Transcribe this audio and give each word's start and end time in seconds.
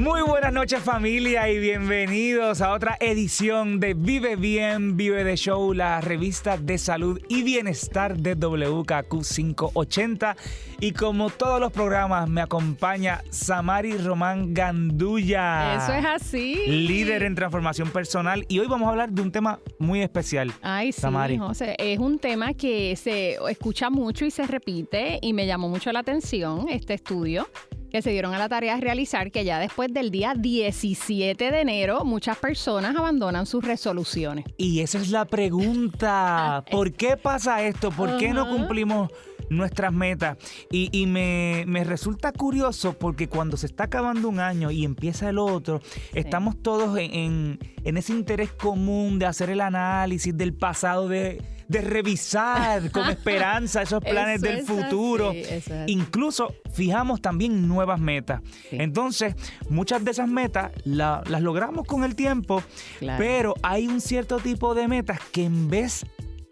Muy 0.00 0.22
buenas 0.22 0.50
noches 0.54 0.80
familia 0.80 1.50
y 1.50 1.58
bienvenidos 1.58 2.62
a 2.62 2.72
otra 2.72 2.96
edición 3.00 3.80
de 3.80 3.92
Vive 3.92 4.34
Bien, 4.34 4.96
Vive 4.96 5.24
de 5.24 5.36
Show, 5.36 5.74
la 5.74 6.00
revista 6.00 6.56
de 6.56 6.78
salud 6.78 7.20
y 7.28 7.42
bienestar 7.42 8.16
de 8.16 8.34
WKQ 8.34 9.10
580. 9.10 10.36
Y 10.80 10.92
como 10.92 11.28
todos 11.28 11.60
los 11.60 11.70
programas 11.70 12.30
me 12.30 12.40
acompaña 12.40 13.22
Samari 13.28 13.98
Román 13.98 14.54
Gandulla. 14.54 15.74
Eso 15.74 15.92
es 15.92 16.06
así. 16.06 16.54
Líder 16.66 17.22
en 17.24 17.34
transformación 17.34 17.90
personal 17.90 18.46
y 18.48 18.58
hoy 18.58 18.68
vamos 18.68 18.86
a 18.86 18.92
hablar 18.92 19.10
de 19.10 19.20
un 19.20 19.30
tema 19.30 19.60
muy 19.78 20.00
especial. 20.00 20.50
Ay, 20.62 20.92
sí, 20.92 21.02
Samari. 21.02 21.36
José. 21.36 21.76
Es 21.78 21.98
un 21.98 22.18
tema 22.18 22.54
que 22.54 22.96
se 22.96 23.36
escucha 23.50 23.90
mucho 23.90 24.24
y 24.24 24.30
se 24.30 24.46
repite 24.46 25.18
y 25.20 25.34
me 25.34 25.46
llamó 25.46 25.68
mucho 25.68 25.92
la 25.92 25.98
atención 25.98 26.70
este 26.70 26.94
estudio 26.94 27.46
que 27.90 28.02
se 28.02 28.10
dieron 28.10 28.32
a 28.34 28.38
la 28.38 28.48
tarea 28.48 28.74
de 28.76 28.80
realizar 28.80 29.30
que 29.30 29.44
ya 29.44 29.58
después 29.58 29.92
del 29.92 30.10
día 30.10 30.34
17 30.36 31.50
de 31.50 31.60
enero 31.60 32.04
muchas 32.04 32.36
personas 32.38 32.96
abandonan 32.96 33.46
sus 33.46 33.64
resoluciones. 33.64 34.44
Y 34.56 34.80
esa 34.80 34.98
es 34.98 35.10
la 35.10 35.24
pregunta. 35.24 36.64
¿Por 36.70 36.92
qué 36.92 37.16
pasa 37.16 37.62
esto? 37.62 37.90
¿Por 37.90 38.16
qué 38.18 38.30
no 38.32 38.48
cumplimos 38.48 39.10
nuestras 39.48 39.92
metas? 39.92 40.38
Y, 40.70 40.88
y 40.92 41.06
me, 41.06 41.64
me 41.66 41.84
resulta 41.84 42.32
curioso 42.32 42.92
porque 42.98 43.28
cuando 43.28 43.56
se 43.56 43.66
está 43.66 43.84
acabando 43.84 44.28
un 44.28 44.40
año 44.40 44.70
y 44.70 44.84
empieza 44.84 45.28
el 45.28 45.38
otro, 45.38 45.80
estamos 46.14 46.60
todos 46.62 46.96
en, 46.98 47.12
en- 47.14 47.58
en 47.82 47.96
ese 47.96 48.12
interés 48.12 48.52
común 48.52 49.18
de 49.18 49.24
hacer 49.26 49.48
el 49.50 49.60
análisis 49.62 50.36
del 50.36 50.52
pasado, 50.52 51.08
de, 51.08 51.42
de 51.70 51.80
revisar 51.82 52.90
con 52.90 53.08
esperanza 53.10 53.82
esos 53.82 54.02
planes 54.02 54.40
del 54.40 54.62
futuro. 54.66 55.30
así, 55.30 55.38
es. 55.48 55.64
Incluso 55.86 56.52
fijamos 56.72 57.22
también 57.22 57.68
nuevas 57.68 58.00
metas. 58.00 58.40
Sí. 58.68 58.76
Entonces, 58.80 59.34
muchas 59.68 60.04
de 60.04 60.10
esas 60.10 60.28
metas 60.28 60.72
la- 60.84 61.22
las 61.28 61.42
logramos 61.42 61.86
con 61.86 62.02
el 62.02 62.16
tiempo, 62.16 62.62
Claro. 62.98 63.18
pero 63.18 63.54
hay 63.62 63.86
un 63.86 64.00
cierto 64.00 64.38
tipo 64.38 64.74
de 64.74 64.88
metas 64.88 65.20
que 65.32 65.44
en 65.44 65.68
vez 65.70 66.04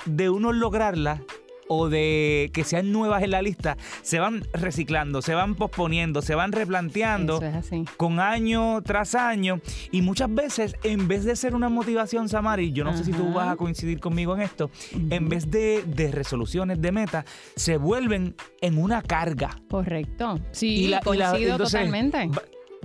de 0.06 0.30
uno 0.30 0.52
lograrlas 0.52 1.20
o 1.68 1.88
de 1.88 2.50
que 2.52 2.64
sean 2.64 2.92
nuevas 2.92 3.22
en 3.22 3.30
la 3.30 3.42
lista, 3.42 3.76
se 4.02 4.18
van 4.18 4.42
reciclando, 4.52 5.22
se 5.22 5.34
van 5.34 5.54
posponiendo, 5.54 6.22
se 6.22 6.34
van 6.34 6.52
replanteando 6.52 7.40
es 7.42 7.70
con 7.96 8.20
año 8.20 8.80
tras 8.82 9.14
año 9.14 9.60
y 9.92 10.02
muchas 10.02 10.34
veces 10.34 10.76
en 10.82 11.08
vez 11.08 11.24
de 11.24 11.36
ser 11.36 11.54
una 11.54 11.68
motivación, 11.68 12.28
Samari, 12.28 12.72
yo 12.72 12.84
no 12.84 12.96
sé 12.96 13.04
si 13.04 13.12
tú 13.12 13.32
vas 13.32 13.48
a 13.48 13.56
coincidir 13.56 14.00
conmigo 14.00 14.34
en 14.34 14.42
esto, 14.42 14.70
en 15.10 15.28
vez 15.28 15.50
de, 15.50 15.82
de 15.86 16.10
resoluciones 16.10 16.80
de 16.80 16.92
meta, 16.92 17.24
se 17.56 17.76
vuelven 17.76 18.34
en 18.60 18.78
una 18.78 19.02
carga. 19.02 19.50
Correcto. 19.70 20.40
Sí, 20.52 20.84
Y 20.84 20.88
la- 20.88 20.88
y 20.88 20.90
la- 20.90 21.00
coincido 21.00 21.52
entonces, 21.52 21.72
totalmente. 21.80 22.30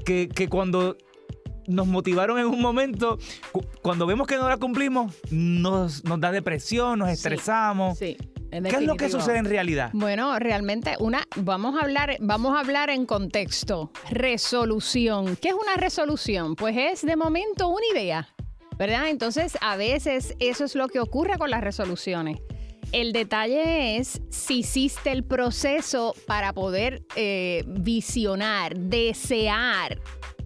Que, 0.06 0.28
que 0.28 0.50
cuando 0.50 0.98
nos 1.68 1.88
motivaron 1.88 2.38
en 2.40 2.46
un 2.48 2.60
momento, 2.60 3.18
cu- 3.54 3.64
cuando 3.82 4.06
vemos 4.06 4.28
que 4.28 4.36
no 4.36 4.50
la 4.50 4.58
cumplimos, 4.58 5.14
nos, 5.32 6.04
nos 6.04 6.20
da 6.20 6.32
depresión, 6.32 7.00
nos 7.00 7.08
Sí, 7.08 7.14
estresamos. 7.14 7.98
Sí. 7.98 8.18
¿Qué 8.62 8.76
es 8.76 8.84
lo 8.84 8.96
que 8.96 9.10
sucede 9.10 9.38
en 9.38 9.46
realidad? 9.46 9.90
Bueno, 9.94 10.38
realmente 10.38 10.96
una 11.00 11.24
vamos 11.38 11.76
a 11.76 11.84
hablar 11.84 12.18
vamos 12.20 12.56
a 12.56 12.60
hablar 12.60 12.90
en 12.90 13.06
contexto. 13.06 13.92
Resolución. 14.12 15.36
¿Qué 15.38 15.50
es 15.50 15.56
una 15.56 15.76
resolución? 15.76 16.56
Pues 16.56 16.76
es 16.78 17.06
de 17.06 17.16
momento 17.16 17.68
una 17.68 17.86
idea, 17.92 18.30
¿verdad? 18.78 19.10
Entonces, 19.10 19.58
a 19.62 19.76
veces 19.76 20.36
eso 20.40 20.66
es 20.66 20.76
lo 20.76 20.88
que 20.88 21.00
ocurre 21.00 21.38
con 21.38 21.50
las 21.50 21.62
resoluciones. 21.62 22.40
El 22.92 23.12
detalle 23.12 23.98
es 23.98 24.22
si 24.30 24.60
hiciste 24.60 25.12
el 25.12 25.24
proceso 25.24 26.14
para 26.28 26.54
poder 26.54 27.04
eh, 27.16 27.64
visionar, 27.66 28.78
desear, 28.78 30.00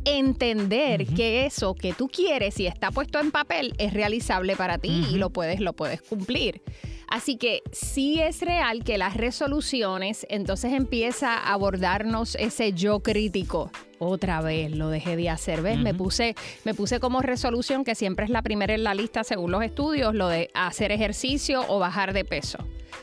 entender 0.05 1.05
que 1.05 1.45
eso 1.45 1.75
que 1.75 1.91
tú 1.91 2.07
quieres 2.07 2.57
y 2.61 2.67
está 2.67 2.91
puesto 2.91 3.19
en 3.19 3.31
papel 3.31 3.73
es 3.77 3.93
realizable 3.93 4.55
para 4.55 4.77
ti 4.77 5.05
y 5.11 5.17
lo 5.17 5.29
puedes, 5.29 5.59
lo 5.59 5.73
puedes 5.73 6.01
cumplir. 6.01 6.61
Así 7.07 7.37
que 7.37 7.63
sí 7.71 8.19
es 8.19 8.41
real 8.41 8.83
que 8.83 8.97
las 8.97 9.15
resoluciones, 9.15 10.27
entonces 10.29 10.73
empieza 10.73 11.35
a 11.35 11.53
abordarnos 11.53 12.35
ese 12.35 12.73
yo 12.73 12.99
crítico. 12.99 13.71
Otra 13.99 14.41
vez 14.41 14.71
lo 14.71 14.89
dejé 14.89 15.15
de 15.15 15.29
hacer, 15.29 15.61
¿ves? 15.61 15.79
me, 15.79 15.93
puse, 15.93 16.35
me 16.65 16.73
puse 16.73 16.99
como 16.99 17.21
resolución, 17.21 17.83
que 17.83 17.95
siempre 17.95 18.25
es 18.25 18.31
la 18.31 18.41
primera 18.41 18.73
en 18.73 18.83
la 18.83 18.93
lista 18.93 19.23
según 19.23 19.51
los 19.51 19.63
estudios, 19.63 20.13
lo 20.13 20.27
de 20.27 20.49
hacer 20.53 20.91
ejercicio 20.91 21.63
o 21.67 21.79
bajar 21.79 22.13
de 22.13 22.25
peso. 22.25 22.59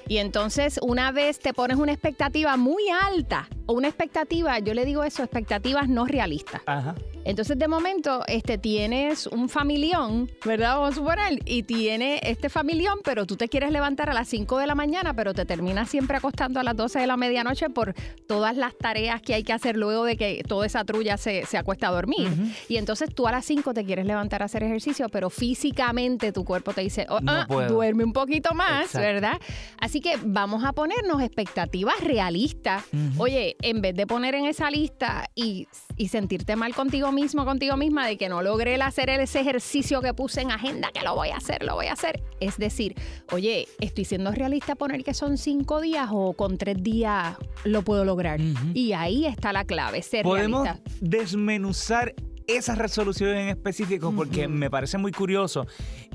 Y 0.09 0.19
entonces 0.19 0.79
una 0.83 1.13
vez 1.13 1.39
te 1.39 1.53
pones 1.53 1.79
una 1.79 1.93
expectativa 1.93 2.57
muy 2.57 2.83
alta 2.89 3.49
o 3.67 3.75
una 3.75 3.89
expectativa, 3.89 4.59
yo 4.59 4.75
le 4.75 4.85
digo 4.85 5.05
eso, 5.05 5.23
expectativas 5.23 5.89
no 5.89 6.05
realistas. 6.07 6.61
Ajá. 6.67 6.95
Entonces, 7.25 7.59
de 7.59 7.69
momento, 7.69 8.23
este, 8.27 8.59
tienes 8.59 9.27
un 9.27 9.49
familión, 9.49 10.31
¿verdad? 10.45 10.77
Vamos 10.77 10.93
a 10.93 10.95
suponer, 10.95 11.41
y 11.47 11.63
tiene 11.63 12.21
este 12.23 12.51
familión, 12.51 12.99
pero 13.03 13.25
tú 13.25 13.37
te 13.37 13.49
quieres 13.49 13.73
levantar 13.73 14.11
a 14.11 14.15
las 14.15 14.29
5 14.29 14.59
de 14.59 14.67
la 14.67 14.75
mañana, 14.75 15.15
pero 15.15 15.33
te 15.33 15.47
terminas 15.47 15.89
siempre 15.89 16.19
acostando 16.19 16.61
a 16.61 16.63
las 16.63 16.77
12 16.77 16.99
de 16.99 17.07
la 17.07 17.17
medianoche 17.17 17.71
por 17.71 17.95
todas 18.27 18.57
las 18.57 18.77
tareas 18.77 19.23
que 19.23 19.35
hay 19.35 19.43
que 19.43 19.55
hacer 19.55 19.77
luego 19.77 20.05
de 20.05 20.19
que 20.19 20.43
toda 20.47 20.67
esa 20.67 20.85
trulla 20.85 21.17
se, 21.17 21.47
se 21.47 21.57
acuesta 21.57 21.89
a 21.89 21.93
dormir. 21.93 22.31
Y 22.69 22.77
entonces 22.77 23.15
tú 23.15 23.27
a 23.27 23.33
las 23.33 23.47
5 23.47 23.73
te 23.73 23.85
quieres 23.85 24.05
levantar 24.05 24.43
a 24.43 24.45
hacer 24.45 24.63
ejercicio, 24.63 25.09
pero 25.09 25.31
físicamente 25.31 26.31
tu 26.31 26.45
cuerpo 26.45 26.75
te 26.75 26.83
dice, 26.83 27.07
oh, 27.09 27.21
No 27.21 27.33
ah, 27.33 27.47
duerme 27.69 28.05
un 28.05 28.13
poquito 28.13 28.55
más, 28.55 28.87
Exacto. 28.87 28.99
¿verdad? 28.99 29.41
Así 29.81 29.94
que 30.01 30.17
vamos 30.25 30.65
a 30.65 30.73
ponernos 30.73 31.23
expectativas 31.23 31.95
realistas. 32.01 32.85
Oye, 33.19 33.57
en 33.63 33.81
vez 33.81 33.95
de 33.95 34.07
poner 34.07 34.35
en 34.35 34.47
esa 34.47 34.71
lista 34.71 35.29
y, 35.35 35.67
y 35.97 36.09
sentirte 36.09 36.57
mal 36.57 36.75
contigo 36.75 37.13
mismo, 37.13 37.45
contigo 37.45 37.77
misma, 37.77 38.07
de 38.07 38.17
que 38.17 38.29
no 38.29 38.43
logré 38.43 38.75
el 38.75 38.83
hacer 38.83 39.11
ese 39.11 39.41
ejercicio 39.41 40.01
que 40.01 40.15
puse 40.15 40.41
en 40.41 40.51
agenda, 40.51 40.91
que 40.93 41.03
lo 41.03 41.15
voy 41.15 41.29
a 41.31 41.37
hacer, 41.37 41.63
lo 41.65 41.75
voy 41.75 41.87
a 41.87 41.93
hacer. 41.93 42.23
Es 42.41 42.59
decir, 42.59 42.95
oye, 43.33 43.69
estoy 43.81 44.05
siendo 44.05 44.33
realista 44.33 44.75
poner 44.75 45.05
que 45.05 45.15
son 45.15 45.39
cinco 45.39 45.81
días 45.81 46.09
o 46.13 46.33
con 46.35 46.59
tres 46.59 46.83
días 46.83 47.37
lo 47.65 47.83
puedo 47.83 48.05
lograr. 48.05 48.41
Y 48.75 48.93
ahí 48.93 49.27
está 49.27 49.53
la 49.53 49.65
clave, 49.65 50.03
ser 50.03 50.25
Podemos 50.25 50.65
realista. 50.65 50.91
desmenuzar 51.01 52.15
esas 52.47 52.77
resoluciones 52.79 53.37
en 53.39 53.49
específico 53.49 54.13
porque 54.15 54.49
me 54.49 54.69
parece 54.71 54.99
muy 54.99 55.13
curioso 55.13 55.67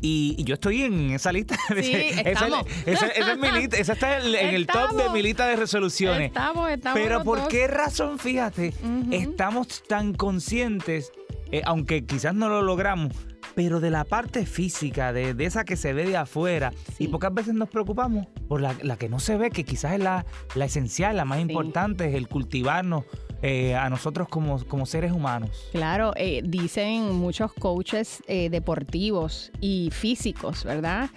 y, 0.02 0.36
y 0.38 0.44
yo 0.44 0.54
estoy 0.56 0.84
en 0.84 1.12
esa 1.12 1.32
lista. 1.32 1.56
Sí, 1.70 1.92
esa, 1.94 2.22
estamos. 2.22 2.66
esa- 2.86 3.08
esa 3.08 3.32
es 3.34 3.38
mi 3.40 3.52
lista, 3.52 3.78
esa 3.78 3.94
está 3.94 4.20
en, 4.20 4.36
en 4.36 4.54
el 4.56 4.68
top 4.68 4.92
de 4.92 5.10
mi 5.10 5.22
lista 5.24 5.48
de 5.48 5.56
resoluciones. 5.56 6.28
Estamos, 6.28 6.70
estamos 6.70 7.00
Pero 7.00 7.24
¿por 7.24 7.40
dos. 7.40 7.48
qué 7.48 7.68
razón, 7.68 8.20
fíjate, 8.20 8.74
estamos 9.12 9.84
tan 9.88 10.14
conscientes, 10.14 11.12
eh, 11.52 11.62
aunque 11.66 12.06
quizás 12.06 12.34
no 12.36 12.48
lo 12.50 12.62
logramos, 12.62 13.14
pero 13.56 13.80
de 13.80 13.90
la 13.90 14.04
parte 14.06 14.46
física, 14.46 15.12
de, 15.12 15.34
de 15.34 15.46
esa 15.46 15.66
que 15.66 15.76
se 15.76 15.94
ve 15.94 16.06
de 16.06 16.16
afuera, 16.18 16.72
Sí. 16.98 17.06
y 17.06 17.08
pocas 17.08 17.34
veces 17.34 17.54
nos 17.56 17.70
preocupamos 17.70 18.28
por 18.48 18.62
la, 18.62 18.76
la 18.84 18.98
que 18.98 19.10
no 19.10 19.20
se 19.20 19.36
ve, 19.38 19.50
que 19.50 19.64
quizás 19.66 19.94
es 19.94 20.00
la, 20.00 20.26
la 20.56 20.66
esencial, 20.66 21.18
la 21.18 21.26
más 21.26 21.40
importante, 21.40 22.08
es 22.08 22.16
el 22.16 22.28
cultivarnos 22.28 23.06
eh, 23.42 23.76
a 23.76 23.90
nosotros 23.90 24.28
como, 24.28 24.64
como 24.66 24.86
seres 24.86 25.12
humanos. 25.12 25.68
Claro, 25.72 26.14
eh, 26.18 26.42
dicen 26.44 27.16
muchos 27.16 27.54
coaches 27.54 28.22
eh, 28.28 28.50
deportivos 28.50 29.52
y 29.62 29.90
físicos, 29.92 30.64
¿verdad? 30.64 31.10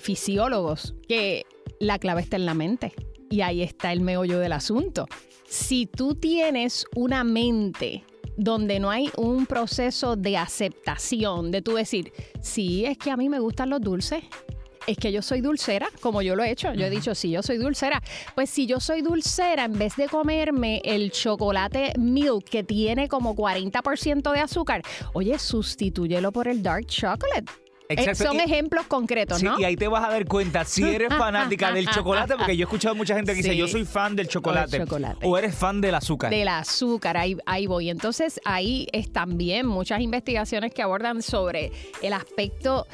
Fisiólogos, 0.00 0.94
que 1.06 1.44
la 1.78 1.98
clave 1.98 2.22
está 2.22 2.36
en 2.36 2.46
la 2.46 2.54
mente. 2.54 2.92
Y 3.28 3.42
ahí 3.42 3.62
está 3.62 3.92
el 3.92 4.00
meollo 4.00 4.38
del 4.38 4.52
asunto. 4.52 5.06
Si 5.46 5.86
tú 5.86 6.14
tienes 6.14 6.86
una 6.94 7.24
mente 7.24 8.04
donde 8.36 8.80
no 8.80 8.90
hay 8.90 9.10
un 9.16 9.44
proceso 9.44 10.16
de 10.16 10.38
aceptación, 10.38 11.50
de 11.50 11.60
tú 11.60 11.74
decir, 11.74 12.12
sí, 12.40 12.86
es 12.86 12.96
que 12.96 13.10
a 13.10 13.16
mí 13.16 13.28
me 13.28 13.38
gustan 13.38 13.68
los 13.68 13.82
dulces, 13.82 14.22
es 14.86 14.96
que 14.96 15.12
yo 15.12 15.22
soy 15.22 15.40
dulcera, 15.40 15.88
como 16.00 16.22
yo 16.22 16.34
lo 16.36 16.42
he 16.42 16.50
hecho. 16.50 16.72
Yo 16.74 16.86
he 16.86 16.90
dicho, 16.90 17.14
sí, 17.14 17.30
yo 17.30 17.42
soy 17.42 17.58
dulcera. 17.58 18.02
Pues 18.34 18.50
si 18.50 18.66
yo 18.66 18.80
soy 18.80 19.02
dulcera, 19.02 19.64
en 19.64 19.78
vez 19.78 19.96
de 19.96 20.08
comerme 20.08 20.80
el 20.84 21.10
chocolate 21.12 21.92
milk 21.98 22.44
que 22.44 22.64
tiene 22.64 23.08
como 23.08 23.34
40% 23.36 24.32
de 24.32 24.40
azúcar, 24.40 24.82
oye, 25.12 25.38
sustitúyelo 25.38 26.32
por 26.32 26.48
el 26.48 26.62
dark 26.62 26.86
chocolate. 26.86 27.44
Eh, 27.88 27.94
Exacto, 27.94 28.22
son 28.24 28.36
y- 28.36 28.40
ejemplos 28.44 28.86
concretos, 28.86 29.38
Sí, 29.40 29.44
¿no? 29.46 29.58
y 29.58 29.64
ahí 29.64 29.74
te 29.76 29.88
vas 29.88 30.04
a 30.04 30.10
dar 30.12 30.24
cuenta 30.24 30.64
si 30.64 30.84
eres 30.84 31.08
fanática 31.18 31.72
del 31.72 31.88
chocolate, 31.88 32.36
porque 32.36 32.56
yo 32.56 32.62
he 32.62 32.66
escuchado 32.66 32.94
mucha 32.94 33.16
gente 33.16 33.32
que 33.32 33.38
dice, 33.38 33.56
yo 33.56 33.66
soy 33.66 33.84
fan 33.84 34.14
del 34.14 34.28
chocolate, 34.28 34.78
chocolate. 34.78 35.26
o 35.26 35.36
eres 35.36 35.56
fan 35.56 35.80
del 35.80 35.96
azúcar. 35.96 36.30
Del 36.30 36.46
azúcar, 36.46 37.16
ahí, 37.16 37.36
ahí 37.46 37.66
voy. 37.66 37.90
Entonces, 37.90 38.40
ahí 38.44 38.86
es 38.92 39.12
también 39.12 39.66
muchas 39.66 40.00
investigaciones 40.00 40.72
que 40.72 40.82
abordan 40.82 41.20
sobre 41.20 41.72
el 42.00 42.12
aspecto 42.12 42.86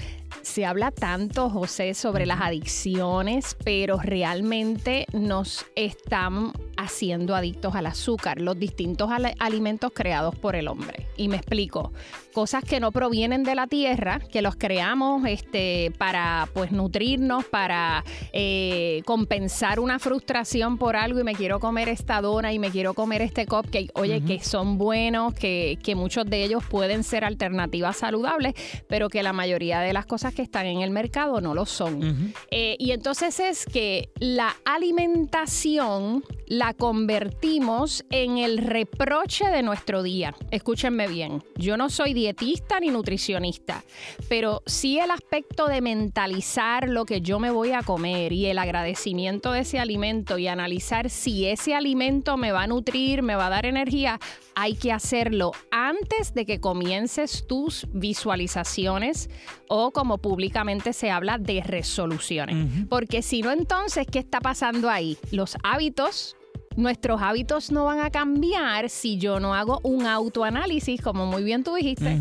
Se 0.46 0.64
habla 0.64 0.92
tanto, 0.92 1.50
José, 1.50 1.92
sobre 1.92 2.24
las 2.24 2.40
adicciones, 2.40 3.56
pero 3.64 3.98
realmente 3.98 5.06
nos 5.12 5.66
están 5.74 6.52
haciendo 6.76 7.34
adictos 7.34 7.74
al 7.74 7.86
azúcar, 7.86 8.40
los 8.40 8.56
distintos 8.56 9.10
alimentos 9.40 9.90
creados 9.92 10.36
por 10.36 10.54
el 10.54 10.68
hombre. 10.68 11.08
Y 11.16 11.28
me 11.28 11.36
explico, 11.36 11.92
cosas 12.32 12.62
que 12.64 12.80
no 12.80 12.92
provienen 12.92 13.42
de 13.42 13.54
la 13.54 13.66
tierra, 13.66 14.20
que 14.20 14.40
los 14.40 14.56
creamos 14.56 15.26
este, 15.26 15.90
para 15.98 16.48
pues 16.52 16.70
nutrirnos, 16.70 17.44
para 17.46 18.04
eh, 18.32 19.02
compensar 19.04 19.80
una 19.80 19.98
frustración 19.98 20.78
por 20.78 20.96
algo 20.96 21.18
y 21.18 21.24
me 21.24 21.34
quiero 21.34 21.58
comer 21.58 21.88
esta 21.88 22.20
dona 22.20 22.52
y 22.52 22.58
me 22.58 22.70
quiero 22.70 22.94
comer 22.94 23.22
este 23.22 23.46
cupcake, 23.46 23.90
oye, 23.94 24.22
que 24.22 24.40
son 24.40 24.78
buenos, 24.78 25.34
que, 25.34 25.78
que 25.82 25.94
muchos 25.94 26.26
de 26.26 26.44
ellos 26.44 26.62
pueden 26.68 27.02
ser 27.02 27.24
alternativas 27.24 27.96
saludables, 27.96 28.54
pero 28.86 29.08
que 29.08 29.22
la 29.22 29.32
mayoría 29.32 29.80
de 29.80 29.92
las 29.92 30.06
cosas 30.06 30.34
que 30.36 30.42
están 30.42 30.66
en 30.66 30.82
el 30.82 30.92
mercado 30.92 31.40
no 31.40 31.54
lo 31.54 31.66
son. 31.66 32.32
Eh, 32.52 32.76
y 32.78 32.92
entonces 32.92 33.40
es 33.40 33.66
que 33.66 34.10
la 34.20 34.54
alimentación 34.64 36.22
la 36.46 36.74
convertimos 36.74 38.04
en 38.10 38.38
el 38.38 38.58
reproche 38.58 39.46
de 39.46 39.62
nuestro 39.62 40.04
día. 40.04 40.36
Escúchenme 40.52 41.08
bien, 41.08 41.42
yo 41.56 41.76
no 41.76 41.90
soy 41.90 42.14
dietista 42.14 42.78
ni 42.78 42.90
nutricionista, 42.90 43.82
pero 44.28 44.62
sí 44.66 44.98
el 44.98 45.10
aspecto 45.10 45.66
de 45.66 45.80
mentalizar 45.80 46.88
lo 46.88 47.04
que 47.04 47.20
yo 47.20 47.40
me 47.40 47.50
voy 47.50 47.72
a 47.72 47.82
comer 47.82 48.32
y 48.32 48.46
el 48.46 48.58
agradecimiento 48.58 49.52
de 49.52 49.60
ese 49.60 49.80
alimento 49.80 50.38
y 50.38 50.46
analizar 50.46 51.10
si 51.10 51.46
ese 51.46 51.74
alimento 51.74 52.36
me 52.36 52.52
va 52.52 52.62
a 52.62 52.66
nutrir, 52.66 53.22
me 53.22 53.34
va 53.34 53.46
a 53.46 53.50
dar 53.50 53.66
energía, 53.66 54.20
hay 54.54 54.74
que 54.74 54.92
hacerlo 54.92 55.52
antes 55.70 56.34
de 56.34 56.46
que 56.46 56.60
comiences 56.60 57.46
tus 57.46 57.86
visualizaciones 57.92 59.30
o 59.68 59.90
como 59.90 60.18
públicamente 60.26 60.92
se 60.92 61.08
habla 61.08 61.38
de 61.38 61.62
resoluciones. 61.62 62.56
Porque 62.88 63.22
si 63.22 63.42
no, 63.42 63.52
entonces, 63.52 64.08
¿qué 64.10 64.18
está 64.18 64.40
pasando 64.40 64.90
ahí? 64.90 65.16
Los 65.30 65.56
hábitos 65.62 66.36
nuestros 66.74 67.22
hábitos 67.22 67.70
no 67.70 67.84
van 67.84 68.00
a 68.00 68.10
cambiar 68.10 68.90
si 68.90 69.16
yo 69.18 69.38
no 69.40 69.54
hago 69.54 69.80
un 69.82 70.04
autoanálisis, 70.04 71.00
como 71.00 71.24
muy 71.24 71.44
bien 71.44 71.62
tú 71.62 71.74
dijiste. 71.74 72.18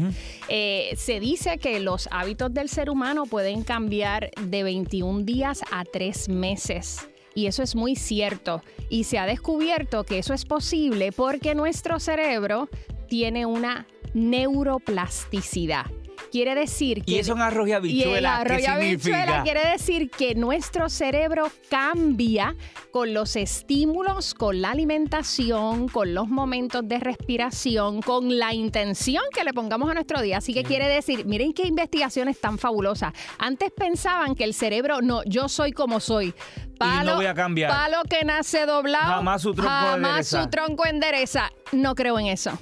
Eh, 0.47 0.93
se 0.95 1.19
dice 1.19 1.57
que 1.57 1.79
los 1.79 2.07
hábitos 2.11 2.53
del 2.53 2.69
ser 2.69 2.91
humano 2.91 3.25
pueden 3.25 3.63
cambiar 3.63 4.29
de 4.39 4.63
21 4.63 5.23
días 5.23 5.61
a 5.71 5.83
3 5.83 6.29
meses. 6.29 7.09
Y 7.33 7.47
eso 7.47 7.63
es 7.63 7.75
muy 7.75 7.95
cierto. 7.95 8.61
Y 8.89 9.05
se 9.05 9.17
ha 9.17 9.25
descubierto 9.25 10.05
que 10.05 10.19
eso 10.19 10.33
es 10.33 10.45
posible 10.45 11.11
porque 11.11 11.55
nuestro 11.55 11.99
cerebro 11.99 12.69
tiene 13.09 13.45
una 13.45 13.87
neuroplasticidad. 14.13 15.87
Quiere 16.35 16.53
decir 16.53 17.05
que. 17.05 17.13
Y 17.13 17.19
eso 17.19 17.31
en 17.31 17.41
arroz 17.41 17.65
y 17.65 17.71
habichuela. 17.71 18.43
Y 18.81 18.97
quiere 18.97 19.69
decir 19.71 20.09
que 20.09 20.35
nuestro 20.35 20.89
cerebro 20.89 21.49
cambia 21.69 22.57
con 22.91 23.13
los 23.13 23.37
estímulos, 23.37 24.33
con 24.33 24.61
la 24.61 24.71
alimentación, 24.71 25.87
con 25.87 26.13
los 26.13 26.27
momentos 26.27 26.85
de 26.85 26.99
respiración, 26.99 28.01
con 28.01 28.37
la 28.37 28.53
intención 28.53 29.23
que 29.33 29.45
le 29.45 29.53
pongamos 29.53 29.89
a 29.89 29.93
nuestro 29.93 30.21
día. 30.21 30.39
Así 30.39 30.53
que 30.53 30.63
quiere 30.63 30.89
decir, 30.89 31.25
miren 31.25 31.53
qué 31.53 31.67
investigaciones 31.67 32.37
tan 32.41 32.57
fabulosas. 32.57 33.13
Antes 33.37 33.71
pensaban 33.71 34.35
que 34.35 34.43
el 34.43 34.53
cerebro, 34.53 35.01
no, 35.01 35.23
yo 35.23 35.47
soy 35.47 35.71
como 35.71 36.01
soy. 36.01 36.33
Palo, 36.77 37.03
y 37.03 37.05
no 37.05 37.15
voy 37.15 37.25
a 37.27 37.33
cambiar. 37.33 37.71
Palo 37.71 38.03
que 38.09 38.25
nace 38.25 38.65
doblado. 38.65 39.13
Jamás 39.15 39.41
su 39.41 39.53
tronco 39.53 39.71
jamás 39.71 40.27
su 40.27 40.49
tronco 40.49 40.85
endereza. 40.85 41.49
No 41.71 41.95
creo 41.95 42.19
en 42.19 42.27
eso 42.27 42.57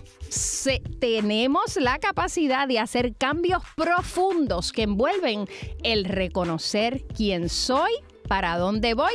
tenemos 1.00 1.77
la 1.77 2.00
capacidad 2.00 2.67
de 2.67 2.79
hacer 2.79 3.15
cambios 3.15 3.61
profundos 3.75 4.71
que 4.71 4.83
envuelven 4.83 5.47
el 5.83 6.05
reconocer 6.05 7.05
quién 7.15 7.50
soy, 7.50 7.91
para 8.27 8.57
dónde 8.57 8.94
voy 8.94 9.13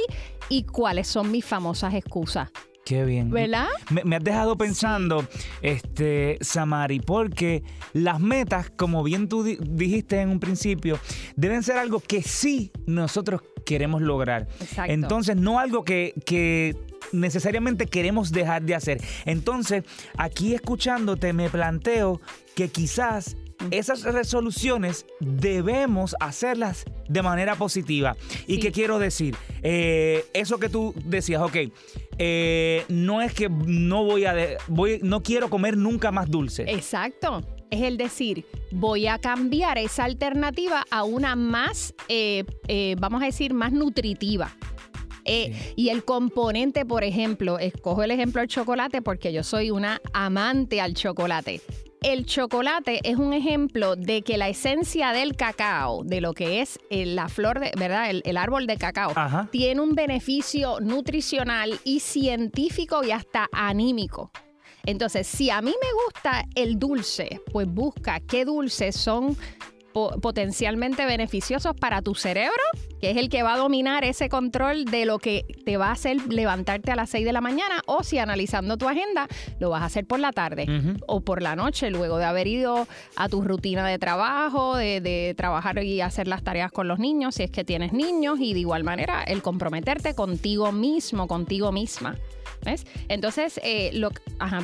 y 0.49 0.65
cuáles 0.65 1.09
son 1.09 1.31
mis 1.31 1.45
famosas 1.45 1.95
excusas. 1.95 2.51
Qué 2.85 3.05
bien. 3.05 3.31
¿Verdad? 3.31 3.67
Me, 4.05 4.17
has 4.17 4.25
dejado 4.25 4.57
pensando, 4.57 5.27
este, 5.61 6.39
Samari, 6.41 7.01
porque 7.01 7.63
las 7.93 8.19
metas, 8.19 8.71
como 8.71 9.03
bien 9.03 9.29
tú 9.29 9.43
dijiste 9.43 10.21
en 10.21 10.31
un 10.31 10.41
principio, 10.41 10.99
deben 11.37 11.63
ser 11.63 11.77
algo 11.77 12.01
que 12.01 12.23
sí 12.23 12.73
nosotros 12.87 13.43
queremos 13.69 14.01
lograr. 14.01 14.49
Exacto. 14.61 14.91
Entonces, 14.91 15.37
no 15.37 15.59
algo 15.59 15.85
que, 15.85 16.15
que 16.25 16.75
necesariamente 17.13 17.85
queremos 17.85 18.33
dejar 18.33 18.63
de 18.63 18.75
hacer. 18.75 19.03
Entonces, 19.27 19.85
aquí 20.17 20.55
escuchándote 20.55 21.35
me 21.35 21.51
planteo 21.51 22.19
que 22.55 22.69
quizás 22.69 23.37
esas 23.71 24.05
resoluciones 24.05 25.05
debemos 25.21 26.17
hacerlas 26.19 26.85
de 27.09 27.23
manera 27.23 27.57
positiva. 27.57 28.17
¿Y 28.47 28.59
qué 28.59 28.73
quiero 28.73 28.99
decir? 28.99 29.37
Eh, 29.63 30.25
eso 30.33 30.59
que 30.59 30.71
tú 30.71 30.95
decías, 31.05 31.43
ok, 31.43 31.57
eh, 32.19 32.85
no 32.89 33.21
es 33.21 33.35
que 33.35 33.51
no 33.51 34.05
voy 34.05 34.25
a, 34.25 34.35
voy, 34.69 35.01
no 35.03 35.23
quiero 35.23 35.51
comer 35.51 35.77
nunca 35.77 36.11
más 36.11 36.31
dulce. 36.31 36.65
Exacto. 36.69 37.43
Es 37.71 37.83
el 37.83 37.97
decir, 37.97 38.47
voy 38.73 39.07
a 39.07 39.19
cambiar 39.19 39.79
esa 39.79 40.05
alternativa 40.05 40.85
a 40.91 41.05
una 41.05 41.37
más, 41.37 41.95
eh, 42.09 42.45
vamos 42.99 43.23
a 43.23 43.27
decir, 43.27 43.53
más 43.55 43.73
nutritiva. 43.73 44.57
Eh, 45.29 45.75
y 45.77 45.91
el 45.91 46.05
componente, 46.05 46.87
por 46.87 47.05
ejemplo, 47.05 47.59
escojo 47.59 48.03
el 48.03 48.11
ejemplo 48.11 48.41
del 48.41 48.49
chocolate 48.49 49.03
porque 49.03 49.33
yo 49.33 49.43
soy 49.43 49.71
una 49.71 50.01
amante 50.15 50.81
al 50.81 50.95
chocolate. 50.95 51.61
El 52.01 52.25
chocolate 52.25 53.01
es 53.03 53.17
un 53.17 53.33
ejemplo 53.33 53.97
de 53.97 54.23
que 54.23 54.39
la 54.39 54.49
esencia 54.49 55.13
del 55.13 55.37
cacao, 55.37 56.03
de 56.05 56.21
lo 56.21 56.33
que 56.33 56.63
es 56.63 56.79
eh, 56.91 57.05
la 57.05 57.29
flor 57.29 57.61
de, 57.61 57.73
¿verdad? 57.77 58.09
El, 58.11 58.37
árbol 58.37 58.67
de 58.67 58.77
cacao, 58.79 59.13
tiene 59.51 59.81
un 59.81 59.95
beneficio 59.95 60.81
nutricional 60.81 61.79
y 61.85 62.01
científico 62.01 63.05
y 63.05 63.11
hasta 63.11 63.49
anímico. 63.53 64.31
Entonces, 64.89 65.27
si 65.27 65.51
a 65.51 65.61
mí 65.61 65.71
me 65.71 65.93
gusta 66.07 66.47
el 66.55 66.79
dulce, 66.79 67.43
pues 67.53 67.69
busca 67.69 68.21
qué 68.21 68.47
dulces 68.47 68.97
son 68.97 69.37
potencialmente 69.93 71.05
beneficiosos 71.05 71.77
para 71.77 72.01
tu 72.01 72.15
cerebro, 72.15 72.63
que 72.99 73.11
es 73.11 73.19
el 73.19 73.29
que 73.29 73.43
va 73.43 73.55
a 73.55 73.57
dominar 73.59 74.05
ese 74.05 74.31
control 74.31 74.87
de 74.87 75.05
lo 75.05 75.19
que 75.19 75.45
te 75.67 75.77
va 75.77 75.89
a 75.89 75.93
hacer 75.93 76.17
levantarte 76.29 76.91
a 76.91 76.97
las 76.97 77.11
6 77.11 77.27
de 77.27 77.33
la 77.35 77.43
mañana 77.43 77.83
o 77.85 78.03
si 78.03 78.19
analizando 78.19 78.79
tu 78.79 78.89
agenda 78.89 79.29
lo 79.59 79.69
vas 79.69 79.83
a 79.83 79.87
hacer 79.87 80.07
por 80.07 80.21
la 80.21 80.33
tarde 80.33 80.67
o 81.07 81.21
por 81.21 81.43
la 81.43 81.55
noche 81.55 81.91
luego 81.91 82.17
de 82.17 82.25
haber 82.25 82.47
ido 82.47 82.89
a 83.17 83.29
tu 83.29 83.43
rutina 83.43 83.87
de 83.87 83.99
trabajo, 83.99 84.75
de, 84.75 85.03
de 85.03 85.35
trabajar 85.37 85.83
y 85.83 86.01
hacer 86.01 86.29
las 86.29 86.43
tareas 86.43 86.73
con 86.73 86.89
los 86.89 86.99
niños 86.99 87.35
si 87.35 87.43
es 87.43 87.51
que 87.51 87.65
tienes 87.65 87.93
niños 87.93 88.39
y 88.41 88.55
de 88.55 88.61
igual 88.61 88.85
manera 88.85 89.23
el 89.23 89.43
comprometerte 89.43 90.15
contigo 90.15 90.73
mismo, 90.73 91.29
contigo 91.29 91.73
misma. 91.73 92.17
¿Ves? 92.65 92.87
Entonces, 93.09 93.61
eh, 93.63 93.91
lo, 93.95 94.11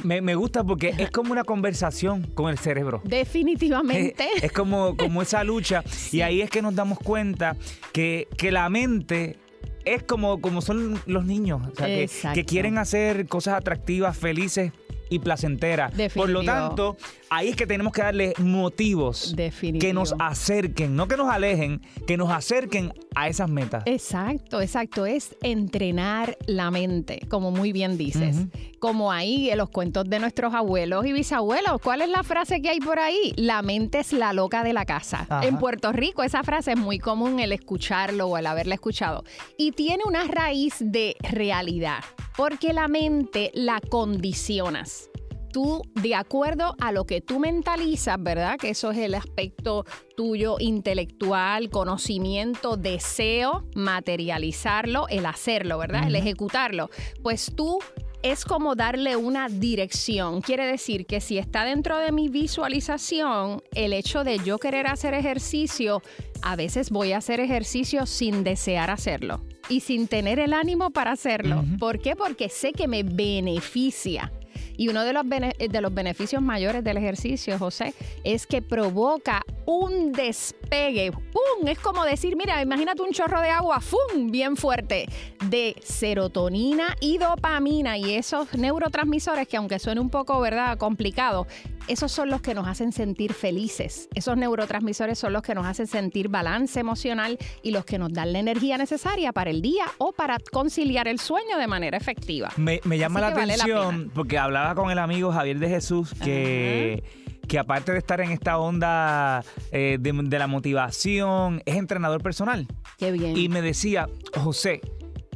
Me, 0.03 0.35
gusta 0.35 0.65
porque 0.65 0.95
es 0.99 1.11
como 1.11 1.33
una 1.33 1.45
conversación 1.45 2.23
con 2.35 2.51
el 2.51 2.59
cerebro. 2.59 3.01
Definitivamente. 3.05 4.27
Es, 4.43 4.53
como, 4.53 4.97
como 4.97 5.23
esa 5.23 5.45
lucha. 5.45 5.83
Y 6.13 6.21
ahí 6.21 6.43
es 6.43 6.51
que 6.51 6.63
nos 6.63 6.75
damos 6.75 6.99
cuenta 6.99 7.57
que, 7.93 8.29
que 8.37 8.53
la 8.53 8.69
mente 8.69 9.37
es 9.85 10.03
como, 10.03 10.41
como 10.41 10.61
son 10.63 11.01
los 11.07 11.25
niños, 11.25 11.63
que, 11.77 12.45
quieren 12.45 12.79
hacer 12.79 13.27
cosas 13.27 13.55
atractivas, 13.55 14.17
felices 14.17 14.73
y 15.11 15.19
placenteras. 15.19 15.93
Por 16.15 16.31
lo 16.31 16.43
tanto, 16.43 16.97
ahí 17.35 17.49
es 17.49 17.57
que 17.57 17.67
tenemos 17.67 17.93
que 17.93 18.03
darle 18.03 18.35
motivos 18.39 19.35
que 19.81 19.93
nos 19.93 20.15
acerquen, 20.19 20.95
no 20.95 21.09
que 21.09 21.17
nos 21.17 21.29
alejen, 21.29 21.81
que 22.07 22.17
nos 22.17 22.31
acerquen 22.31 22.93
a 23.15 23.29
esas 23.29 23.49
metas. 23.49 23.83
Exacto, 23.87 24.61
exacto. 24.61 25.07
Es 25.07 25.37
entrenar 25.43 26.37
la 26.47 26.71
mente, 26.71 27.21
como 27.29 27.51
muy 27.51 27.73
bien 27.73 27.97
dices. 27.99 28.47
Como 28.79 29.11
ahí 29.11 29.51
en 29.51 29.59
los 29.59 29.71
cuentos 29.71 30.09
de 30.09 30.19
nuestros 30.19 30.55
abuelos 30.55 31.07
y 31.07 31.13
bisabuelos. 31.13 31.81
¿Cuál 31.83 32.03
es 32.03 32.09
la 32.09 32.23
frase 32.23 32.61
que 32.61 32.71
hay 32.71 32.81
por 32.81 32.99
ahí? 32.99 33.33
La 33.37 33.63
mente 33.63 34.01
es 34.01 34.13
la 34.13 34.33
loca 34.33 34.63
de 34.63 34.73
la 34.73 34.85
casa. 34.85 35.27
En 35.43 35.59
Puerto 35.59 35.93
Rico 35.93 36.23
esa 36.23 36.43
frase 36.43 36.73
es 36.73 36.79
muy 36.79 36.99
común 36.99 37.41
el 37.41 37.53
escucharlo 37.53 38.27
o 38.27 38.39
el 38.39 38.47
haberla 38.47 38.75
escuchado. 38.75 39.25
Y 39.57 39.73
tiene 39.73 40.03
una 40.07 40.25
raíz 40.25 40.77
de 40.81 41.17
realidad, 41.21 42.05
porque 42.37 42.73
la 42.73 42.89
mente 42.89 43.51
la 43.55 43.81
condicionas 43.81 45.11
tú, 45.55 45.83
de 45.95 46.17
acuerdo 46.17 46.75
a 46.81 46.91
lo 46.91 47.07
que 47.07 47.21
tú 47.21 47.39
mentalizas, 47.39 48.21
¿verdad? 48.21 48.59
Que 48.59 48.71
eso 48.71 48.91
es 48.91 48.99
el 48.99 49.15
aspecto 49.15 49.87
tuyo 50.17 50.57
intelectual, 50.59 51.71
conocimiento, 51.71 52.77
deseo, 52.77 53.65
materializarlo, 53.77 55.07
el 55.09 55.27
hacerlo, 55.27 55.79
¿verdad? 55.79 56.09
El 56.09 56.17
ejecutarlo. 56.17 56.91
Pues 57.23 57.53
tú 57.55 57.79
es 58.25 58.45
como 58.45 58.75
darle 58.75 59.15
una 59.15 59.49
dirección. 59.49 60.41
Quiere 60.41 60.67
decir 60.67 61.07
que 61.07 61.21
si 61.21 61.39
está 61.39 61.65
dentro 61.65 61.99
de 61.99 62.11
mi 62.11 62.29
visualización, 62.29 63.63
el 63.77 63.93
hecho 63.93 64.25
de 64.25 64.41
yo 64.41 64.59
querer 64.59 64.89
hacer 64.89 65.15
ejercicio, 65.15 66.03
a 66.43 66.57
veces 66.57 66.91
voy 66.91 67.13
a 67.13 67.19
hacer 67.19 67.39
ejercicio 67.39 68.07
sin 68.07 68.43
desear 68.43 68.91
hacerlo 68.91 69.41
y 69.69 69.81
sin 69.81 70.09
tener 70.09 70.41
el 70.41 70.53
ánimo 70.53 70.91
para 70.91 71.13
hacerlo. 71.13 71.65
¿Por 71.79 72.01
qué? 72.01 72.17
Porque 72.17 72.49
sé 72.49 72.73
que 72.73 72.89
me 72.89 73.05
beneficia. 73.05 74.33
Y 74.77 74.89
uno 74.89 75.05
de 75.05 75.13
los, 75.13 75.25
de 75.29 75.81
los 75.81 75.95
beneficios 75.95 76.43
mayores 76.43 76.85
del 76.85 76.97
ejercicio, 76.97 77.59
José, 77.59 77.95
es 78.25 78.47
que 78.47 78.63
provoca 78.63 79.43
un 79.67 80.13
despegue. 80.13 81.13
¡Pum! 81.13 81.67
Es 81.67 81.79
como 81.79 82.05
decir, 82.05 82.37
mira, 82.37 82.61
imagínate 82.63 83.03
un 83.03 83.13
chorro 83.13 83.41
de 83.41 83.51
agua, 83.51 83.81
¡fum! 83.81 84.31
Bien 84.31 84.57
fuerte, 84.57 85.07
de 85.49 85.77
serotonina 85.83 86.97
y 87.01 87.19
dopamina 87.19 87.97
y 87.97 88.15
esos 88.15 88.55
neurotransmisores 88.55 89.49
que 89.49 89.57
aunque 89.57 89.79
suene 89.79 90.01
un 90.01 90.11
poco, 90.11 90.41
¿verdad?, 90.41 90.77
complicado, 90.79 91.47
esos 91.87 92.13
son 92.13 92.31
los 92.31 92.41
que 92.41 92.55
nos 92.55 92.67
hacen 92.67 92.93
sentir 92.93 93.35
felices. 93.35 94.09
Esos 94.15 94.37
neurotransmisores 94.37 95.19
son 95.19 95.33
los 95.33 95.43
que 95.43 95.55
nos 95.55 95.67
hacen 95.67 95.87
sentir 95.87 96.29
balance 96.29 96.81
emocional 96.81 97.39
y 97.63 97.73
los 97.73 97.85
que 97.85 97.99
nos 97.99 98.13
dan 98.13 98.33
la 98.33 98.39
energía 98.39 98.79
necesaria 98.79 99.33
para 99.33 99.51
el 99.51 99.61
día 99.61 99.85
o 99.99 100.13
para 100.13 100.39
conciliar 100.51 101.09
el 101.09 101.19
sueño 101.19 101.59
de 101.59 101.67
manera 101.67 101.99
efectiva. 101.99 102.51
Me, 102.57 102.81
llama 102.97 103.21
la 103.21 103.29
atención 103.29 104.11
porque 104.15 104.39
hablaba 104.39 104.64
con 104.75 104.91
el 104.91 104.99
amigo 104.99 105.33
Javier 105.33 105.59
de 105.59 105.69
Jesús 105.69 106.15
que... 106.15 107.03
que 107.47 107.59
aparte 107.59 107.93
de 107.93 107.99
estar 107.99 108.23
en 108.23 108.31
esta 108.31 108.57
onda 108.57 109.45
eh, 109.71 109.99
de, 110.01 110.39
la 110.39 110.47
motivación, 110.47 111.63
es 111.67 111.77
entrenador 111.77 112.23
personal. 112.23 112.67
Qué 112.97 113.13
bien. 113.13 113.37
Y 113.37 113.51
me 113.51 113.61
decía, 113.61 114.09
José, 114.35 114.81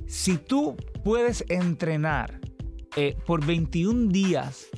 si 0.07 0.39
tú 0.39 0.77
puedes 1.05 1.45
entrenar 1.49 2.41
eh, 2.97 3.15
por 3.27 3.45
21 3.45 4.11
días 4.11 4.69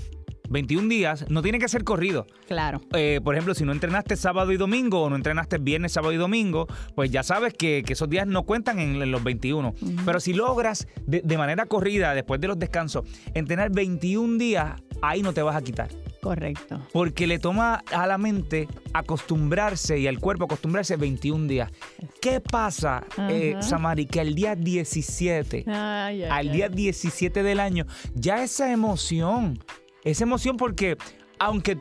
21 0.51 0.89
días, 0.89 1.25
no 1.29 1.43
tiene 1.43 1.59
que 1.59 1.69
ser 1.69 1.85
corrido. 1.85 2.27
Claro. 2.47 2.81
Eh, 2.93 3.21
por 3.23 3.35
ejemplo, 3.35 3.55
si 3.55 3.65
no 3.65 3.73
entrenaste 3.73 4.17
sábado 4.17 4.53
y 4.53 4.57
domingo 4.57 5.03
o 5.03 5.11
no 5.11 5.17
entrenaste 5.17 5.59
viernes, 5.59 5.93
sábado 5.93 6.13
y 6.13 6.17
domingo, 6.17 6.67
pues 6.95 7.11
ya 7.11 7.23
sabes 7.23 7.55
que, 7.55 7.85
esos 7.91 8.09
días 8.09 8.27
no 8.27 8.45
cuentan 8.45 8.79
en, 8.79 9.11
los 9.11 9.25
21. 9.25 9.75
Pero 10.05 10.21
si 10.21 10.33
logras 10.33 10.87
de, 11.07 11.39
manera 11.39 11.67
corrida, 11.67 12.15
después 12.15 12.41
de 12.41 12.49
los 12.49 12.59
descansos, 12.59 13.05
entrenar 13.35 13.71
21 13.71 14.39
días, 14.39 14.81
ahí 15.03 15.23
no 15.23 15.33
te 15.33 15.43
vas 15.43 15.57
a 15.57 15.63
quitar. 15.63 15.89
Correcto. 16.21 16.87
Porque 16.93 17.27
le 17.27 17.39
toma 17.39 17.83
a 17.93 18.07
la 18.07 18.19
mente 18.19 18.69
acostumbrarse 18.93 19.99
y 19.99 20.07
al 20.07 20.19
cuerpo 20.19 20.45
acostumbrarse 20.45 20.97
21 20.97 21.47
días. 21.47 21.73
¿Qué 22.21 22.41
pasa, 22.41 23.05
eh, 23.31 23.57
Samari? 23.61 24.07
Que 24.07 24.21
al 24.21 24.35
día 24.35 24.55
17, 24.55 25.65
al 25.71 26.53
día 26.53 26.69
17 26.69 27.43
del 27.43 27.61
año, 27.61 27.87
ya 28.15 28.43
esa 28.43 28.71
emoción 28.71 29.59
esa 30.05 30.25
emoción 30.25 30.57
porque 30.57 30.97
aunque 31.39 31.79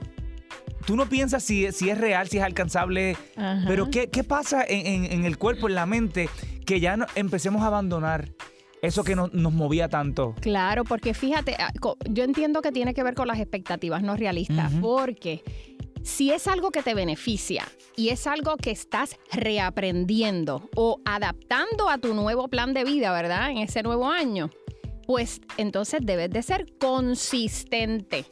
tú 0.86 0.96
no 0.96 1.08
piensas 1.08 1.44
si, 1.44 1.72
si 1.72 1.90
es 1.90 1.98
real, 1.98 2.28
si 2.28 2.38
es 2.38 2.44
alcanzable, 2.44 3.18
pero 3.68 3.90
¿qué, 3.90 4.24
pasa 4.24 4.64
en, 4.68 5.26
el 5.26 5.38
cuerpo, 5.38 5.68
en 5.68 5.76
la 5.76 5.86
mente, 5.86 6.30
que 6.66 6.80
ya 6.80 6.98
empecemos 7.16 7.62
a 7.64 7.68
abandonar? 7.68 8.30
Eso 8.82 9.04
que 9.04 9.14
nos 9.14 9.34
movía 9.34 9.90
tanto. 9.90 10.36
Claro, 10.40 10.86
porque 10.86 11.14
fíjate, 11.14 11.58
ah, 11.60 11.74
yo 12.10 12.24
entiendo 12.24 12.62
que 12.62 12.72
tiene 12.72 12.94
que 12.94 13.04
ver 13.04 13.14
con 13.14 13.28
las 13.28 13.38
expectativas 13.40 14.02
no 14.02 14.16
realistas, 14.16 14.72
porque 14.82 15.44
si 16.02 16.32
es 16.32 16.48
algo 16.48 16.72
que 16.72 16.82
te 16.82 16.94
beneficia 16.94 17.66
y 17.96 18.10
es 18.10 18.26
algo 18.26 18.56
que 18.56 18.72
estás 18.72 19.18
reaprendiendo 19.32 20.70
o 20.76 21.02
adaptando 21.04 21.90
a 21.90 21.98
tu 21.98 22.14
nuevo 22.14 22.48
plan 22.48 22.74
de 22.74 22.86
vida, 22.86 23.12
¿verdad? 23.12 23.52
En 23.52 23.58
ese 23.58 23.84
nuevo 23.84 24.10
año, 24.10 24.50
pues 25.10 25.42
entonces 25.58 26.02
debes 26.04 26.30
de 26.30 26.44
ser 26.44 26.78
consistente. 26.78 28.26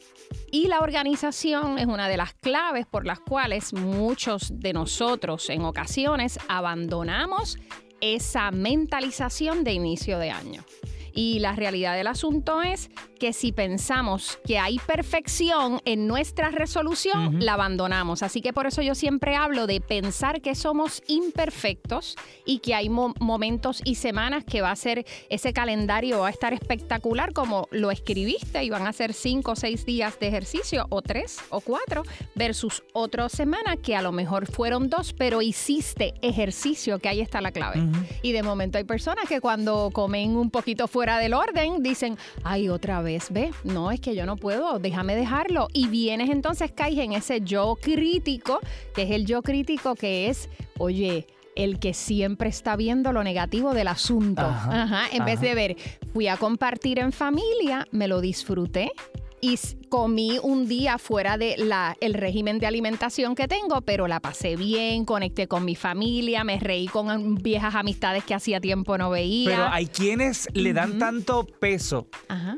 Y 0.52 0.68
la 0.68 0.78
organización 0.78 1.76
es 1.76 1.86
una 1.86 2.08
de 2.08 2.16
las 2.16 2.34
claves 2.34 2.86
por 2.86 3.04
las 3.04 3.18
cuales 3.18 3.72
muchos 3.72 4.60
de 4.60 4.72
nosotros 4.72 5.50
en 5.50 5.64
ocasiones 5.64 6.38
abandonamos 6.46 7.58
esa 8.00 8.52
mentalización 8.52 9.64
de 9.64 9.72
inicio 9.72 10.20
de 10.20 10.30
año. 10.30 10.64
Y 11.12 11.40
la 11.40 11.56
realidad 11.56 11.96
del 11.96 12.06
asunto 12.06 12.62
es 12.62 12.90
que 13.18 13.32
si 13.32 13.52
pensamos 13.52 14.38
que 14.46 14.58
hay 14.58 14.78
perfección 14.78 15.80
en 15.84 16.06
nuestra 16.06 16.50
resolución, 16.50 17.44
la 17.44 17.54
abandonamos. 17.54 18.22
Así 18.22 18.40
que 18.40 18.52
por 18.52 18.66
eso 18.66 18.82
yo 18.82 18.94
siempre 18.94 19.36
hablo 19.36 19.66
de 19.66 19.80
pensar 19.80 20.40
que 20.40 20.54
somos 20.54 21.02
imperfectos 21.06 22.16
y 22.44 22.60
que 22.60 22.74
hay 22.74 22.88
momentos 22.88 23.82
y 23.84 23.96
semanas 23.96 24.44
que 24.44 24.60
va 24.60 24.70
a 24.70 24.76
ser 24.76 25.04
ese 25.28 25.52
calendario 25.52 26.20
va 26.20 26.28
a 26.28 26.30
estar 26.30 26.52
espectacular 26.52 27.32
como 27.32 27.68
lo 27.70 27.90
escribiste 27.90 28.62
y 28.62 28.70
van 28.70 28.86
a 28.86 28.92
ser 28.92 29.12
cinco 29.12 29.52
o 29.52 29.56
seis 29.56 29.84
días 29.84 30.18
de 30.20 30.28
ejercicio 30.28 30.86
o 30.90 31.02
tres 31.02 31.38
o 31.50 31.60
cuatro 31.60 32.02
versus 32.34 32.82
otra 32.92 33.28
semana 33.28 33.76
que 33.76 33.96
a 33.96 34.02
lo 34.02 34.12
mejor 34.12 34.46
fueron 34.46 34.88
dos, 34.88 35.12
pero 35.12 35.42
hiciste 35.42 36.14
ejercicio, 36.22 36.98
que 36.98 37.08
ahí 37.08 37.20
está 37.20 37.40
la 37.40 37.50
clave. 37.50 37.82
Y 38.22 38.32
de 38.32 38.42
momento 38.42 38.78
hay 38.78 38.84
personas 38.84 39.28
que 39.28 39.40
cuando 39.40 39.90
comen 39.92 40.36
un 40.36 40.50
poquito 40.50 40.86
fuera 40.86 41.18
del 41.18 41.34
orden 41.34 41.82
dicen, 41.82 42.16
ay, 42.44 42.68
otra 42.68 43.02
vez 43.02 43.07
ve, 43.30 43.50
no, 43.64 43.90
es 43.90 44.00
que 44.00 44.14
yo 44.14 44.26
no 44.26 44.36
puedo, 44.36 44.78
déjame 44.78 45.16
dejarlo. 45.16 45.68
Y 45.72 45.88
vienes 45.88 46.30
entonces, 46.30 46.72
caes 46.72 46.98
en 46.98 47.12
ese 47.12 47.40
yo 47.40 47.76
crítico, 47.80 48.60
que 48.94 49.02
es 49.02 49.10
el 49.10 49.26
yo 49.26 49.42
crítico 49.42 49.94
que 49.94 50.28
es, 50.28 50.48
oye, 50.78 51.26
el 51.56 51.80
que 51.80 51.92
siempre 51.92 52.48
está 52.48 52.76
viendo 52.76 53.12
lo 53.12 53.24
negativo 53.24 53.74
del 53.74 53.88
asunto. 53.88 54.42
Ajá, 54.42 55.06
en 55.12 55.24
vez 55.24 55.40
de 55.40 55.54
ver, 55.54 55.76
fui 56.12 56.28
a 56.28 56.36
compartir 56.36 57.00
en 57.00 57.12
familia, 57.12 57.86
me 57.90 58.06
lo 58.06 58.20
disfruté, 58.20 58.92
y 59.40 59.58
comí 59.88 60.38
un 60.42 60.68
día 60.68 60.98
fuera 60.98 61.38
de 61.38 61.56
la, 61.56 61.96
el 62.00 62.14
régimen 62.14 62.58
de 62.58 62.66
alimentación 62.66 63.34
que 63.34 63.48
tengo, 63.48 63.80
pero 63.82 64.06
la 64.06 64.20
pasé 64.20 64.56
bien, 64.56 65.04
conecté 65.04 65.48
con 65.48 65.64
mi 65.64 65.74
familia, 65.74 66.44
me 66.44 66.58
reí 66.58 66.86
con 66.86 67.36
viejas 67.36 67.74
amistades 67.74 68.24
que 68.24 68.34
hacía 68.34 68.60
tiempo 68.60 68.98
no 68.98 69.10
veía. 69.10 69.50
Pero 69.50 69.68
hay 69.68 69.86
quienes 69.86 70.48
le 70.54 70.72
dan 70.72 70.98
tanto 70.98 71.46
peso 71.46 72.08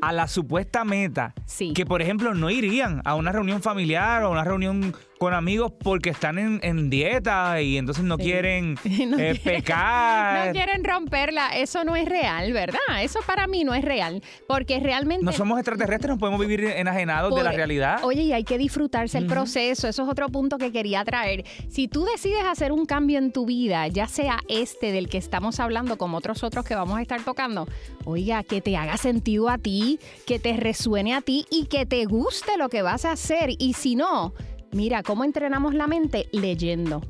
a 0.01 0.11
la 0.11 0.27
supuesta 0.27 0.83
meta 0.83 1.33
que, 1.73 1.85
por 1.85 2.01
ejemplo, 2.01 2.33
no 2.33 2.49
irían 2.49 3.01
a 3.05 3.15
una 3.15 3.31
reunión 3.31 3.61
familiar 3.61 4.23
o 4.23 4.27
a 4.27 4.29
una 4.29 4.43
reunión 4.43 4.93
con 5.21 5.35
amigos 5.35 5.71
porque 5.83 6.09
están 6.09 6.39
en, 6.39 6.89
dieta 6.89 7.61
y 7.61 7.77
entonces 7.77 8.03
no 8.03 8.17
quieren 8.17 8.75
eh, 8.83 9.39
pecar. 9.43 10.47
no 10.47 10.51
quieren 10.51 10.83
romperla. 10.83 11.49
Eso 11.49 11.83
no 11.83 11.95
es 11.95 12.09
real, 12.09 12.51
¿verdad? 12.53 12.79
Eso 13.03 13.19
para 13.27 13.45
mí 13.45 13.63
no 13.63 13.75
es 13.75 13.85
real. 13.85 14.23
Porque 14.47 14.79
realmente. 14.79 15.23
No 15.23 15.31
somos 15.31 15.59
extraterrestres, 15.59 16.09
no 16.09 16.17
podemos 16.17 16.39
vivir 16.39 16.63
enajenados 16.63 17.35
de 17.35 17.43
la 17.43 17.51
realidad. 17.51 17.99
Oye, 18.03 18.23
y 18.23 18.33
hay 18.33 18.43
que 18.43 18.57
disfrutarse 18.57 19.19
el 19.19 19.27
proceso. 19.27 19.87
Eso 19.87 20.01
es 20.01 20.09
otro 20.09 20.27
punto 20.29 20.57
que 20.57 20.71
quería 20.71 21.05
traer. 21.05 21.45
Si 21.69 21.87
tú 21.87 22.03
decides 22.03 22.43
hacer 22.43 22.71
un 22.71 22.87
cambio 22.87 23.19
en 23.19 23.31
tu 23.31 23.45
vida, 23.45 23.85
ya 23.89 24.07
sea 24.07 24.39
este 24.47 24.91
del 24.91 25.07
que 25.07 25.19
estamos 25.19 25.59
hablando, 25.59 25.99
como 25.99 26.17
otros 26.17 26.43
otros 26.43 26.65
que 26.65 26.73
vamos 26.73 26.97
a 26.97 27.01
estar 27.03 27.23
tocando, 27.23 27.67
oiga, 28.05 28.41
que 28.41 28.59
te 28.59 28.75
haga 28.75 28.97
sentido 28.97 29.49
a 29.49 29.59
ti, 29.59 29.99
que 30.25 30.39
te 30.39 30.53
resuene 30.57 31.13
a 31.13 31.21
ti 31.21 31.45
y 31.51 31.67
que 31.67 31.85
te 31.85 32.05
guste 32.05 32.57
lo 32.57 32.69
que 32.69 32.81
vas 32.81 33.05
a 33.05 33.11
hacer. 33.11 33.51
Y 33.59 33.73
si 33.73 33.95
no, 33.95 34.33
Mira, 34.73 35.03
¿cómo 35.03 35.23
entrenamos 35.23 35.73
la 35.73 35.87
mente? 35.87 36.27
Leyendo. 36.31 37.01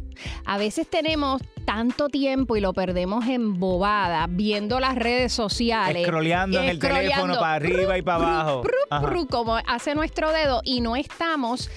A 0.46 0.58
veces 0.58 0.88
tenemos 0.90 1.42
tanto 1.66 2.10
tiempo 2.10 2.56
y 2.56 2.62
lo 2.62 2.74
perdemos 2.74 3.28
en 3.28 3.60
bobada, 3.60 4.28
viendo 4.28 4.80
las 4.80 4.96
redes 4.96 5.32
sociales. 5.32 6.06
Scrolleando 6.06 6.60
en 6.60 6.70
el 6.70 6.80
teléfono 6.80 7.36
para 7.36 7.54
arriba 7.54 7.98
y 7.98 8.02
para 8.02 8.40
abajo. 8.40 8.64
como 9.30 9.56
hace 9.56 9.96
nuestro 9.96 10.32
dedo 10.32 10.62
y 10.64 10.82
no 10.82 10.96
estamos 10.96 11.70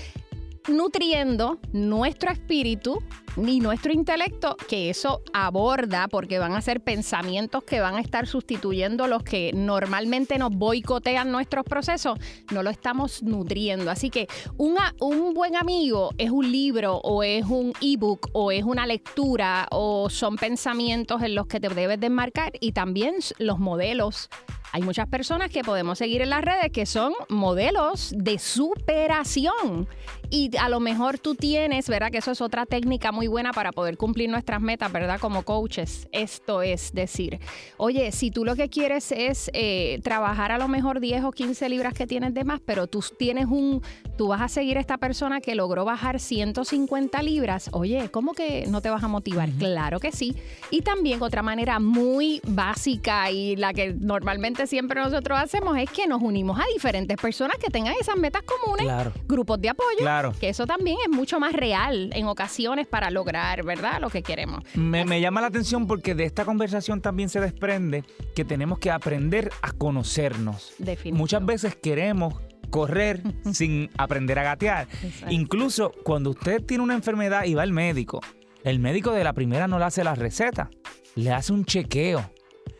nutriendo 0.69 1.59
nuestro 1.73 2.31
espíritu 2.31 3.03
ni 3.37 3.61
nuestro 3.61 3.93
intelecto, 3.93 4.57
que 4.69 4.91
eso 4.91 5.23
aborda 5.33 6.09
porque 6.09 6.38
van 6.38 6.53
a 6.55 6.61
ser 6.61 6.81
pensamientos 6.81 7.64
que 7.64 7.81
van 7.81 7.97
a 7.97 8.00
estar 8.00 8.26
sustituyendo 8.26 9.07
los 9.07 9.23
que 9.23 9.53
normalmente 9.55 10.38
nos 10.38 10.50
boicotean 10.50 11.31
nuestros 11.31 11.64
procesos, 11.64 12.19
no 12.53 12.62
lo 12.62 12.71
estamos 12.71 13.23
nutriendo. 13.23 13.91
Así 13.91 14.11
que 14.11 14.29
un 14.57 15.35
buen 15.35 15.57
amigo 15.57 16.11
es 16.19 16.31
un 16.31 16.50
libro 16.50 16.97
o 17.03 17.23
es 17.23 17.45
un 17.47 17.73
ebook 17.81 18.31
o 18.33 18.50
es 18.50 18.64
una 18.64 18.87
lectura 18.87 19.67
o 19.71 20.09
son 20.11 20.37
pensamientos 20.37 21.23
en 21.23 21.35
los 21.35 21.47
que 21.47 21.61
te 21.61 21.69
debes 21.69 22.00
de 22.00 22.07
enmarcar 22.07 22.53
y 22.61 22.73
también 22.73 23.14
los 23.38 23.59
modelos 23.59 24.29
hay 24.75 24.83
muchas 24.83 25.07
personas 25.07 25.50
que 25.50 25.62
podemos 25.62 25.99
seguir 25.99 26.21
en 26.21 26.31
las 26.31 26.43
redes 26.43 26.73
que 26.73 26.85
son 26.85 27.12
modelos 27.29 28.12
de 28.17 28.41
superación. 28.41 29.87
Y 30.31 30.50
a 30.57 30.69
lo 30.69 30.81
mejor 30.81 31.21
tú 31.21 31.37
tienes, 31.37 31.88
¿verdad? 31.88 32.11
Que 32.11 32.19
eso 32.19 32.33
es 32.33 32.41
otra 32.41 32.67
técnica 32.67 33.12
muy 33.12 33.24
buena 33.26 33.52
para 33.52 33.73
poder 33.73 33.97
cumplir 33.97 34.31
nuestras 34.31 34.61
metas, 34.61 34.93
¿verdad? 34.93 35.19
Como 35.21 35.43
coaches. 35.43 36.09
Esto 36.12 36.62
es 36.62 36.93
decir, 36.93 37.38
oye, 37.76 38.12
si 38.12 38.31
tú 38.31 38.45
lo 38.45 38.57
que 38.57 38.69
quieres 38.69 39.12
es 39.12 39.50
eh, 39.54 40.00
trabajar 40.02 40.52
a 40.52 40.59
lo 40.59 40.69
mejor 40.69 41.00
10 41.00 41.25
o 41.25 41.33
15 41.33 41.69
libras 41.69 41.95
que 41.95 42.07
tienes 42.07 42.35
de 42.35 42.45
más, 42.45 42.61
pero 42.64 42.87
tú 42.87 43.02
tienes 43.19 43.47
un, 43.47 43.83
tú 44.16 44.28
vas 44.28 44.43
a 44.43 44.49
seguir 44.49 44.78
a 44.78 44.81
esta 44.81 44.99
persona 44.99 45.40
que 45.40 45.54
logró 45.54 45.85
bajar 45.85 46.21
150 46.21 47.23
libras, 47.23 47.71
oye, 47.73 48.09
¿cómo 48.11 48.33
que 48.33 48.66
no 48.69 48.81
te 48.81 48.90
vas 48.90 49.02
a 49.02 49.09
motivar? 49.09 49.50
Claro 49.50 50.00
que 50.00 50.12
sí. 50.12 50.37
Y 50.71 50.83
también 50.83 51.23
otra 51.23 51.43
manera 51.43 51.78
muy 51.78 52.40
básica 52.47 53.31
y 53.31 53.57
la 53.57 53.73
que 53.73 53.95
normalmente 53.95 54.66
siempre 54.66 55.00
nosotros 55.00 55.38
hacemos 55.38 55.76
es 55.78 55.90
que 55.90 56.07
nos 56.07 56.23
unimos 56.23 56.59
a 56.59 56.64
diferentes 56.73 57.16
personas 57.16 57.59
que 57.59 57.71
tengan 57.71 57.95
esas 58.00 58.16
metas 58.16 58.43
comunes, 58.43 58.87
grupos 59.26 59.61
de 59.61 59.71
apoyo, 59.71 59.99
claro. 59.99 60.33
que 60.38 60.49
eso 60.49 60.66
también 60.66 60.97
es 61.02 61.11
mucho 61.11 61.40
más 61.40 61.52
real 61.52 62.11
en 62.14 62.26
ocasiones 62.26 62.87
para 62.87 63.11
lograr, 63.14 63.64
¿verdad? 63.64 64.00
Lo 64.00 64.11
que 64.11 64.23
queremos. 64.23 64.62
Me, 64.75 65.04
me 65.04 65.21
llama 65.21 65.40
la 65.40 65.47
atención 65.47 65.87
porque 65.87 66.14
de 66.14 66.25
esta 66.25 66.44
conversación 66.44 67.00
también 67.00 67.28
se 67.28 67.40
desprende 67.40 68.04
que 68.35 68.44
tenemos 68.44 68.78
que 68.78 68.90
aprender 68.90 69.50
a 69.62 69.73
conocernos. 69.73 70.75
Muchas 71.12 71.44
veces 71.47 71.76
queremos 71.76 72.35
correr 72.71 73.23
sin 73.52 73.88
aprender 73.97 74.38
a 74.38 74.42
gatear. 74.42 74.88
Incluso 75.30 75.92
cuando 76.02 76.30
usted 76.30 76.62
tiene 76.62 76.83
una 76.83 76.94
enfermedad 76.94 77.44
y 77.44 77.54
va 77.54 77.62
al 77.62 77.73
médico, 77.73 78.21
el 78.64 78.78
médico 78.78 79.12
de 79.12 79.25
la 79.25 79.33
primera 79.33 79.68
no 79.68 79.78
le 79.78 79.85
hace 79.85 80.04
la 80.04 80.14
receta, 80.14 80.71
le 81.14 81.33
hace 81.33 81.52
un 81.52 81.64
chequeo, 81.64 82.30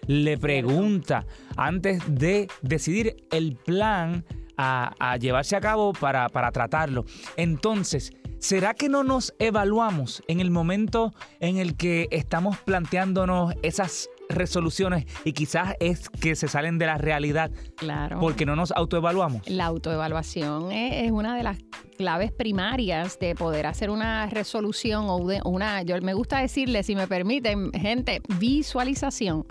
le 0.07 0.37
pregunta 0.39 1.27
antes 1.57 2.03
de 2.09 2.49
decidir 2.63 3.17
el 3.31 3.57
plan 3.57 4.25
a, 4.57 5.17
llevarse 5.19 5.57
a 5.57 5.61
cabo 5.61 5.93
para, 5.93 6.29
para 6.29 6.51
tratarlo. 6.53 7.05
Entonces, 7.37 8.13
¿será 8.45 8.75
que 8.75 8.91
no 8.91 9.05
nos 9.05 9.33
evaluamos 9.39 10.23
en 10.29 10.39
el 10.39 10.51
momento 10.51 11.15
en 11.41 11.57
el 11.57 11.79
que 11.79 12.09
estamos 12.11 12.59
planteándonos 12.59 13.55
esas 13.63 14.11
resoluciones 14.29 15.07
y 15.25 15.33
quizás 15.33 15.75
es 15.81 16.11
que 16.11 16.37
se 16.37 16.49
salen 16.49 16.79
de 16.79 16.85
la 16.85 16.99
realidad 16.99 17.51
claro. 17.77 18.21
porque 18.21 18.45
no 18.45 18.55
nos 18.55 18.71
autoevaluamos. 18.73 19.49
La 19.49 19.65
autoevaluación 19.65 20.73
es, 20.73 21.11
una 21.11 21.37
de 21.37 21.43
las 21.43 21.59
claves 21.97 22.33
primarias 22.33 23.19
de 23.19 23.35
poder 23.35 23.67
hacer 23.67 23.89
una 23.89 24.27
resolución 24.27 25.07
o 25.09 25.17
una, 25.17 25.83
yo 25.83 25.99
me 26.03 26.13
gusta 26.13 26.41
decirle, 26.41 26.83
si 26.83 26.97
me 26.97 27.07
permiten, 27.07 27.73
gente, 27.73 28.21
visualización 28.39 29.47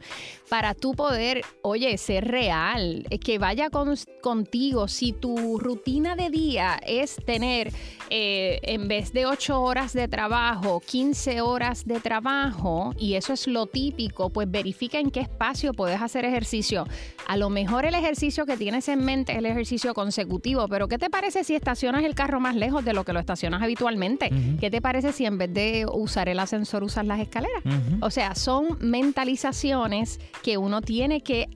para 0.50 0.74
tú 0.74 0.94
poder, 0.94 1.42
oye, 1.62 1.98
ser 1.98 2.28
real, 2.28 3.08
que 3.24 3.38
vaya 3.40 3.70
contigo. 4.22 4.88
Si 4.88 5.14
tu 5.14 5.60
rutina 5.60 6.16
de 6.16 6.30
día 6.30 6.80
es 6.86 7.16
tener, 7.16 7.72
eh, 8.10 8.60
en 8.64 8.88
vez 8.88 9.14
de 9.14 9.26
8 9.26 9.62
horas 9.62 9.94
de 9.94 10.08
trabajo, 10.08 10.82
15 10.86 11.42
horas 11.42 11.86
de 11.86 12.00
trabajo, 12.00 12.94
y 12.98 13.16
eso 13.16 13.34
es 13.34 13.48
lo 13.48 13.68
típico, 13.68 14.30
pues 14.30 14.50
verifica 14.50 15.00
en 15.00 15.12
qué 15.12 15.22
espacio 15.22 15.74
puedes 15.74 16.02
hacer 16.02 16.26
ejercicio. 16.26 16.86
A 17.28 17.38
lo 17.38 17.50
mejor 17.50 17.86
el 17.86 17.96
ejercicio 17.96 18.46
que 18.46 18.58
tienes 18.58 18.88
en 18.90 19.04
mente 19.04 19.32
es 19.32 19.38
el 19.38 19.46
ejercicio 19.46 19.94
consecutivo, 19.94 20.68
pero 20.68 20.88
¿qué 20.88 20.98
te 20.98 21.10
parece 21.10 21.44
si 21.44 21.56
estacionas 21.56 22.04
el 22.04 22.16
carro 22.16 22.40
más 22.40 22.56
lejos 22.56 22.84
de 22.84 22.94
lo 22.94 23.04
que 23.04 23.14
lo 23.14 23.20
estacionas 23.20 23.62
habitualmente? 23.62 24.30
¿Qué 24.60 24.70
te 24.70 24.82
parece 24.82 25.14
si 25.14 25.26
en 25.26 25.38
vez 25.38 25.54
de 25.54 25.86
usar 25.92 26.30
el 26.30 26.40
ascensor 26.40 26.84
usas 26.84 27.06
las 27.06 27.20
escaleras? 27.20 27.64
O 28.02 28.10
sea, 28.10 28.36
son 28.36 28.78
mentalizaciones 28.80 30.20
que 30.42 30.58
uno 30.58 30.82
tiene 30.82 31.22
que, 31.22 31.48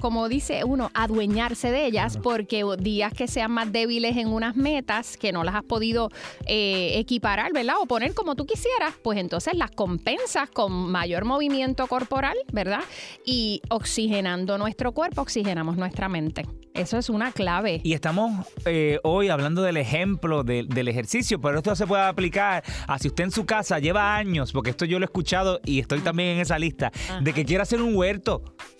como 0.00 0.28
dice 0.28 0.64
uno, 0.64 0.90
adueñarse 0.94 1.70
de 1.70 1.86
ellas 1.86 2.18
porque 2.22 2.64
días 2.78 3.12
que 3.12 3.28
sean 3.28 3.52
más 3.52 3.72
débiles 3.72 4.16
en 4.16 4.28
unas 4.28 4.56
metas 4.56 5.16
que 5.16 5.32
no 5.32 5.44
las 5.44 5.54
has 5.54 5.64
podido 5.64 6.10
eh, 6.46 6.98
equiparar, 6.98 7.52
¿verdad? 7.52 7.76
O 7.80 7.86
poner 7.86 8.14
como 8.14 8.34
tú 8.34 8.46
quisieras, 8.46 8.94
pues 9.02 9.18
entonces 9.18 9.54
las 9.54 9.70
compensas 9.70 10.50
con 10.50 10.72
mayor 10.90 11.24
movimiento 11.24 11.86
corporal, 11.86 12.36
¿verdad? 12.52 12.82
Y 13.24 13.62
oxigenando 13.70 14.58
nuestro 14.58 14.92
cuerpo, 14.92 15.22
oxigenamos 15.22 15.76
nuestra 15.76 16.08
mente. 16.08 16.44
Eso 16.74 16.98
es 16.98 17.08
una 17.08 17.30
clave. 17.30 17.80
Y 17.84 17.92
estamos 17.92 18.48
eh, 18.66 18.98
hoy 19.04 19.28
hablando 19.28 19.62
del 19.62 19.76
ejemplo 19.76 20.42
del 20.42 20.88
ejercicio, 20.88 21.40
pero 21.40 21.58
esto 21.58 21.76
se 21.76 21.86
puede 21.86 22.02
aplicar 22.02 22.64
a 22.88 22.98
si 22.98 23.06
usted 23.06 23.24
en 23.24 23.30
su 23.30 23.46
casa 23.46 23.78
lleva 23.78 24.16
años, 24.16 24.50
porque 24.50 24.70
esto 24.70 24.84
yo 24.84 24.98
lo 24.98 25.04
he 25.04 25.06
escuchado 25.06 25.60
y 25.64 25.78
estoy 25.78 26.00
también 26.00 26.30
en 26.30 26.40
esa 26.40 26.58
lista, 26.58 26.90
de 27.20 27.32
que 27.32 27.44
quiera 27.44 27.62
hacer 27.62 27.80
un 27.80 27.94
huerto. 27.94 28.23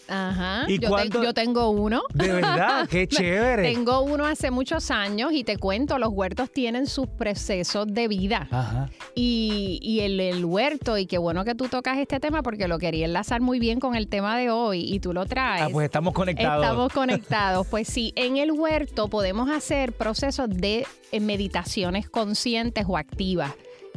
Ajá. 0.08 0.64
¿Y 0.68 0.78
yo, 0.78 1.32
tengo 1.32 1.70
uno. 1.70 2.02
De 2.12 2.32
verdad, 2.32 2.86
qué 2.90 3.06
chévere. 3.06 3.62
tengo 3.62 4.02
uno 4.02 4.26
hace 4.26 4.50
muchos 4.50 4.90
años 4.90 5.32
y 5.32 5.44
te 5.44 5.56
cuento, 5.56 5.98
los 5.98 6.10
huertos 6.10 6.52
tienen 6.52 6.86
sus 6.86 7.06
procesos 7.06 7.86
de 7.88 8.08
vida. 8.08 8.48
Ajá. 8.50 8.90
Y, 9.14 10.00
el, 10.00 10.44
huerto, 10.44 10.98
y 10.98 11.06
qué 11.06 11.18
bueno 11.18 11.44
que 11.44 11.54
tú 11.54 11.68
tocas 11.68 11.98
este 11.98 12.20
tema 12.20 12.42
porque 12.42 12.68
lo 12.68 12.78
quería 12.78 13.06
enlazar 13.06 13.40
muy 13.40 13.58
bien 13.58 13.80
con 13.80 13.94
el 13.94 14.08
tema 14.08 14.36
de 14.36 14.50
hoy 14.50 14.80
y 14.92 15.00
tú 15.00 15.12
lo 15.12 15.24
traes. 15.26 15.62
Ah, 15.62 15.68
pues 15.72 15.86
estamos 15.86 16.12
conectados. 16.12 16.62
Estamos 16.62 16.92
conectados. 16.92 17.66
pues 17.66 17.88
sí, 17.88 18.12
en 18.16 18.36
el 18.36 18.52
huerto 18.52 19.08
podemos 19.08 19.48
hacer 19.48 19.92
procesos 19.92 20.48
de 20.50 20.86
eh, 21.12 21.20
meditaciones 21.20 22.10
conscientes 22.10 22.84
o 22.86 22.96
activas. 22.96 23.52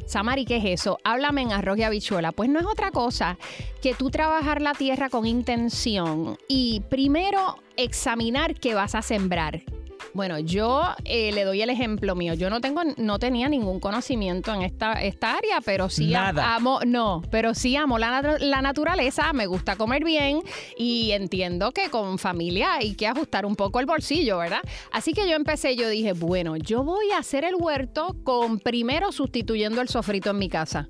Samari, 0.08 0.46
¿qué 0.46 0.58
es 0.58 0.66
eso? 0.66 1.00
Háblame 1.04 1.42
en 1.42 1.52
arroz 1.52 1.78
y 1.78 1.84
habichuela. 1.84 2.32
Pues 2.32 2.50
no 2.50 2.60
es 2.60 2.66
otra 2.66 2.92
cosa 2.92 3.38
que 3.82 3.94
tú 3.94 4.10
trabajar 4.10 4.62
la 4.62 4.74
tierra 4.74 5.10
con 5.10 5.26
intención 5.26 6.38
y 6.48 6.82
primero 6.90 7.58
examinar 7.76 8.56
qué 8.56 8.74
vas 8.74 8.96
a 8.96 9.02
sembrar. 9.02 9.64
Bueno, 10.14 10.40
yo 10.40 10.84
eh, 11.06 11.32
le 11.32 11.44
doy 11.44 11.62
el 11.62 11.70
ejemplo 11.70 12.16
mío. 12.16 12.34
Yo 12.34 12.50
no 12.50 12.62
tengo, 12.62 12.82
no 12.98 13.20
tenía 13.20 13.50
ningún 13.50 13.80
conocimiento 13.80 14.54
en 14.54 14.62
esta, 14.62 14.94
esta 15.04 15.36
área, 15.36 15.62
pero 15.62 15.90
sí 15.90 16.14
amo, 16.16 16.80
no, 16.86 17.22
pero 17.30 17.54
sí 17.54 17.76
amo 17.76 17.98
la, 17.98 18.38
la, 18.40 18.62
naturaleza, 18.62 19.34
me 19.34 19.46
gusta 19.46 19.76
comer 19.76 20.04
bien 20.04 20.42
y 20.78 21.12
entiendo 21.12 21.72
que 21.72 21.90
con 21.90 22.18
familia 22.18 22.76
hay 22.76 22.96
que 22.96 23.08
ajustar 23.08 23.46
un 23.46 23.56
poco 23.56 23.80
el 23.80 23.86
bolsillo, 23.86 24.38
¿verdad? 24.40 24.62
Así 24.92 25.14
que 25.14 25.30
yo 25.30 25.36
empecé, 25.36 25.76
yo 25.76 25.88
dije, 25.90 26.14
bueno, 26.14 26.58
yo 26.58 26.84
voy 26.84 27.12
a 27.12 27.20
hacer 27.20 27.44
el 27.44 27.56
huerto 27.56 28.16
con 28.24 28.60
primero 28.60 29.12
sustituyendo 29.12 29.82
el 29.82 29.90
sofrito 29.90 30.32
en 30.32 30.38
mi 30.40 30.50
casa. 30.50 30.88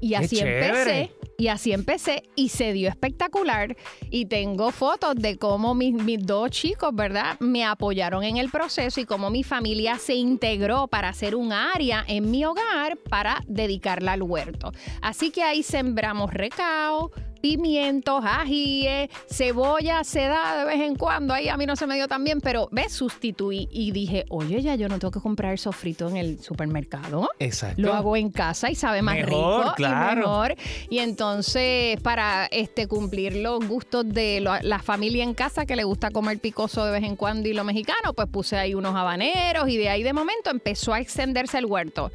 Y 0.00 0.14
así 0.14 0.38
empecé. 0.38 1.10
Y 1.36 1.48
así 1.48 1.72
empecé 1.72 2.24
y 2.36 2.50
se 2.50 2.72
dio 2.72 2.88
espectacular. 2.88 3.76
Y 4.10 4.26
tengo 4.26 4.70
fotos 4.70 5.14
de 5.16 5.36
cómo 5.36 5.74
mis, 5.74 5.94
mis, 5.94 6.24
dos 6.24 6.50
chicos, 6.50 6.94
¿verdad? 6.94 7.38
Me 7.40 7.64
apoyaron 7.64 8.22
en 8.22 8.36
el 8.36 8.50
proceso 8.50 9.00
y 9.00 9.04
cómo 9.04 9.30
mi 9.30 9.42
familia 9.42 9.98
se 9.98 10.14
integró 10.14 10.86
para 10.86 11.08
hacer 11.08 11.34
un 11.34 11.52
área 11.52 12.04
en 12.06 12.30
mi 12.30 12.44
hogar 12.44 12.96
para 12.96 13.40
dedicarla 13.46 14.12
al 14.12 14.22
huerto. 14.22 14.72
Así 15.02 15.30
que 15.30 15.42
ahí 15.42 15.62
sembramos 15.62 16.32
recao, 16.32 17.10
pimientos, 17.44 18.24
ajíes, 18.24 19.10
cebolla 19.30 20.02
se 20.02 20.20
da 20.20 20.56
de 20.56 20.64
vez 20.64 20.80
en 20.80 20.96
cuando. 20.96 21.34
Ahí 21.34 21.50
a 21.50 21.58
mí 21.58 21.66
no 21.66 21.76
se 21.76 21.86
me 21.86 21.94
dio 21.94 22.08
tan 22.08 22.24
bien, 22.24 22.40
pero 22.40 22.70
ves, 22.72 22.94
sustituí 22.94 23.68
y 23.70 23.90
dije, 23.90 24.24
oye, 24.30 24.62
ya 24.62 24.76
yo 24.76 24.88
no 24.88 24.98
tengo 24.98 25.10
que 25.10 25.20
comprar 25.20 25.58
sofrito 25.58 26.08
en 26.08 26.16
el 26.16 26.40
supermercado. 26.40 27.28
Exacto. 27.38 27.82
Lo 27.82 27.92
hago 27.92 28.16
en 28.16 28.30
casa 28.30 28.70
y 28.70 28.74
sabe 28.74 29.02
más 29.02 29.20
rico 29.20 29.74
claro. 29.76 30.12
y 30.12 30.16
mejor. 30.20 30.54
Y 30.88 31.00
entonces, 31.00 32.00
para 32.00 32.46
este 32.46 32.88
cumplir 32.88 33.36
los 33.36 33.68
gustos 33.68 34.08
de 34.08 34.40
la 34.40 34.78
familia 34.78 35.22
en 35.22 35.34
casa 35.34 35.66
que 35.66 35.76
le 35.76 35.84
gusta 35.84 36.10
comer 36.12 36.38
picoso 36.38 36.86
de 36.86 36.92
vez 36.92 37.02
en 37.02 37.14
cuando 37.14 37.46
y 37.46 37.52
lo 37.52 37.62
mexicano, 37.62 38.14
pues 38.14 38.26
puse 38.26 38.56
ahí 38.56 38.72
unos 38.72 38.96
habaneros 38.96 39.68
y 39.68 39.76
de 39.76 39.90
ahí 39.90 40.02
de 40.02 40.14
momento 40.14 40.48
empezó 40.48 40.94
a 40.94 41.00
extenderse 41.00 41.58
el 41.58 41.66
huerto. 41.66 42.10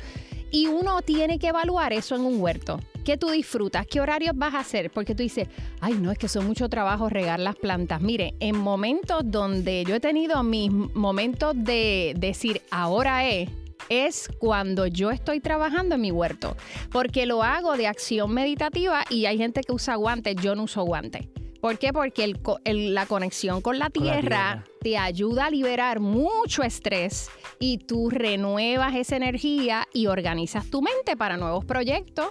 Y 0.52 0.68
uno 0.68 1.02
tiene 1.02 1.40
que 1.40 1.48
evaluar 1.48 1.94
eso 1.94 2.16
en 2.16 2.22
un 2.22 2.42
huerto. 2.42 2.80
¿Qué 3.06 3.18
tú 3.18 3.30
disfrutas? 3.30 3.88
¿Qué 3.88 4.02
horarios 4.02 4.36
vas 4.36 4.54
a 4.54 4.60
hacer? 4.60 4.92
Porque 4.92 5.16
tú 5.16 5.24
dices, 5.24 5.48
ay, 5.80 5.94
no, 5.94 6.12
es 6.12 6.18
que 6.18 6.28
son 6.28 6.46
mucho 6.46 6.70
trabajo 6.70 7.10
regar 7.10 7.40
las 7.40 7.56
plantas. 7.56 8.02
Mire, 8.02 8.36
en 8.40 8.58
momentos 8.58 9.22
donde 9.24 9.84
yo 9.86 9.96
he 9.96 10.00
tenido 10.00 10.44
mis 10.44 10.72
momentos 10.72 11.54
de 11.56 12.14
decir, 12.18 12.62
ahora 12.72 13.28
es, 13.28 13.50
es 13.90 14.30
cuando 14.40 14.86
yo 14.86 15.12
estoy 15.12 15.40
trabajando 15.40 15.96
en 15.96 16.02
mi 16.02 16.12
huerto, 16.12 16.56
porque 16.92 17.26
lo 17.26 17.44
hago 17.44 17.78
de 17.78 17.88
acción 17.88 18.32
meditativa 18.34 19.04
y 19.10 19.26
hay 19.26 19.38
gente 19.38 19.62
que 19.62 19.72
usa 19.72 19.96
guantes, 19.96 20.36
yo 20.36 20.56
no 20.56 20.64
uso 20.64 20.84
guantes. 20.84 21.28
¿Por 21.62 21.78
qué? 21.78 21.92
Porque 21.92 22.34
la 22.66 23.06
conexión 23.06 23.62
con 23.62 23.80
la, 23.80 23.90
tierra 23.90 24.64
te 24.82 24.98
ayuda 24.98 25.48
a 25.48 25.50
liberar 25.50 26.00
mucho 26.00 26.64
estrés 26.64 27.30
y 27.60 27.80
tú 27.80 28.10
renuevas 28.10 28.96
esa 28.96 29.18
energía 29.18 29.88
y 29.94 30.08
organizas 30.08 30.70
tu 30.70 30.82
mente 30.82 31.18
para 31.18 31.36
nuevos 31.36 31.66
proyectos, 31.66 32.28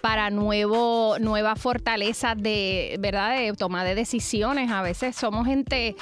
para 0.00 0.30
nuevo, 0.30 1.18
nuevas 1.18 1.60
fortalezas 1.60 2.40
de, 2.40 2.96
¿verdad? 3.00 3.36
De 3.36 3.52
toma 3.52 3.84
de 3.84 3.94
decisiones. 3.94 4.70
A 4.70 4.80
veces 4.80 5.14
somos 5.14 5.46
gente 5.46 5.94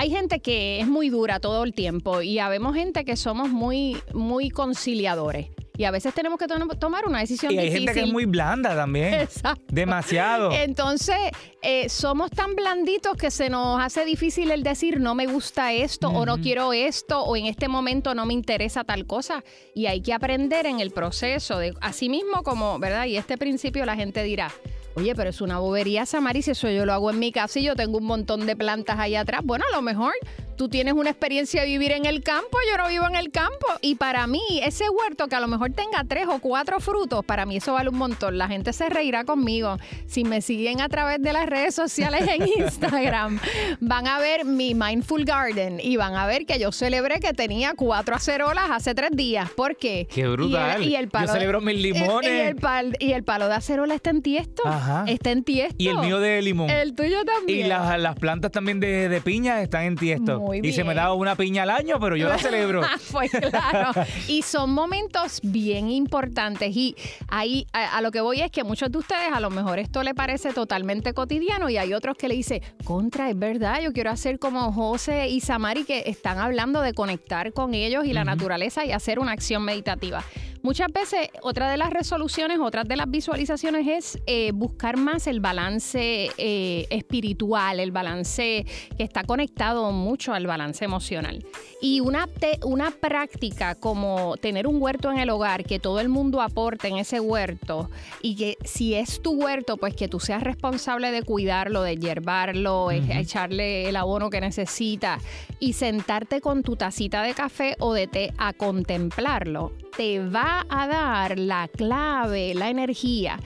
hay 0.00 0.08
gente 0.08 0.40
que 0.40 0.80
es 0.80 0.86
muy 0.86 1.10
dura 1.10 1.40
todo 1.40 1.62
el 1.62 1.74
tiempo 1.74 2.22
y 2.22 2.38
habemos 2.38 2.74
gente 2.74 3.04
que 3.04 3.16
somos 3.16 3.50
muy, 3.50 3.98
muy 4.14 4.48
conciliadores. 4.48 5.48
Y 5.76 5.84
a 5.84 5.90
veces 5.90 6.12
tenemos 6.12 6.38
que 6.38 6.46
tomar 6.46 7.06
una 7.06 7.20
decisión 7.20 7.52
y 7.52 7.58
hay 7.58 7.72
gente 7.72 7.94
que 7.94 8.00
es 8.00 8.12
muy 8.12 8.26
blanda 8.26 8.74
también. 8.74 9.14
Exacto. 9.14 9.64
Demasiado. 9.68 10.52
Entonces, 10.52 11.16
eh, 11.62 11.88
somos 11.88 12.30
tan 12.30 12.54
blanditos 12.54 13.16
que 13.16 13.30
se 13.30 13.48
nos 13.48 13.80
hace 13.80 14.04
difícil 14.04 14.50
el 14.50 14.62
decir 14.62 15.00
no 15.00 15.14
me 15.14 15.26
gusta 15.26 15.72
esto 15.72 16.08
o 16.08 16.26
no 16.26 16.38
quiero 16.38 16.72
esto 16.72 17.22
o 17.22 17.36
en 17.36 17.46
este 17.46 17.68
momento 17.68 18.14
no 18.14 18.26
me 18.26 18.34
interesa 18.34 18.84
tal 18.84 19.06
cosa. 19.06 19.42
Y 19.74 19.86
hay 19.86 20.02
que 20.02 20.12
aprender 20.12 20.66
en 20.66 20.80
el 20.80 20.90
proceso 20.90 21.58
de 21.58 21.74
así 21.80 22.08
mismo 22.08 22.42
como, 22.42 22.78
¿verdad? 22.78 23.06
Y 23.06 23.16
este 23.16 23.38
principio 23.38 23.86
la 23.86 23.96
gente 23.96 24.22
dirá, 24.22 24.50
Oye, 24.94 25.14
pero 25.14 25.30
es 25.30 25.40
una 25.40 25.60
bobería, 25.60 26.04
Samari, 26.04 26.42
si 26.42 26.50
eso 26.50 26.68
yo 26.68 26.84
lo 26.84 26.92
hago 26.92 27.10
en 27.10 27.20
mi 27.20 27.30
casa 27.30 27.60
y 27.60 27.62
yo 27.62 27.76
tengo 27.76 27.98
un 27.98 28.04
montón 28.04 28.44
de 28.44 28.56
plantas 28.56 28.98
ahí 28.98 29.14
atrás. 29.14 29.40
Bueno, 29.44 29.64
a 29.70 29.76
lo 29.76 29.82
mejor 29.82 30.12
tú 30.60 30.68
tienes 30.68 30.92
una 30.92 31.08
experiencia 31.08 31.62
de 31.62 31.68
vivir 31.68 31.92
en 31.92 32.04
el 32.04 32.22
campo, 32.22 32.58
yo 32.70 32.76
no 32.76 32.86
vivo 32.90 33.06
en 33.08 33.16
el 33.16 33.30
campo. 33.30 33.66
Y 33.80 33.94
para 33.94 34.26
mí, 34.26 34.42
ese 34.62 34.90
huerto 34.90 35.26
que 35.26 35.34
a 35.34 35.40
lo 35.40 35.48
mejor 35.48 35.72
tenga 35.72 36.04
tres 36.06 36.26
o 36.28 36.38
cuatro 36.38 36.80
frutos, 36.80 37.24
para 37.24 37.46
mí 37.46 37.56
eso 37.56 37.72
vale 37.72 37.88
un 37.88 37.96
montón. 37.96 38.36
La 38.36 38.46
gente 38.46 38.74
se 38.74 38.90
reirá 38.90 39.24
conmigo. 39.24 39.78
Si 40.04 40.22
me 40.22 40.42
siguen 40.42 40.82
a 40.82 40.90
través 40.90 41.22
de 41.22 41.32
las 41.32 41.46
redes 41.46 41.74
sociales 41.74 42.28
en 42.28 42.46
Instagram, 42.62 43.40
van 43.80 44.06
a 44.06 44.18
ver 44.18 44.44
mi 44.44 44.74
Mindful 44.74 45.24
Garden 45.24 45.80
y 45.82 45.96
van 45.96 46.14
a 46.14 46.26
ver 46.26 46.44
que 46.44 46.58
yo 46.58 46.72
celebré 46.72 47.20
que 47.20 47.32
tenía 47.32 47.72
cuatro 47.74 48.14
acerolas 48.14 48.68
hace 48.70 48.94
tres 48.94 49.12
días. 49.14 49.48
¿Por 49.52 49.78
qué? 49.78 50.08
Qué 50.12 50.28
brutal. 50.28 50.82
Y 50.82 50.94
el, 50.94 51.08
palo 51.08 51.28
yo 51.28 51.32
celebro 51.32 51.62
mis 51.62 51.80
limones. 51.80 52.54
Y 52.98 53.12
el, 53.12 53.24
palo 53.24 53.48
de 53.48 53.54
acerola 53.54 53.94
está 53.94 54.10
en 54.10 54.20
tiesto. 54.20 54.62
Ajá. 54.66 55.04
Está 55.06 55.30
en 55.30 55.42
tiesto. 55.42 55.76
Y 55.78 55.88
el 55.88 55.96
mío 56.00 56.20
de 56.20 56.42
limón. 56.42 56.68
El 56.68 56.94
tuyo 56.94 57.24
también. 57.24 57.64
Y 57.64 57.68
las, 57.70 58.14
plantas 58.16 58.52
también 58.52 58.78
de, 58.78 59.08
de 59.08 59.20
piña 59.22 59.62
están 59.62 59.84
en 59.84 59.96
tiesto. 59.96 60.38
Muy 60.38 60.49
Y 60.54 60.72
se 60.72 60.84
me 60.84 60.94
da 60.94 61.12
una 61.12 61.36
piña 61.36 61.62
al 61.62 61.70
año, 61.70 61.98
pero 62.00 62.16
yo 62.16 62.28
la 62.28 62.38
celebro. 62.38 62.82
pues 63.12 63.30
claro. 63.30 63.92
Y 64.28 64.42
son 64.42 64.72
momentos 64.72 65.40
bien 65.42 65.88
importantes. 65.90 66.76
Y 66.76 66.96
ahí 67.28 67.66
a, 67.72 67.96
a, 67.96 68.00
lo 68.00 68.10
que 68.10 68.20
voy 68.20 68.40
es 68.40 68.50
que 68.50 68.64
muchos 68.64 68.90
de 68.90 68.98
ustedes 68.98 69.32
a 69.32 69.40
lo 69.40 69.50
mejor 69.50 69.78
esto 69.78 70.02
le 70.02 70.14
parece 70.14 70.52
totalmente 70.52 71.12
cotidiano 71.14 71.68
y 71.68 71.76
hay 71.76 71.94
otros 71.94 72.16
que 72.16 72.28
le 72.28 72.34
dicen, 72.34 72.62
contra, 72.84 73.30
es 73.30 73.38
verdad, 73.38 73.80
yo 73.80 73.92
quiero 73.92 74.10
hacer 74.10 74.38
como 74.38 74.72
José 74.72 75.28
y 75.28 75.40
Samari 75.40 75.84
que 75.84 76.04
están 76.06 76.38
hablando 76.38 76.80
de 76.80 76.94
conectar 76.94 77.52
con 77.52 77.74
ellos 77.74 78.04
y 78.04 78.12
la 78.12 78.24
naturaleza 78.24 78.84
y 78.84 78.92
hacer 78.92 79.18
una 79.18 79.32
acción 79.32 79.64
meditativa. 79.64 80.22
Muchas 80.62 80.92
veces, 80.92 81.28
otra 81.40 81.70
de 81.70 81.78
las 81.78 81.90
resoluciones, 81.90 82.58
otra 82.60 82.84
de 82.84 82.94
las 82.94 83.10
visualizaciones 83.10 83.86
es 83.88 84.18
eh, 84.26 84.52
buscar 84.52 84.98
más 84.98 85.26
el 85.26 85.40
balance 85.40 86.30
eh, 86.36 86.86
espiritual, 86.90 87.80
el 87.80 87.92
balance 87.92 88.66
que 88.96 89.02
está 89.02 89.24
conectado 89.24 89.90
mucho 89.90 90.34
al 90.34 90.46
balance 90.46 90.84
emocional. 90.84 91.46
Y 91.80 92.00
una, 92.00 92.28
una 92.64 92.90
práctica 92.90 93.74
como 93.74 94.36
tener 94.36 94.66
un 94.66 94.82
huerto 94.82 95.10
en 95.10 95.18
el 95.18 95.30
hogar, 95.30 95.64
que 95.64 95.78
todo 95.78 95.98
el 95.98 96.10
mundo 96.10 96.42
aporte 96.42 96.88
en 96.88 96.98
ese 96.98 97.20
huerto 97.20 97.88
y 98.20 98.36
que 98.36 98.58
si 98.62 98.94
es 98.94 99.22
tu 99.22 99.32
huerto, 99.32 99.78
pues 99.78 99.94
que 99.94 100.08
tú 100.08 100.20
seas 100.20 100.42
responsable 100.42 101.10
de 101.10 101.22
cuidarlo, 101.22 101.82
de 101.82 101.96
hierbarlo, 101.96 102.90
echarle 102.90 103.88
el 103.88 103.96
abono 103.96 104.28
que 104.28 104.42
necesita 104.42 105.20
y 105.58 105.72
sentarte 105.72 106.42
con 106.42 106.62
tu 106.62 106.76
tacita 106.76 107.22
de 107.22 107.32
café 107.32 107.76
o 107.78 107.94
de 107.94 108.06
té 108.06 108.34
a 108.36 108.52
contemplarlo 108.52 109.72
te 109.96 110.18
va 110.20 110.49
a 110.68 110.86
dar 110.86 111.38
la 111.38 111.68
clave, 111.68 112.54
la 112.54 112.70
energía. 112.70 113.38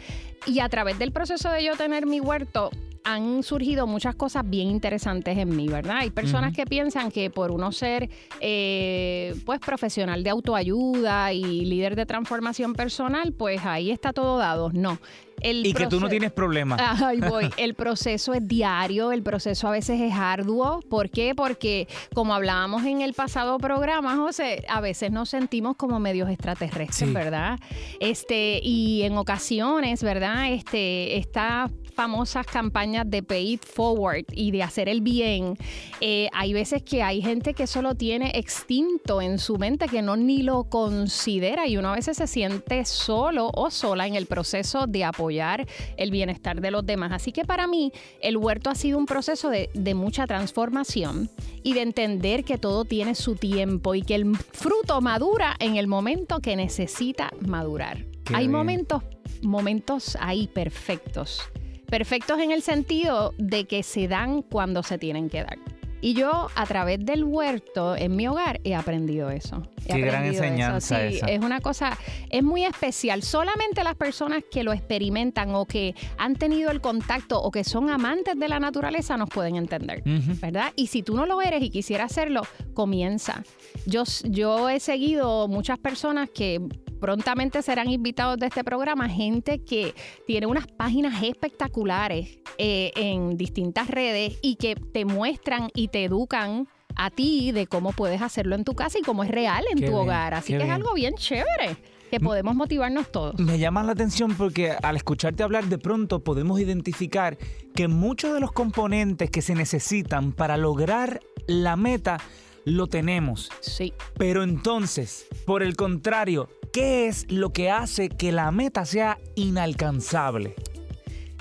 Y 0.47 0.61
a 0.61 0.69
través 0.69 0.99
del 0.99 1.13
proceso 1.13 1.51
de 1.51 1.65
yo 1.65 1.77
tener 1.77 2.07
mi 2.07 2.21
huerto, 2.21 2.71
han 3.05 3.43
surgido 3.43 3.87
muchas 3.87 4.15
cosas 4.15 4.49
bien 4.49 4.69
interesantes 4.69 5.37
en 5.37 5.55
mí, 5.55 5.69
¿verdad? 5.69 5.99
Hay 5.99 6.11
personas 6.11 6.55
que 6.55 6.65
piensan 6.65 7.11
que 7.11 7.31
por 7.31 7.51
uno 7.51 7.71
ser 7.71 8.09
eh, 8.41 9.35
pues 9.45 9.61
profesional 9.61 10.25
de 10.25 10.31
autoayuda 10.31 11.33
y 11.33 11.67
líder 11.67 11.97
de 11.97 12.07
transformación 12.07 12.73
personal, 12.73 13.33
pues 13.33 13.65
ahí 13.65 13.91
está 13.91 14.13
todo 14.13 14.39
dado. 14.39 14.71
No 14.73 14.99
y 15.45 15.73
que 15.75 15.87
tú 15.87 16.01
no 16.01 16.09
tienes 16.09 16.33
problemas. 16.33 16.81
Ay, 16.83 17.21
voy. 17.21 17.51
El 17.57 17.75
proceso 17.75 18.33
es 18.33 18.47
diario, 18.47 19.13
el 19.13 19.23
proceso 19.23 19.69
a 19.69 19.71
veces 19.71 20.01
es 20.01 20.13
arduo. 20.15 20.81
¿Por 20.89 21.11
qué? 21.11 21.35
Porque 21.35 21.89
como 22.15 22.35
hablábamos 22.35 22.85
en 22.85 23.01
el 23.01 23.15
pasado 23.15 23.59
programa, 23.59 24.17
José, 24.17 24.65
a 24.69 24.81
veces 24.81 25.11
nos 25.11 25.29
sentimos 25.29 25.77
como 25.77 26.01
medios 26.01 26.29
extraterrestres, 26.31 27.13
¿verdad? 27.13 27.59
Este, 28.01 28.61
y 28.63 29.03
en 29.03 29.17
ocasiones, 29.17 30.03
¿verdad? 30.03 30.53
Este, 30.53 31.19
estas 31.19 31.71
famosas 31.95 32.47
campañas 32.47 33.09
de 33.09 33.23
pay 33.23 33.53
it 33.53 33.65
forward 33.65 34.25
y 34.33 34.51
de 34.51 34.63
hacer 34.63 34.89
el 34.89 35.01
bien, 35.01 35.57
eh, 36.01 36.29
hay 36.33 36.53
veces 36.53 36.83
que 36.83 37.03
hay 37.03 37.23
gente 37.23 37.55
que 37.55 37.67
solo 37.67 37.95
tiene 37.95 38.33
extinto 38.35 39.23
en 39.23 39.39
su 39.39 39.57
mente 39.57 39.87
que 39.87 40.03
no 40.03 40.17
ni 40.17 40.43
lo 40.43 40.65
considera 40.65 41.67
y 41.67 41.77
uno 41.77 41.91
a 41.91 41.95
veces 41.95 42.17
se 42.17 42.27
siente 42.27 42.85
solo 42.85 43.51
o 43.55 43.71
sola 43.71 44.07
en 44.07 44.17
el 44.17 44.27
proceso 44.27 44.87
de 44.87 45.05
apoyar 45.35 45.67
el 45.97 46.11
bienestar 46.11 46.61
de 46.61 46.71
los 46.71 46.87
demás. 46.87 47.13
Así 47.13 47.33
que 47.33 47.45
para 47.45 47.67
mí 47.67 47.93
el 48.21 48.37
huerto 48.37 48.71
ha 48.71 48.75
sido 48.75 48.99
un 48.99 49.07
proceso 49.07 49.51
de, 49.51 49.69
mucha 49.95 50.27
transformación 50.27 51.31
y 51.63 51.75
de 51.75 51.83
entender 51.83 52.45
que 52.45 52.59
todo 52.59 52.85
tiene 52.85 53.15
su 53.15 53.37
tiempo 53.37 53.95
y 53.95 54.03
que 54.03 54.17
el 54.17 54.37
fruto 54.37 55.01
madura 55.01 55.55
en 55.61 55.77
el 55.77 55.87
momento 55.87 56.41
que 56.41 56.57
necesita 56.57 57.31
madurar. 57.41 58.05
Hay 58.33 58.49
momentos, 58.49 59.03
momentos 59.43 60.17
ahí 60.21 60.49
perfectos. 60.49 61.43
Perfectos 61.87 62.41
en 62.41 62.51
el 62.51 62.63
sentido 62.63 63.35
de 63.39 63.67
que 63.67 63.83
se 63.83 64.09
dan 64.09 64.43
cuando 64.43 64.83
se 64.83 64.99
tienen 64.99 65.29
que 65.29 65.45
dar. 65.45 65.59
Y 66.05 66.13
yo 66.13 66.49
a 66.55 66.67
través 66.67 67.03
del 67.03 67.25
huerto 67.25 67.97
en 67.97 68.15
mi 68.15 68.29
hogar 68.29 68.61
he 68.63 68.75
aprendido 68.75 69.31
eso. 69.31 69.63
Qué 69.87 70.01
gran 70.01 70.27
enseñanza 70.27 70.99
sí, 71.09 71.19
Es 71.27 71.41
una 71.41 71.63
cosa, 71.63 71.97
es 72.29 72.43
muy 72.43 72.63
especial. 72.63 73.23
Solamente 73.23 73.83
las 73.83 73.95
personas 73.95 74.43
que 74.51 74.65
lo 74.65 74.75
experimentan 74.75 75.55
o 75.55 75.65
que 75.65 75.95
han 76.19 76.37
tenido 76.37 76.71
el 76.71 76.83
contacto 76.83 77.41
o 77.41 77.51
que 77.51 77.65
son 77.65 77.89
amantes 77.89 78.39
de 78.39 78.49
la 78.49 78.61
naturaleza 78.61 79.17
nos 79.17 79.31
pueden 79.31 79.57
entender, 79.57 80.03
¿verdad? 80.43 80.75
Y 80.77 80.89
si 80.89 81.03
tú 81.03 81.17
no 81.17 81.25
lo 81.25 81.41
eres 81.41 81.63
y 81.63 81.71
quisieras 81.71 82.13
hacerlo, 82.13 82.43
comienza. 82.75 83.43
Yo, 83.87 84.03
yo 84.25 84.69
he 84.69 84.81
seguido 84.81 85.49
muchas 85.49 85.79
personas 85.79 86.29
que 86.29 86.61
prontamente 87.05 87.61
serán 87.61 87.91
invitados 87.91 88.39
de 88.39 88.47
este 88.47 88.65
programa 88.65 89.11
gente 89.11 89.63
que 89.63 89.95
tiene 90.27 90.47
unas 90.47 90.67
páginas 90.67 91.23
espectaculares 91.23 92.39
eh, 92.57 92.93
en 92.97 93.37
distintas 93.37 93.89
redes 93.89 94.39
y 94.41 94.57
que 94.57 94.75
te 94.75 95.05
muestran 95.05 95.69
y 95.75 95.89
te 95.89 96.05
educan 96.05 96.67
a 96.97 97.11
ti 97.11 97.53
de 97.53 97.67
cómo 97.67 97.93
puedes 97.93 98.23
hacerlo 98.23 98.55
en 98.55 98.65
tu 98.65 98.73
casa 98.73 98.99
y 98.99 99.03
cómo 99.03 99.23
es 99.23 99.31
real 99.31 99.67
en 99.71 99.85
tu 99.85 99.95
hogar. 99.95 100.33
Así 100.33 100.57
que 100.57 100.63
es 100.63 100.71
algo 100.71 100.95
bien 100.95 101.13
chévere 101.17 101.77
que 102.11 102.21
podemos 102.21 102.55
motivarnos 102.55 103.13
todos. 103.13 103.39
Me 103.39 103.59
llama 103.59 103.83
la 103.83 103.93
atención 103.93 104.35
porque 104.35 104.71
al 104.71 104.97
escucharte 104.97 105.43
hablar 105.43 105.67
de 105.67 105.77
pronto 105.77 106.25
podemos 106.25 106.59
identificar 106.59 107.37
que 107.75 107.87
muchos 107.87 108.33
de 108.33 108.41
los 108.41 108.51
componentes 108.51 109.31
que 109.31 109.43
se 109.43 109.55
necesitan 109.55 110.33
para 110.33 110.57
lograr 110.57 111.21
la 111.47 111.77
meta 111.77 112.17
lo 112.65 112.87
tenemos. 112.87 113.51
Sí. 113.61 113.93
Pero 114.19 114.43
entonces, 114.43 115.27
por 115.47 115.63
el 115.63 115.77
contrario, 115.77 116.49
¿qué 116.73 117.07
es 117.07 117.31
lo 117.31 117.53
que 117.53 117.71
hace 117.71 118.09
que 118.09 118.33
la 118.33 118.51
meta 118.51 118.85
sea 118.85 119.19
inalcanzable? 119.35 120.55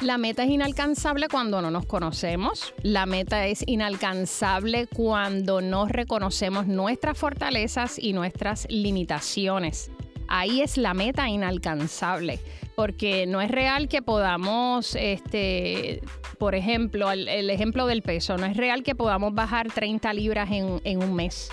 La 0.02 0.18
meta 0.18 0.44
es 0.44 0.50
inalcanzable 0.50 1.30
cuando 1.30 1.62
no 1.62 1.72
nos 1.72 1.86
conocemos. 1.86 2.74
La 2.82 3.06
meta 3.06 3.48
es 3.48 3.64
inalcanzable 3.66 4.88
cuando 4.88 5.62
no 5.62 5.88
reconocemos 5.88 6.68
nuestras 6.68 7.18
fortalezas 7.18 7.98
y 7.98 8.12
nuestras 8.12 8.68
limitaciones. 8.70 9.92
Ahí 10.36 10.62
es 10.62 10.78
la 10.78 10.96
meta 10.96 11.30
inalcanzable, 11.30 12.39
porque 12.76 13.28
no 13.28 13.39
es 13.39 13.52
real 13.52 13.88
que 13.88 14.02
podamos, 14.02 14.96
este, 14.96 16.02
por 16.39 16.56
ejemplo, 16.56 17.12
el, 17.12 17.52
ejemplo 17.52 17.86
del 17.86 18.02
peso, 18.02 18.36
no 18.36 18.48
es 18.48 18.58
real 18.58 18.82
que 18.82 18.96
podamos 18.96 19.36
bajar 19.36 19.72
30 19.72 20.12
libras 20.13 20.50
en, 20.50 20.82
en 20.86 21.04
un 21.04 21.13
mes 21.13 21.52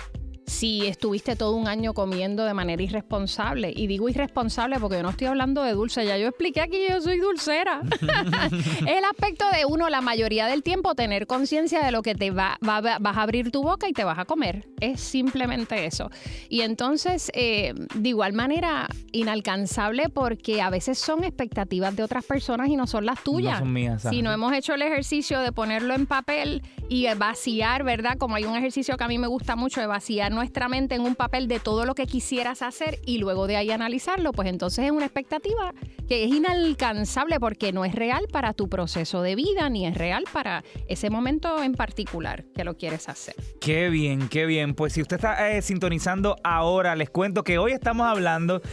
si 0.51 0.85
estuviste 0.85 1.35
todo 1.35 1.55
un 1.55 1.67
año 1.67 1.93
comiendo 1.93 2.43
de 2.43 2.53
manera 2.53 2.83
irresponsable. 2.83 3.71
Y 3.75 3.87
digo 3.87 4.09
irresponsable 4.09 4.79
porque 4.79 4.97
yo 4.97 5.03
no 5.03 5.09
estoy 5.09 5.27
hablando 5.27 5.63
de 5.63 5.71
dulce, 5.71 6.05
ya 6.05 6.17
yo 6.17 6.27
expliqué 6.27 6.61
aquí 6.61 6.77
yo 6.89 7.01
soy 7.01 7.19
dulcera. 7.19 7.81
el 8.87 9.05
aspecto 9.05 9.45
de 9.55 9.65
uno, 9.65 9.89
la 9.89 10.01
mayoría 10.01 10.47
del 10.47 10.61
tiempo, 10.61 10.93
tener 10.93 11.25
conciencia 11.25 11.83
de 11.83 11.91
lo 11.91 12.01
que 12.01 12.15
te 12.15 12.31
va, 12.31 12.57
vas 12.61 12.83
a 12.85 13.21
abrir 13.21 13.49
tu 13.51 13.63
boca 13.63 13.87
y 13.87 13.93
te 13.93 14.03
vas 14.03 14.19
a 14.19 14.25
comer. 14.25 14.67
Es 14.81 14.99
simplemente 14.99 15.85
eso. 15.85 16.11
Y 16.49 16.61
entonces, 16.61 17.31
eh, 17.33 17.73
de 17.95 18.09
igual 18.09 18.33
manera, 18.33 18.87
inalcanzable 19.13 20.09
porque 20.09 20.61
a 20.61 20.69
veces 20.69 20.99
son 20.99 21.23
expectativas 21.23 21.95
de 21.95 22.03
otras 22.03 22.25
personas 22.25 22.67
y 22.67 22.75
no 22.75 22.87
son 22.87 23.05
las 23.05 23.23
tuyas. 23.23 23.53
No 23.53 23.65
son 23.65 23.73
mías. 23.73 24.05
Si 24.09 24.21
no 24.21 24.33
hemos 24.33 24.53
hecho 24.53 24.73
el 24.73 24.81
ejercicio 24.81 25.39
de 25.39 25.53
ponerlo 25.53 25.93
en 25.93 26.05
papel 26.05 26.61
y 26.89 27.07
vaciar, 27.13 27.83
¿verdad? 27.83 28.17
Como 28.17 28.35
hay 28.35 28.43
un 28.43 28.57
ejercicio 28.57 28.97
que 28.97 29.03
a 29.03 29.07
mí 29.07 29.17
me 29.17 29.27
gusta 29.27 29.55
mucho 29.55 29.79
de 29.79 29.87
vaciar 29.87 30.40
nuestra 30.41 30.67
mente 30.67 30.95
en 30.95 31.03
un 31.03 31.13
papel 31.13 31.47
de 31.47 31.59
todo 31.59 31.85
lo 31.85 31.93
que 31.93 32.07
quisieras 32.07 32.63
hacer 32.63 32.97
y 33.05 33.19
luego 33.19 33.45
de 33.45 33.57
ahí 33.57 33.69
analizarlo, 33.69 34.31
pues 34.31 34.47
entonces 34.47 34.85
es 34.85 34.91
una 34.91 35.05
expectativa 35.05 35.71
que 36.07 36.23
es 36.23 36.31
inalcanzable 36.31 37.39
porque 37.39 37.71
no 37.71 37.85
es 37.85 37.93
real 37.93 38.25
para 38.31 38.53
tu 38.53 38.67
proceso 38.67 39.21
de 39.21 39.35
vida 39.35 39.69
ni 39.69 39.85
es 39.85 39.95
real 39.95 40.23
para 40.33 40.63
ese 40.87 41.11
momento 41.11 41.61
en 41.61 41.73
particular 41.73 42.43
que 42.55 42.63
lo 42.63 42.75
quieres 42.75 43.07
hacer. 43.07 43.35
Qué 43.59 43.89
bien, 43.89 44.29
qué 44.29 44.47
bien. 44.47 44.73
Pues 44.73 44.93
si 44.93 45.03
usted 45.03 45.17
está 45.17 45.51
eh, 45.51 45.61
sintonizando 45.61 46.37
ahora, 46.43 46.95
les 46.95 47.11
cuento 47.11 47.43
que 47.43 47.59
hoy 47.59 47.73
estamos 47.73 48.07
hablando 48.07 48.63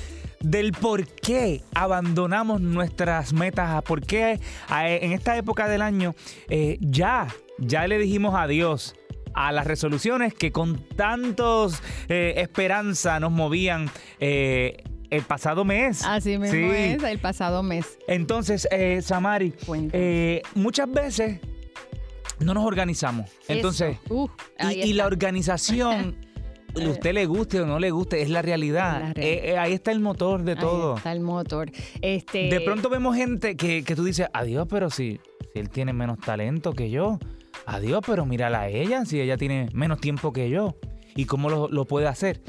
del 0.41 0.73
por 0.73 1.07
qué 1.07 1.61
abandonamos 1.75 2.63
nuestras 2.63 3.35
metas, 3.35 3.83
por 3.83 4.01
qué 4.01 4.41
en 4.71 5.13
esta 5.13 5.37
época 5.37 5.69
del 5.69 5.83
año 5.83 6.15
eh, 6.49 6.79
ya, 6.81 7.29
ya 7.59 7.87
le 7.87 7.99
dijimos 7.99 8.35
adiós 8.35 8.95
a 9.39 9.53
las 9.53 9.67
resoluciones 9.67 10.35
que 10.35 10.51
con 10.51 10.83
tantos 10.97 11.81
eh, 12.09 12.35
esperanza 12.39 13.21
nos 13.21 13.31
movían 13.31 13.89
eh, 14.19 14.83
el 15.11 15.23
pasado 15.23 15.65
mes. 15.65 16.05
Así 16.05 16.39
mismo 16.39 16.73
es, 16.73 17.03
el 17.05 17.21
pasado 17.21 17.63
mes. 17.63 17.99
Entonces, 18.09 18.67
eh, 18.73 19.01
Samari, 19.01 19.55
eh, 19.93 20.43
muchas 20.57 20.91
veces 20.91 21.39
no 22.41 22.53
nos 22.53 22.65
organizamos. 22.65 23.31
Entonces, 23.47 23.99
y, 24.73 24.93
la 24.95 25.07
organización, 25.07 26.17
usted 26.75 27.15
le 27.15 27.27
guste 27.27 27.61
o 27.61 27.67
no 27.67 27.79
le 27.79 27.93
guste, 27.93 28.23
es 28.23 28.31
la 28.31 28.43
realidad. 28.43 29.15
ahí 29.17 29.73
está 29.73 29.93
el 29.93 30.01
motor 30.01 30.43
de 30.43 30.57
todo. 30.57 30.95
Ahí 30.95 30.99
está 30.99 31.13
el 31.13 31.21
motor. 31.21 31.71
Este... 32.03 32.49
De 32.49 32.61
pronto 32.61 32.89
vemos 32.89 33.15
gente 33.15 33.57
que, 33.57 33.85
que 33.85 33.95
tú 33.95 34.03
dices, 34.03 34.27
adiós, 34.33 34.67
pero 34.69 34.91
si, 34.91 35.21
si 35.53 35.61
él 35.61 35.71
tiene 35.71 35.93
menos 35.93 36.19
talento 36.19 36.73
que 36.73 36.91
yo 36.91 37.21
Adiós, 37.69 38.01
pero 38.07 38.25
mírala 38.25 38.63
a 38.63 38.69
ella, 38.69 39.05
si 39.05 39.21
ella 39.21 39.37
tiene 39.37 39.69
menos 39.75 40.01
tiempo 40.01 40.33
que 40.33 40.49
yo. 40.49 40.77
¿Y 41.15 41.27
cómo 41.27 41.51
lo, 41.51 41.85
puede 41.85 42.07
hacer? 42.07 42.41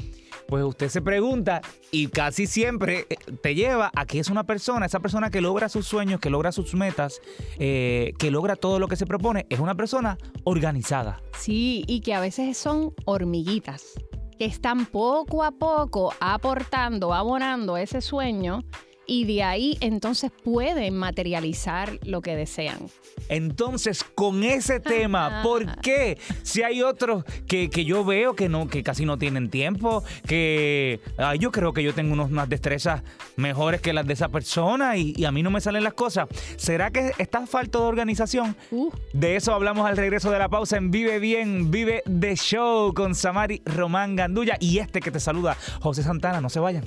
pues 0.48 0.64
usted 0.64 0.88
se 0.88 1.00
pregunta 1.00 1.60
y 1.92 2.08
casi 2.08 2.48
siempre 2.48 3.06
eh, 3.08 3.16
te 3.40 3.54
lleva 3.54 3.92
a 3.94 4.04
que 4.04 4.18
es 4.18 4.30
una 4.30 4.44
persona, 4.44 4.86
esa 4.86 4.98
persona 4.98 5.30
que 5.30 5.40
logra 5.40 5.68
sus 5.68 5.86
sueños, 5.86 6.18
que 6.18 6.28
logra 6.28 6.50
sus 6.50 6.74
metas, 6.74 7.20
eh, 7.60 8.14
que 8.18 8.32
logra 8.32 8.56
todo 8.56 8.80
lo 8.80 8.88
que 8.88 8.96
se 8.96 9.06
propone, 9.06 9.46
es 9.48 9.60
una 9.60 9.76
persona 9.76 10.18
organizada. 10.42 11.22
Sí, 11.38 11.84
y 11.86 12.00
que 12.00 12.14
a 12.14 12.20
veces 12.20 12.58
son 12.58 12.94
hormiguitas, 13.04 13.92
que 14.38 14.46
están 14.46 14.86
poco 14.86 15.44
a 15.44 15.52
poco 15.52 16.12
aportando, 16.18 17.14
abonando 17.14 17.76
ese 17.76 18.00
sueño 18.00 18.64
y 19.06 19.24
de 19.24 19.42
ahí 19.42 19.76
entonces 19.80 20.30
pueden 20.44 20.96
materializar 20.96 21.98
lo 22.04 22.22
que 22.22 22.36
desean. 22.36 22.88
Entonces, 23.28 24.04
con 24.04 24.42
ese 24.44 24.80
tema, 24.80 25.40
¿por 25.42 25.80
qué? 25.80 26.18
Si 26.42 26.62
hay 26.62 26.82
otros 26.82 27.24
que, 27.46 27.68
yo 27.84 28.04
veo 28.04 28.34
que 28.34 28.48
no, 28.48 28.68
que 28.68 28.82
casi 28.82 29.04
no 29.04 29.18
tienen 29.18 29.50
tiempo, 29.50 30.04
que 30.26 31.00
yo 31.38 31.50
creo 31.50 31.72
que 31.72 31.82
yo 31.82 31.94
tengo 31.94 32.12
unas 32.12 32.48
destrezas 32.48 33.02
mejores 33.36 33.80
que 33.80 33.92
las 33.92 34.06
de 34.06 34.12
esa 34.12 34.28
persona 34.28 34.96
y, 34.96 35.24
a 35.24 35.32
mí 35.32 35.42
no 35.42 35.50
me 35.50 35.60
salen 35.60 35.84
las 35.84 35.94
cosas. 35.94 36.28
¿Será 36.56 36.90
que 36.90 37.12
está 37.18 37.46
falta 37.46 37.78
de 37.78 37.84
organización? 37.84 38.56
Uh. 38.70 38.90
De 39.12 39.36
eso 39.36 39.52
hablamos 39.52 39.86
al 39.86 39.96
regreso 39.96 40.30
de 40.30 40.38
la 40.38 40.48
pausa 40.48 40.76
en 40.76 40.90
Vive 40.90 41.18
Bien, 41.18 41.70
Vive 41.70 42.02
de 42.06 42.36
Show 42.36 42.94
con 42.94 43.14
Samari 43.14 43.62
Román 43.64 44.16
Gandulla 44.16 44.56
y 44.60 44.78
este 44.78 45.00
que 45.00 45.10
te 45.10 45.20
saluda, 45.20 45.56
José 45.80 46.02
Santana. 46.02 46.40
No 46.40 46.48
se 46.48 46.60
vayan. 46.60 46.84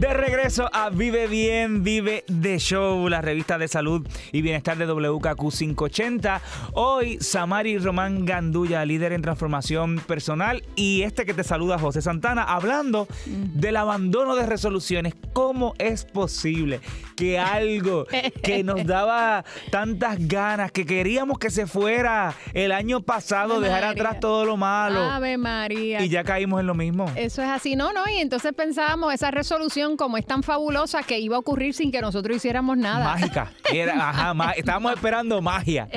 De 0.00 0.14
regreso 0.14 0.70
a 0.72 0.88
Vive 0.88 1.26
Bien, 1.26 1.84
Vive 1.84 2.24
de 2.26 2.58
Show, 2.58 3.06
la 3.10 3.20
revista 3.20 3.58
de 3.58 3.68
salud 3.68 4.08
y 4.32 4.40
bienestar 4.40 4.78
de 4.78 4.86
WKQ 4.86 5.52
580. 5.52 6.40
Hoy, 6.72 7.18
Samari 7.20 7.76
Román 7.76 8.24
Gandulla, 8.24 8.82
líder 8.86 9.12
en 9.12 9.20
transformación 9.20 9.98
personal, 9.98 10.64
y 10.74 11.02
este 11.02 11.26
que 11.26 11.34
te 11.34 11.44
saluda, 11.44 11.78
José 11.78 12.00
Santana, 12.00 12.44
hablando 12.44 13.08
del 13.26 13.76
abandono 13.76 14.36
de 14.36 14.46
resoluciones. 14.46 15.14
¿Cómo 15.34 15.74
es 15.76 16.06
posible 16.06 16.80
que 17.20 17.38
algo 17.38 18.06
que 18.42 18.64
nos 18.64 18.86
daba 18.86 19.44
tantas 19.70 20.16
ganas, 20.26 20.72
que 20.72 20.86
queríamos 20.86 21.38
que 21.38 21.50
se 21.50 21.66
fuera 21.66 22.34
el 22.54 22.72
año 22.72 23.02
pasado, 23.02 23.60
dejar 23.60 23.84
atrás 23.84 24.20
todo 24.20 24.46
lo 24.46 24.56
malo? 24.56 25.02
Ave 25.02 25.36
María. 25.36 26.02
Y 26.02 26.08
ya 26.08 26.24
caímos 26.24 26.60
en 26.60 26.66
lo 26.66 26.74
mismo. 26.74 27.10
Eso 27.16 27.42
es 27.42 27.48
así, 27.48 27.76
no, 27.76 27.92
no, 27.92 28.08
y 28.08 28.16
entonces 28.16 28.54
pensábamos 28.54 29.12
esa 29.12 29.30
resolución 29.30 29.98
como 29.98 30.16
es 30.16 30.26
tan 30.26 30.42
fabulosa 30.42 31.02
que 31.02 31.18
iba 31.18 31.36
a 31.36 31.38
ocurrir 31.38 31.74
sin 31.74 31.92
que 31.92 32.00
nosotros 32.00 32.38
hiciéramos 32.38 32.78
nada. 32.78 33.04
Mágica. 33.04 33.52
estábamos 34.56 34.92
esperando 34.94 35.42
magia. 35.42 35.88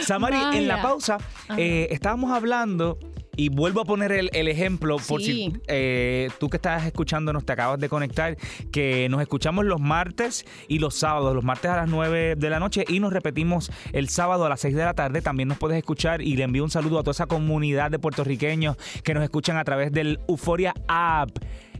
Samari, 0.00 0.56
en 0.56 0.66
la 0.66 0.80
pausa 0.80 1.18
eh, 1.58 1.88
estábamos 1.90 2.32
hablando 2.32 2.98
y 3.36 3.48
vuelvo 3.48 3.80
a 3.80 3.84
poner 3.84 4.12
el, 4.12 4.48
ejemplo 4.48 4.96
por 5.08 5.22
si 5.22 5.52
eh, 5.66 6.28
tú 6.38 6.48
que 6.48 6.56
estás 6.56 6.86
escuchándonos 6.86 7.44
te 7.44 7.52
acabas 7.52 7.78
de 7.80 7.88
conectar, 7.88 8.36
que 8.70 9.08
nos 9.08 9.20
escuchamos 9.20 9.64
los 9.64 9.80
martes 9.80 10.44
y 10.68 10.78
los 10.78 10.94
sábados, 10.94 11.34
los 11.34 11.44
martes 11.44 11.70
a 11.70 11.76
las 11.76 11.88
9 11.88 12.36
de 12.36 12.50
la 12.50 12.60
noche 12.60 12.84
y 12.88 13.00
nos 13.00 13.12
repetimos 13.12 13.70
el 13.92 14.08
sábado 14.08 14.44
a 14.44 14.48
las 14.48 14.60
6 14.60 14.74
de 14.74 14.84
la 14.84 14.94
tarde. 14.94 15.22
También 15.22 15.48
nos 15.48 15.58
puedes 15.58 15.78
escuchar 15.78 16.22
y 16.22 16.36
le 16.36 16.44
envío 16.44 16.64
un 16.64 16.70
saludo 16.70 16.98
a 16.98 17.02
toda 17.02 17.12
esa 17.12 17.26
comunidad 17.26 17.90
de 17.90 17.98
puertorriqueños 17.98 18.76
que 19.02 19.14
nos 19.14 19.22
escuchan 19.22 19.56
a 19.56 19.64
través 19.64 19.92
del 19.92 20.20
Euforia 20.28 20.74
App 20.88 21.30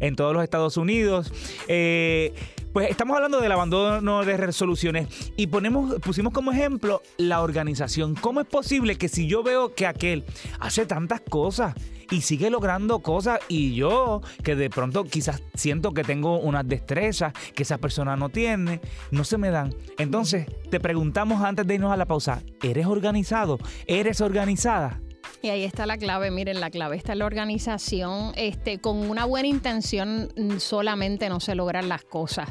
en 0.01 0.17
todos 0.17 0.35
los 0.35 0.43
Estados 0.43 0.77
Unidos. 0.77 1.33
Eh, 1.69 2.33
pues 2.75 2.91
estamos 2.91 3.15
hablando 3.15 3.41
del 3.41 3.53
abandono 3.53 4.25
de 4.25 4.37
resoluciones 4.37 5.07
y 5.37 5.47
ponemos, 5.47 5.95
pusimos 6.01 6.33
como 6.33 6.51
ejemplo 6.51 7.03
la 7.17 7.41
organización. 7.41 8.17
¿Cómo 8.17 8.41
es 8.41 8.49
posible 8.49 8.97
que 8.97 9.09
si 9.09 9.29
yo 9.29 9.45
veo 9.45 9.77
que 9.77 9.87
aquel 9.87 10.25
hace 10.59 10.85
tantas 10.85 11.21
cosas 11.21 11.77
y 12.11 12.23
sigue 12.23 12.51
logrando 12.51 12.99
cosas 12.99 13.39
y 13.47 13.77
yo 13.77 14.23
que 14.43 14.57
de 14.57 14.71
pronto 14.71 15.05
quizás 15.05 15.41
siento 15.55 15.95
que 15.95 16.03
tengo 16.03 16.41
unas 16.41 16.67
destrezas 16.67 17.33
que 17.55 17.63
esa 17.63 17.79
persona 17.79 18.17
no 18.17 18.29
tiene, 18.29 18.81
no 19.13 19.23
se 19.23 19.39
me 19.39 19.51
dan? 19.51 19.73
Entonces 19.97 20.49
te 20.69 20.81
preguntamos 20.81 21.45
antes 21.45 21.65
de 21.69 21.77
irnos 21.77 21.93
a 21.93 21.97
la 21.97 22.07
pausa, 22.07 22.43
¿eres 22.61 22.87
organizado? 22.87 23.61
¿Eres 23.87 24.21
organizada? 24.21 25.01
Y 25.45 25.51
ahí 25.51 25.65
está 25.65 25.85
la 25.85 25.99
clave, 25.99 26.31
miren, 26.31 26.59
la 26.59 26.71
clave 26.71 26.97
está 26.97 27.15
la 27.15 27.27
organización. 27.27 28.33
Este, 28.35 28.79
con 28.79 29.11
una 29.11 29.27
buena 29.27 29.47
intención 29.47 30.33
mm, 30.35 30.57
solamente 30.57 31.29
no 31.29 31.39
se 31.39 31.55
logran 31.55 31.87
las 31.87 32.03
cosas. 32.03 32.49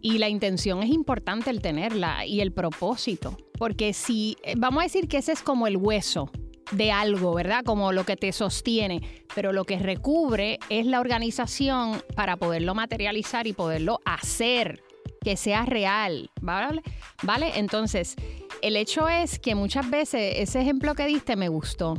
Y 0.00 0.16
la 0.16 0.30
intención 0.30 0.82
es 0.82 0.88
importante 0.88 1.50
el 1.50 1.60
tenerla 1.60 2.24
y 2.24 2.40
el 2.40 2.50
propósito. 2.50 3.36
Porque 3.58 3.92
si, 3.92 4.38
eh, 4.42 4.54
vamos 4.56 4.80
a 4.80 4.84
decir 4.84 5.06
que 5.06 5.18
ese 5.18 5.32
es 5.32 5.42
como 5.42 5.66
el 5.66 5.76
hueso 5.76 6.30
de 6.72 6.90
algo, 6.90 7.34
¿verdad? 7.34 7.62
Como 7.62 7.92
lo 7.92 8.06
que 8.06 8.16
te 8.16 8.32
sostiene, 8.32 9.02
pero 9.34 9.52
lo 9.52 9.64
que 9.64 9.78
recubre 9.78 10.58
es 10.70 10.86
la 10.86 11.00
organización 11.00 12.02
para 12.16 12.38
poderlo 12.38 12.74
materializar 12.74 13.48
y 13.48 13.52
poderlo 13.52 14.00
hacer, 14.06 14.82
que 15.20 15.36
sea 15.36 15.66
real, 15.66 16.30
¿vale? 16.40 16.80
¿Vale? 17.22 17.52
Entonces, 17.56 18.16
el 18.62 18.78
hecho 18.78 19.10
es 19.10 19.38
que 19.38 19.54
muchas 19.54 19.90
veces 19.90 20.36
ese 20.38 20.62
ejemplo 20.62 20.94
que 20.94 21.04
diste 21.04 21.36
me 21.36 21.50
gustó. 21.50 21.98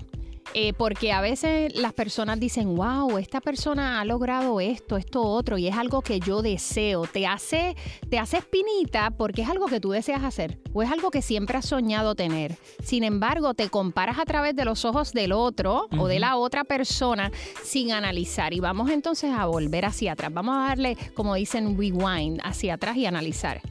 Eh, 0.53 0.73
porque 0.73 1.13
a 1.13 1.21
veces 1.21 1.73
las 1.75 1.93
personas 1.93 2.39
dicen, 2.39 2.75
wow, 2.75 3.17
esta 3.17 3.39
persona 3.39 4.01
ha 4.01 4.05
logrado 4.05 4.59
esto, 4.59 4.97
esto, 4.97 5.21
otro, 5.21 5.57
y 5.57 5.67
es 5.67 5.77
algo 5.77 6.01
que 6.01 6.19
yo 6.19 6.41
deseo. 6.41 7.03
Te 7.03 7.25
hace, 7.25 7.75
te 8.09 8.19
hace 8.19 8.37
espinita 8.37 9.11
porque 9.11 9.43
es 9.43 9.49
algo 9.49 9.67
que 9.67 9.79
tú 9.79 9.91
deseas 9.91 10.23
hacer 10.23 10.59
o 10.73 10.83
es 10.83 10.91
algo 10.91 11.09
que 11.09 11.21
siempre 11.21 11.57
has 11.57 11.65
soñado 11.65 12.15
tener. 12.15 12.57
Sin 12.83 13.03
embargo, 13.03 13.53
te 13.53 13.69
comparas 13.69 14.19
a 14.19 14.25
través 14.25 14.55
de 14.55 14.65
los 14.65 14.83
ojos 14.83 15.13
del 15.13 15.31
otro 15.31 15.87
o 15.97 16.07
de 16.07 16.19
la 16.19 16.35
otra 16.35 16.63
persona 16.63 17.31
sin 17.63 17.93
analizar. 17.93 18.53
Y 18.53 18.59
vamos 18.59 18.89
entonces 18.89 19.31
a 19.31 19.45
volver 19.45 19.85
hacia 19.85 20.13
atrás. 20.13 20.33
Vamos 20.33 20.55
a 20.55 20.67
darle, 20.67 20.97
como 21.13 21.35
dicen, 21.35 21.77
rewind 21.77 22.39
hacia 22.43 22.73
atrás 22.73 22.97
y 22.97 23.05
analizar. 23.05 23.61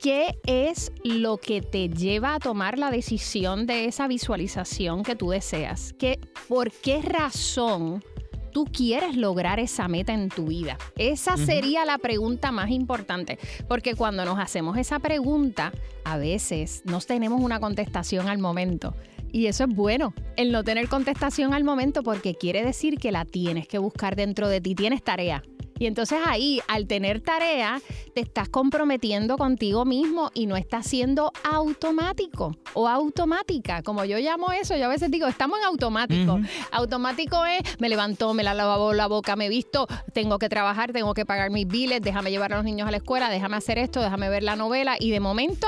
¿Qué 0.00 0.38
es 0.46 0.92
lo 1.02 1.38
que 1.38 1.60
te 1.60 1.88
lleva 1.88 2.36
a 2.36 2.38
tomar 2.38 2.78
la 2.78 2.92
decisión 2.92 3.66
de 3.66 3.86
esa 3.86 4.06
visualización 4.06 5.02
que 5.02 5.16
tú 5.16 5.30
deseas? 5.30 5.92
¿Qué, 5.98 6.20
¿Por 6.46 6.70
qué 6.70 7.02
razón 7.02 8.04
tú 8.52 8.64
quieres 8.66 9.16
lograr 9.16 9.58
esa 9.58 9.88
meta 9.88 10.14
en 10.14 10.28
tu 10.28 10.46
vida? 10.46 10.78
Esa 10.96 11.36
sería 11.36 11.84
la 11.84 11.98
pregunta 11.98 12.52
más 12.52 12.70
importante, 12.70 13.40
porque 13.66 13.96
cuando 13.96 14.24
nos 14.24 14.38
hacemos 14.38 14.78
esa 14.78 15.00
pregunta, 15.00 15.72
a 16.04 16.16
veces 16.16 16.82
no 16.84 17.00
tenemos 17.00 17.40
una 17.40 17.58
contestación 17.58 18.28
al 18.28 18.38
momento. 18.38 18.94
Y 19.32 19.46
eso 19.46 19.64
es 19.64 19.74
bueno, 19.74 20.14
el 20.36 20.52
no 20.52 20.62
tener 20.62 20.88
contestación 20.88 21.54
al 21.54 21.64
momento, 21.64 22.04
porque 22.04 22.36
quiere 22.36 22.64
decir 22.64 22.98
que 22.98 23.10
la 23.10 23.24
tienes 23.24 23.66
que 23.66 23.78
buscar 23.78 24.14
dentro 24.14 24.48
de 24.48 24.60
ti, 24.60 24.76
tienes 24.76 25.02
tarea. 25.02 25.42
Y 25.78 25.86
entonces 25.86 26.18
ahí, 26.26 26.60
al 26.68 26.86
tener 26.86 27.20
tarea, 27.20 27.80
te 28.14 28.20
estás 28.20 28.48
comprometiendo 28.48 29.36
contigo 29.36 29.84
mismo 29.84 30.30
y 30.34 30.46
no 30.46 30.56
estás 30.56 30.86
siendo 30.86 31.32
automático 31.44 32.56
o 32.74 32.88
automática, 32.88 33.82
como 33.82 34.04
yo 34.04 34.18
llamo 34.18 34.52
eso. 34.52 34.76
Yo 34.76 34.86
a 34.86 34.88
veces 34.88 35.10
digo, 35.10 35.26
estamos 35.26 35.58
en 35.60 35.66
automático. 35.66 36.40
Automático 36.72 37.44
es, 37.44 37.60
me 37.78 37.88
levantó, 37.88 38.34
me 38.34 38.42
la 38.42 38.54
lavó 38.54 38.92
la 38.92 39.06
boca, 39.06 39.36
me 39.36 39.46
he 39.46 39.48
visto, 39.48 39.86
tengo 40.12 40.38
que 40.38 40.48
trabajar, 40.48 40.92
tengo 40.92 41.14
que 41.14 41.24
pagar 41.24 41.50
mis 41.50 41.66
biles, 41.66 42.00
déjame 42.02 42.30
llevar 42.30 42.52
a 42.52 42.56
los 42.56 42.64
niños 42.64 42.88
a 42.88 42.90
la 42.90 42.98
escuela, 42.98 43.30
déjame 43.30 43.56
hacer 43.56 43.78
esto, 43.78 44.00
déjame 44.00 44.28
ver 44.28 44.42
la 44.42 44.56
novela 44.56 44.96
y 44.98 45.10
de 45.10 45.20
momento 45.20 45.66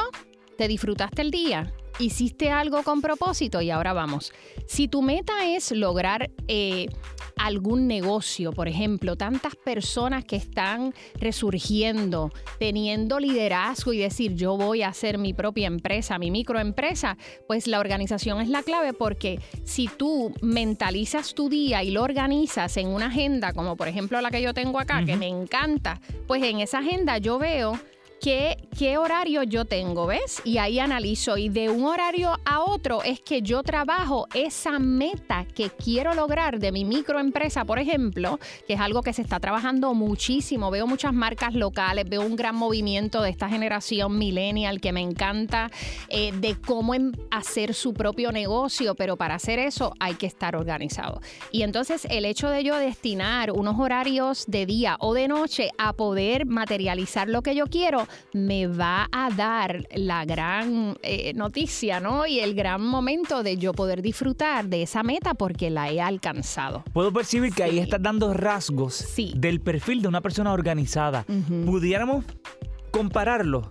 te 0.57 0.69
disfrutaste 0.69 1.23
el 1.23 1.31
día 1.31 1.73
hiciste 2.01 2.51
algo 2.51 2.83
con 2.83 3.01
propósito 3.01 3.61
y 3.61 3.71
ahora 3.71 3.93
vamos. 3.93 4.33
Si 4.67 4.89
tu 4.89 5.03
meta 5.03 5.47
es 5.47 5.71
lograr 5.73 6.31
eh, 6.49 6.87
algún 7.41 7.87
negocio, 7.87 8.53
por 8.53 8.69
ejemplo, 8.69 9.17
tantas 9.17 9.57
personas 9.57 10.25
que 10.25 10.37
están 10.37 10.93
resurgiendo, 11.15 12.33
teniendo 12.59 13.19
liderazgo 13.19 13.93
y 13.93 13.99
decir 13.99 14.35
yo 14.35 14.57
voy 14.57 14.83
a 14.83 14.89
hacer 14.89 15.17
mi 15.17 15.33
propia 15.33 15.67
empresa, 15.67 16.19
mi 16.19 16.31
microempresa, 16.31 17.17
pues 17.47 17.67
la 17.67 17.81
organización 17.81 18.41
es 18.41 18.49
la 18.49 18.63
clave 18.63 18.93
porque 18.93 19.41
si 19.65 19.89
tú 19.89 20.35
mentalizas 20.43 21.35
tu 21.35 21.49
día 21.49 21.83
y 21.83 21.91
lo 21.91 22.03
organizas 22.03 22.77
en 22.77 22.89
una 22.89 23.07
agenda, 23.07 23.55
como 23.55 23.77
por 23.77 23.89
ejemplo 23.89 24.21
la 24.21 24.31
que 24.31 24.43
yo 24.43 24.53
tengo 24.53 24.79
acá, 24.79 25.05
que 25.05 25.17
me 25.17 25.29
encanta, 25.29 26.01
pues 26.27 26.43
en 26.43 26.61
esa 26.61 26.81
agenda 26.81 27.17
yo 27.19 27.39
veo 27.39 27.79
qué, 28.21 28.69
qué 28.79 28.99
horario 28.99 29.43
yo 29.43 29.65
tengo, 29.65 30.07
¿ves? 30.07 30.43
Y 30.45 30.59
ahí 30.59 30.79
analizo. 30.79 31.37
Y 31.37 31.49
de 31.49 31.71
un 31.71 31.85
horario 31.85 32.39
a 32.45 32.61
otro 32.61 33.03
es 33.03 33.21
que 33.21 33.43
yo 33.43 33.63
trabajo 33.63 34.27
esa 34.35 34.79
meta 34.79 35.47
que 35.55 35.71
quiero 35.71 36.15
lograr 36.15 36.59
de 36.59 36.73
mi 36.73 36.85
microempresa, 36.85 37.65
por 37.65 37.79
ejemplo, 37.79 38.39
que 38.67 38.75
es 38.75 38.81
algo 38.81 39.03
que 39.03 39.13
se 39.13 39.23
está 39.23 39.41
trabajando 39.41 39.95
muchísimo. 39.95 40.71
Veo 40.71 40.87
muchas 40.87 41.13
marcas 41.13 41.55
locales, 41.55 42.09
veo 42.09 42.23
un 42.23 42.37
gran 42.37 42.55
movimiento 42.55 43.23
de 43.23 43.31
esta 43.31 43.49
generación 43.49 44.19
millennial 44.19 44.81
que 44.81 44.93
me 44.93 45.01
encanta, 45.01 45.71
eh, 46.09 46.33
de 46.33 46.57
cómo 46.61 46.95
em, 46.95 47.13
hacer 47.31 47.75
su 47.75 47.95
propio 47.95 48.33
negocio, 48.33 48.95
pero 48.95 49.17
para 49.17 49.37
hacer 49.37 49.59
eso 49.59 49.95
hay 49.99 50.15
que 50.15 50.27
estar 50.27 50.57
organizado. 50.57 51.21
Y 51.51 51.63
entonces 51.63 52.07
el 52.11 52.25
hecho 52.25 52.51
de 52.51 52.65
yo 52.65 52.77
destinar 52.77 53.53
unos 53.53 53.79
horarios 53.79 54.45
de 54.47 54.67
día 54.67 54.97
o 55.01 55.15
de 55.15 55.29
noche 55.29 55.71
a 55.79 55.93
poder 55.93 56.47
materializar 56.47 57.29
lo 57.29 57.43
que 57.43 57.55
yo 57.55 57.67
quiero, 57.67 58.07
me 58.33 58.67
va 58.67 59.09
a 59.13 59.31
dar 59.31 59.87
la 59.95 60.25
gran 60.25 60.97
eh, 61.03 61.33
noticia, 61.35 62.01
¿no? 62.01 62.27
Y 62.27 62.41
el 62.41 62.55
gran 62.55 62.83
momento 62.85 63.43
de 63.43 63.57
yo 63.57 63.73
poder 63.73 64.03
disfrutar 64.03 64.67
de 64.69 64.83
esa 64.83 65.03
meta 65.03 65.35
porque 65.35 65.71
la 65.71 65.91
he 65.91 66.01
alcanzado. 66.01 66.85
Puedo 66.93 67.13
percibir 67.13 67.53
que 67.55 67.63
ahí 67.63 67.79
estás 67.79 68.03
dando 68.03 68.33
rasgos 68.35 68.95
Sí. 68.95 69.33
del 69.37 69.61
perfil 69.61 70.03
de 70.03 70.09
una 70.09 70.21
persona 70.21 70.53
organizada. 70.53 71.25
Pudiéramos 71.67 72.25
compararlo. 72.91 73.69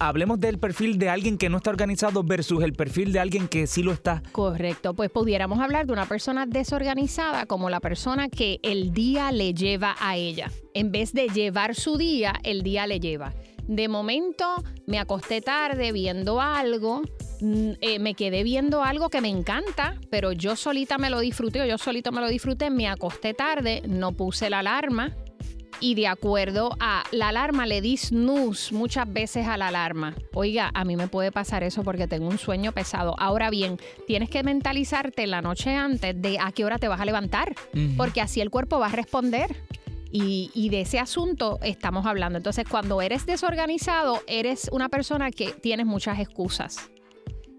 Hablemos 0.00 0.40
del 0.40 0.58
perfil 0.58 0.98
de 0.98 1.08
alguien 1.08 1.38
que 1.38 1.48
no 1.48 1.58
está 1.58 1.70
organizado 1.70 2.24
versus 2.24 2.62
el 2.64 2.72
perfil 2.72 3.12
de 3.12 3.20
alguien 3.20 3.46
que 3.48 3.66
sí 3.68 3.82
lo 3.82 3.92
está. 3.92 4.22
Correcto, 4.32 4.94
pues 4.94 5.10
pudiéramos 5.10 5.60
hablar 5.60 5.86
de 5.86 5.92
una 5.92 6.06
persona 6.06 6.44
desorganizada 6.44 7.46
como 7.46 7.70
la 7.70 7.78
persona 7.80 8.28
que 8.28 8.58
el 8.62 8.92
día 8.92 9.30
le 9.32 9.54
lleva 9.54 9.94
a 10.00 10.16
ella. 10.16 10.50
En 10.74 10.90
vez 10.90 11.12
de 11.12 11.28
llevar 11.28 11.74
su 11.74 11.96
día, 11.98 12.34
el 12.42 12.62
día 12.62 12.86
le 12.86 12.98
lleva. 13.00 13.32
De 13.68 13.86
momento 13.86 14.64
me 14.86 14.98
acosté 14.98 15.42
tarde 15.42 15.92
viendo 15.92 16.40
algo, 16.40 17.02
mm, 17.40 17.72
eh, 17.82 17.98
me 17.98 18.14
quedé 18.14 18.42
viendo 18.42 18.82
algo 18.82 19.10
que 19.10 19.20
me 19.20 19.28
encanta, 19.28 19.94
pero 20.10 20.32
yo 20.32 20.56
solita 20.56 20.96
me 20.96 21.10
lo 21.10 21.20
disfruté, 21.20 21.60
o 21.60 21.66
yo 21.66 21.76
solito 21.76 22.10
me 22.10 22.22
lo 22.22 22.28
disfruté, 22.28 22.70
me 22.70 22.88
acosté 22.88 23.34
tarde, 23.34 23.82
no 23.86 24.12
puse 24.12 24.48
la 24.48 24.60
alarma, 24.60 25.14
y 25.80 25.94
de 25.94 26.08
acuerdo 26.08 26.70
a 26.80 27.04
la 27.12 27.28
alarma 27.28 27.66
le 27.66 27.80
di 27.82 27.98
snooze 27.98 28.74
muchas 28.74 29.12
veces 29.12 29.46
a 29.46 29.56
la 29.58 29.68
alarma. 29.68 30.14
Oiga, 30.32 30.70
a 30.72 30.84
mí 30.84 30.96
me 30.96 31.08
puede 31.08 31.30
pasar 31.30 31.62
eso 31.62 31.84
porque 31.84 32.08
tengo 32.08 32.26
un 32.26 32.38
sueño 32.38 32.72
pesado. 32.72 33.14
Ahora 33.18 33.50
bien, 33.50 33.76
tienes 34.06 34.30
que 34.30 34.42
mentalizarte 34.42 35.26
la 35.26 35.42
noche 35.42 35.74
antes 35.74 36.20
de 36.20 36.38
a 36.38 36.52
qué 36.52 36.64
hora 36.64 36.78
te 36.78 36.88
vas 36.88 37.00
a 37.00 37.04
levantar, 37.04 37.54
porque 37.96 38.20
así 38.20 38.40
el 38.40 38.50
cuerpo 38.50 38.78
va 38.78 38.86
a 38.86 38.92
responder. 38.92 39.54
Y, 40.10 40.50
y 40.54 40.70
de 40.70 40.80
ese 40.82 40.98
asunto 40.98 41.58
estamos 41.62 42.06
hablando. 42.06 42.38
Entonces, 42.38 42.64
cuando 42.68 43.02
eres 43.02 43.26
desorganizado, 43.26 44.22
eres 44.26 44.68
una 44.72 44.88
persona 44.88 45.30
que 45.30 45.52
tienes 45.52 45.84
muchas 45.86 46.18
excusas. 46.18 46.90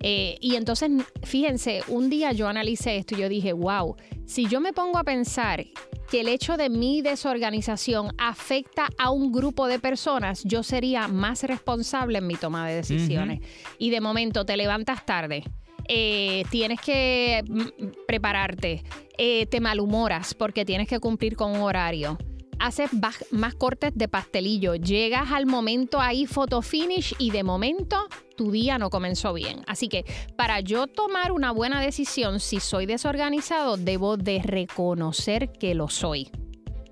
Eh, 0.02 0.38
y 0.40 0.56
entonces, 0.56 0.90
fíjense, 1.24 1.82
un 1.90 2.10
día 2.10 2.32
yo 2.32 2.48
analicé 2.48 2.96
esto 2.98 3.16
y 3.16 3.20
yo 3.20 3.30
dije, 3.30 3.52
wow, 3.54 3.98
si 4.26 4.48
yo 4.48 4.62
me 4.62 4.72
pongo 4.72 4.98
a 4.98 5.04
pensar 5.04 5.66
que 6.10 6.22
el 6.22 6.30
hecho 6.30 6.56
de 6.58 6.70
mi 6.70 7.02
desorganización 7.02 8.14
afecta 8.18 8.88
a 8.98 9.12
un 9.12 9.32
grupo 9.32 9.68
de 9.68 9.78
personas, 9.78 10.44
yo 10.46 10.64
sería 10.64 11.08
más 11.08 11.44
responsable 11.44 12.18
en 12.20 12.28
mi 12.28 12.36
toma 12.36 12.68
de 12.68 12.76
decisiones. 12.76 13.42
Y 13.78 13.90
de 13.92 14.02
momento 14.02 14.46
te 14.46 14.58
levantas 14.58 15.06
tarde. 15.06 15.44
eh, 15.92 16.44
tienes 16.52 16.80
que 16.82 17.44
mm, 17.48 18.06
prepararte, 18.08 18.84
eh, 19.18 19.48
te 19.48 19.60
malhumoras 19.60 20.34
porque 20.36 20.64
tienes 20.64 20.88
que 20.88 21.00
cumplir 21.00 21.36
con 21.36 21.52
un 21.52 21.62
horario, 21.62 22.18
haces 22.60 22.92
más 23.32 23.56
cortes 23.56 23.92
de 23.96 24.08
pastelillo, 24.08 24.76
llegas 24.76 25.32
al 25.32 25.46
momento 25.46 26.00
ahí 26.00 26.26
photo 26.26 26.62
finish 26.62 27.16
y 27.18 27.32
de 27.32 27.44
momento 27.44 28.08
tu 28.36 28.52
día 28.52 28.78
no 28.78 28.90
comenzó 28.90 29.34
bien. 29.34 29.64
Así 29.68 29.90
que 29.90 30.06
para 30.36 30.60
yo 30.60 30.88
tomar 30.88 31.32
una 31.32 31.52
buena 31.52 31.82
decisión, 31.82 32.40
si 32.40 32.60
soy 32.60 32.86
desorganizado, 32.86 33.78
debo 33.78 34.18
de 34.18 34.42
reconocer 34.44 35.52
que 35.52 35.76
lo 35.76 35.90
soy. 35.90 36.30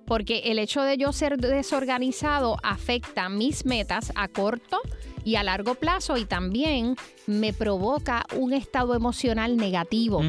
Porque 0.06 0.40
el 0.46 0.60
hecho 0.60 0.82
de 0.84 0.98
yo 0.98 1.12
ser 1.12 1.38
desorganizado 1.38 2.58
afecta 2.64 3.28
mis 3.28 3.66
metas 3.66 4.14
a 4.16 4.30
corto 4.30 4.80
y 5.26 5.36
a 5.36 5.44
largo 5.44 5.76
plazo 5.76 6.16
y 6.16 6.24
también 6.24 6.96
me 7.28 7.54
provoca 7.54 8.26
un 8.36 8.54
estado 8.54 8.96
emocional 8.96 9.58
negativo. 9.58 10.24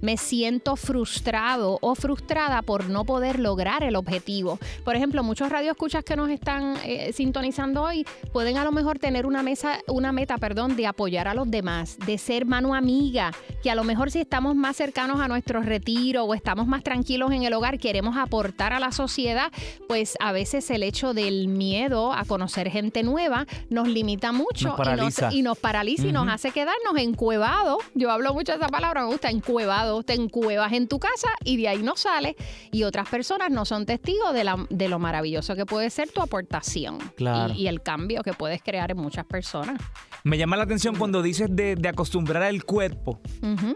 Me 0.00 0.16
siento 0.16 0.76
frustrado 0.76 1.78
o 1.80 1.94
frustrada 1.94 2.62
por 2.62 2.88
no 2.88 3.04
poder 3.04 3.38
lograr 3.38 3.82
el 3.82 3.96
objetivo. 3.96 4.58
Por 4.84 4.96
ejemplo, 4.96 5.22
muchos 5.22 5.50
radioescuchas 5.50 6.04
que 6.04 6.16
nos 6.16 6.30
están 6.30 6.76
eh, 6.84 7.12
sintonizando 7.12 7.82
hoy 7.82 8.06
pueden 8.32 8.56
a 8.56 8.64
lo 8.64 8.72
mejor 8.72 8.98
tener 8.98 9.26
una 9.26 9.42
mesa, 9.42 9.78
una 9.88 10.12
meta, 10.12 10.38
perdón, 10.38 10.76
de 10.76 10.86
apoyar 10.86 11.28
a 11.28 11.34
los 11.34 11.50
demás, 11.50 11.98
de 12.06 12.18
ser 12.18 12.46
mano 12.46 12.74
amiga, 12.74 13.32
que 13.62 13.70
a 13.70 13.74
lo 13.74 13.84
mejor 13.84 14.10
si 14.10 14.20
estamos 14.20 14.54
más 14.54 14.76
cercanos 14.76 15.20
a 15.20 15.28
nuestro 15.28 15.60
retiro 15.62 16.24
o 16.24 16.34
estamos 16.34 16.66
más 16.66 16.82
tranquilos 16.84 17.32
en 17.32 17.42
el 17.42 17.52
hogar, 17.52 17.78
queremos 17.78 18.16
aportar 18.16 18.72
a 18.72 18.78
la 18.80 18.92
sociedad, 18.92 19.50
pues 19.88 20.16
a 20.20 20.32
veces 20.32 20.70
el 20.70 20.82
hecho 20.84 21.14
del 21.14 21.48
miedo 21.48 22.12
a 22.12 22.24
conocer 22.24 22.70
gente 22.70 23.02
nueva 23.02 23.46
nos 23.70 23.88
limita 23.88 24.30
mucho 24.32 24.68
Nos 24.68 24.76
y 24.76 24.76
nos, 24.76 24.76
paraliza. 24.76 25.32
y 25.32 25.42
nos 25.42 25.58
paraliza 25.58 26.06
y 26.06 26.12
nos 26.12 26.22
Ujú. 26.22 26.30
Hace 26.44 26.52
quedarnos 26.52 26.96
encuevados. 26.98 27.78
Yo 27.94 28.10
hablo 28.10 28.34
mucho 28.34 28.52
de 28.52 28.58
esa 28.58 28.68
palabra, 28.68 29.02
me 29.02 29.06
gusta, 29.08 29.30
encuevados. 29.30 30.04
Te 30.04 30.12
encuevas 30.12 30.72
en 30.74 30.88
tu 30.88 30.98
casa 30.98 31.28
y 31.42 31.56
de 31.56 31.68
ahí 31.68 31.82
no 31.82 31.96
sales. 31.96 32.34
Y 32.70 32.82
otras 32.82 33.08
personas 33.08 33.50
no 33.50 33.64
son 33.64 33.86
testigos 33.86 34.34
de, 34.34 34.44
la- 34.44 34.66
de 34.68 34.88
lo 34.88 34.98
maravilloso 34.98 35.54
que 35.56 35.64
puede 35.64 35.88
ser 35.88 36.10
tu 36.10 36.20
aportación 36.20 36.98
Claro. 37.16 37.54
y, 37.54 37.62
y 37.62 37.68
el 37.68 37.82
cambio 37.82 38.22
que 38.22 38.34
puedes 38.34 38.62
crear 38.62 38.90
en 38.90 38.98
muchas 38.98 39.24
personas. 39.24 39.80
Me 40.22 40.36
llama 40.38 40.56
la 40.56 40.64
atención 40.64 40.96
cuando 40.96 41.22
dices 41.22 41.48
de, 41.50 41.76
de 41.76 41.88
acostumbrar 41.88 42.42
al 42.42 42.64
cuerpo, 42.64 43.20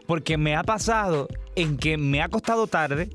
porque 0.07 0.37
me 0.39 0.55
ha 0.57 0.63
pasado 0.63 1.29
en 1.57 1.77
que 1.77 1.97
me 1.99 2.21
ha 2.23 2.27
acostado 2.27 2.67
tarde. 2.67 3.11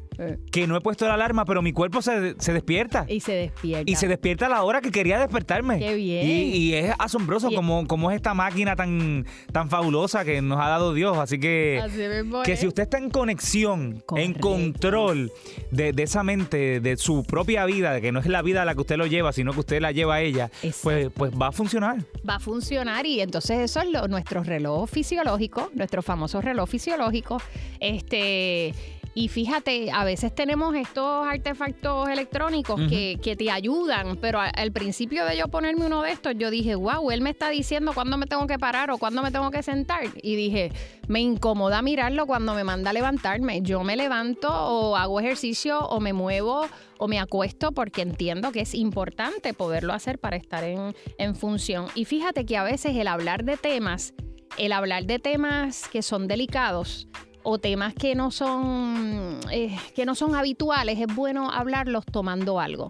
Que 0.52 0.67
no 0.67 0.76
he 0.78 0.82
puesto 0.82 1.08
la 1.08 1.13
alarma, 1.15 1.45
pero 1.45 1.62
mi 1.62 1.73
cuerpo 1.73 2.02
se, 2.02 2.36
se 2.39 2.54
despierta. 2.54 3.06
Y 3.08 3.19
se 3.19 3.34
despierta. 3.34 3.89
Y 3.91 3.95
se 3.95 4.08
despierta 4.08 4.45
a 4.45 4.49
la 4.49 4.63
hora 4.63 4.82
que 4.82 4.91
quería 4.91 5.19
despertarme. 5.19 5.80
Qué 5.80 5.95
bien. 5.95 6.26
Y, 6.28 6.32
y 6.56 6.73
es 6.76 6.93
asombroso 6.99 7.49
Y- 7.52 7.56
como, 7.56 7.88
como 7.88 8.12
es 8.12 8.15
esta 8.17 8.34
máquina 8.34 8.76
tan, 8.76 9.26
tan 9.52 9.69
fabulosa 9.69 10.23
que 10.26 10.41
nos 10.41 10.60
ha 10.60 10.67
dado 10.69 10.93
Dios. 10.93 11.17
Así 11.17 11.39
que, 11.39 11.82
Así 11.84 11.97
mismo 11.97 12.43
que 12.43 12.56
si 12.58 12.67
usted 12.67 12.84
está 12.84 12.97
en 12.97 13.10
conexión, 13.10 14.04
en 14.15 14.34
control 14.34 15.32
de, 15.71 15.93
de 15.93 16.04
esa 16.04 16.23
mente, 16.23 16.80
de 16.80 16.97
su 16.97 17.23
propia 17.23 17.65
vida, 17.65 17.99
que 18.02 18.12
no 18.12 18.19
es 18.19 18.28
la 18.28 18.41
vida 18.41 18.62
a 18.62 18.65
la 18.65 18.76
que 18.76 18.82
usted 18.82 18.97
lo 18.97 19.06
lleva, 19.08 19.32
sino 19.34 19.54
que 19.54 19.60
usted 19.62 19.82
la 19.82 19.91
lleva 19.91 20.15
a 20.15 20.21
ella, 20.21 20.49
pues, 20.82 21.10
pues 21.13 21.32
va 21.34 21.47
a 21.47 21.52
funcionar. 21.52 21.97
va 22.28 22.36
a 22.36 22.39
funcionar 22.39 23.06
y 23.06 23.21
entonces 23.21 23.60
eso 23.60 23.82
es 23.82 23.89
lo, 23.89 24.08
nuestro 24.08 24.43
reloj 24.43 24.89
fisiológico, 24.89 25.71
nuestro 25.73 26.02
famoso 26.02 26.41
reloj 26.41 26.69
fisiológico. 26.69 27.41
Este, 27.80 28.73
y 29.15 29.28
fíjate, 29.28 29.91
a 29.91 30.04
veces 30.04 30.34
tenemos 30.34 30.76
estos 30.76 31.28
artefactos 31.28 32.10
electrónicos 32.10 32.80
que, 32.89 33.19
que 33.21 33.36
te 33.36 33.52
ayudan, 33.52 34.17
pero 34.17 34.39
a- 34.39 34.47
al 34.47 34.71
principio 34.71 35.26
de 35.26 35.38
yo 35.38 35.47
ponerme 35.49 35.86
uno 35.86 36.02
de 36.02 36.12
estos, 36.12 36.34
yo 36.38 36.49
dije, 36.49 36.76
wow, 36.76 37.12
él 37.12 37.21
me 37.21 37.30
está 37.30 37.49
diciendo 37.49 37.91
cuándo 37.93 38.17
me 38.17 38.26
tengo 38.26 38.47
que 38.47 38.58
parar 38.58 38.89
o 38.91 38.97
cuándo 38.97 39.21
me 39.21 39.30
tengo 39.32 39.52
que 39.52 39.62
sentar. 39.62 40.04
Y 40.21 40.36
dije, 40.36 40.71
me 41.08 41.19
incomoda 41.19 41.82
mirarlo 41.84 42.26
cuando 42.26 42.54
me 42.56 42.63
manda 42.63 42.89
a 42.89 42.93
levantarme. 42.93 43.62
Yo 43.62 43.84
me 43.84 43.95
levanto 43.95 44.49
o 44.52 44.95
hago 44.95 45.19
ejercicio 45.19 45.80
o 45.88 45.99
me 45.99 46.13
muevo 46.13 46.65
o 46.97 47.08
me 47.08 47.19
acuesto 47.19 47.71
porque 47.71 48.02
entiendo 48.02 48.52
que 48.52 48.62
es 48.62 48.73
importante 48.73 49.54
poderlo 49.54 49.93
hacer 49.93 50.17
para 50.19 50.38
estar 50.38 50.63
en, 50.63 50.95
en 51.19 51.36
función. 51.36 51.86
Y 51.93 52.06
fíjate 52.06 52.45
que 52.45 52.58
a 52.58 52.63
veces 52.63 52.95
el 52.95 53.08
hablar 53.08 53.43
de 53.43 53.58
temas, 53.58 54.13
el 54.58 54.71
hablar 54.71 55.06
de 55.06 55.19
temas 55.19 55.88
que 55.89 56.02
son 56.02 56.28
delicados 56.28 57.08
o 57.44 57.58
temas 57.60 57.94
que 57.94 58.16
no 58.16 58.32
son 58.32 59.40
eh, 59.52 59.78
que 59.96 60.06
no 60.06 60.16
son 60.16 60.36
habituales, 60.36 61.00
es 61.00 61.14
bueno 61.14 61.52
hablarlos 61.52 62.06
tomando 62.06 62.60
algo. 62.60 62.90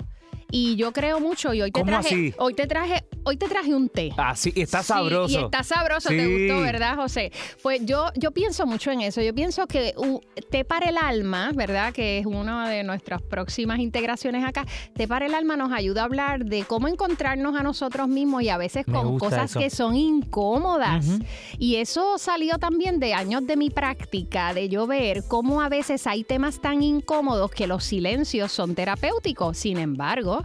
Y 0.55 0.75
yo 0.75 0.91
creo 0.93 1.19
mucho 1.19 1.51
y 1.55 1.63
hoy 1.63 1.71
te 1.71 1.79
¿Cómo 1.79 1.91
traje 1.91 2.07
así? 2.09 2.33
hoy 2.37 2.53
te 2.53 2.67
traje 2.67 3.03
hoy 3.23 3.37
te 3.37 3.47
traje 3.47 3.73
un 3.73 3.89
té. 3.89 4.11
Así, 4.17 4.53
está 4.55 4.81
Sí, 4.83 4.87
sabroso. 4.89 5.33
y 5.33 5.43
está 5.43 5.63
sabroso, 5.63 6.09
te 6.09 6.27
gustó, 6.27 6.61
¿verdad, 6.61 6.95
José? 6.97 7.31
Pues 7.63 7.83
yo, 7.85 8.09
yo 8.15 8.31
pienso 8.31 8.67
mucho 8.67 8.91
en 8.91 9.01
eso. 9.01 9.21
Yo 9.21 9.33
pienso 9.33 9.65
que 9.65 9.93
uh, 9.97 10.19
té 10.51 10.63
para 10.65 10.89
el 10.89 10.97
alma, 10.97 11.51
¿verdad? 11.55 11.91
Que 11.93 12.19
es 12.19 12.25
una 12.27 12.69
de 12.69 12.83
nuestras 12.83 13.21
próximas 13.23 13.79
integraciones 13.79 14.43
acá. 14.45 14.65
Té 14.93 15.07
para 15.07 15.25
el 15.25 15.33
alma 15.33 15.55
nos 15.57 15.71
ayuda 15.71 16.01
a 16.01 16.05
hablar 16.05 16.45
de 16.45 16.65
cómo 16.65 16.87
encontrarnos 16.87 17.55
a 17.55 17.63
nosotros 17.63 18.07
mismos 18.09 18.43
y 18.43 18.49
a 18.49 18.57
veces 18.57 18.85
Me 18.87 18.93
con 18.93 19.17
cosas 19.17 19.49
eso. 19.51 19.59
que 19.59 19.69
son 19.71 19.95
incómodas. 19.95 21.05
Y 21.57 21.77
eso 21.77 22.17
salió 22.19 22.59
también 22.59 22.99
de 22.99 23.13
años 23.15 23.47
de 23.47 23.55
mi 23.55 23.69
práctica, 23.71 24.53
de 24.53 24.67
yo 24.69 24.85
ver 24.85 25.23
cómo 25.27 25.61
a 25.61 25.69
veces 25.69 26.05
hay 26.07 26.23
temas 26.25 26.59
tan 26.61 26.83
incómodos 26.83 27.49
que 27.51 27.65
los 27.67 27.83
silencios 27.85 28.51
son 28.51 28.75
terapéuticos. 28.75 29.57
Sin 29.57 29.77
embargo, 29.77 30.42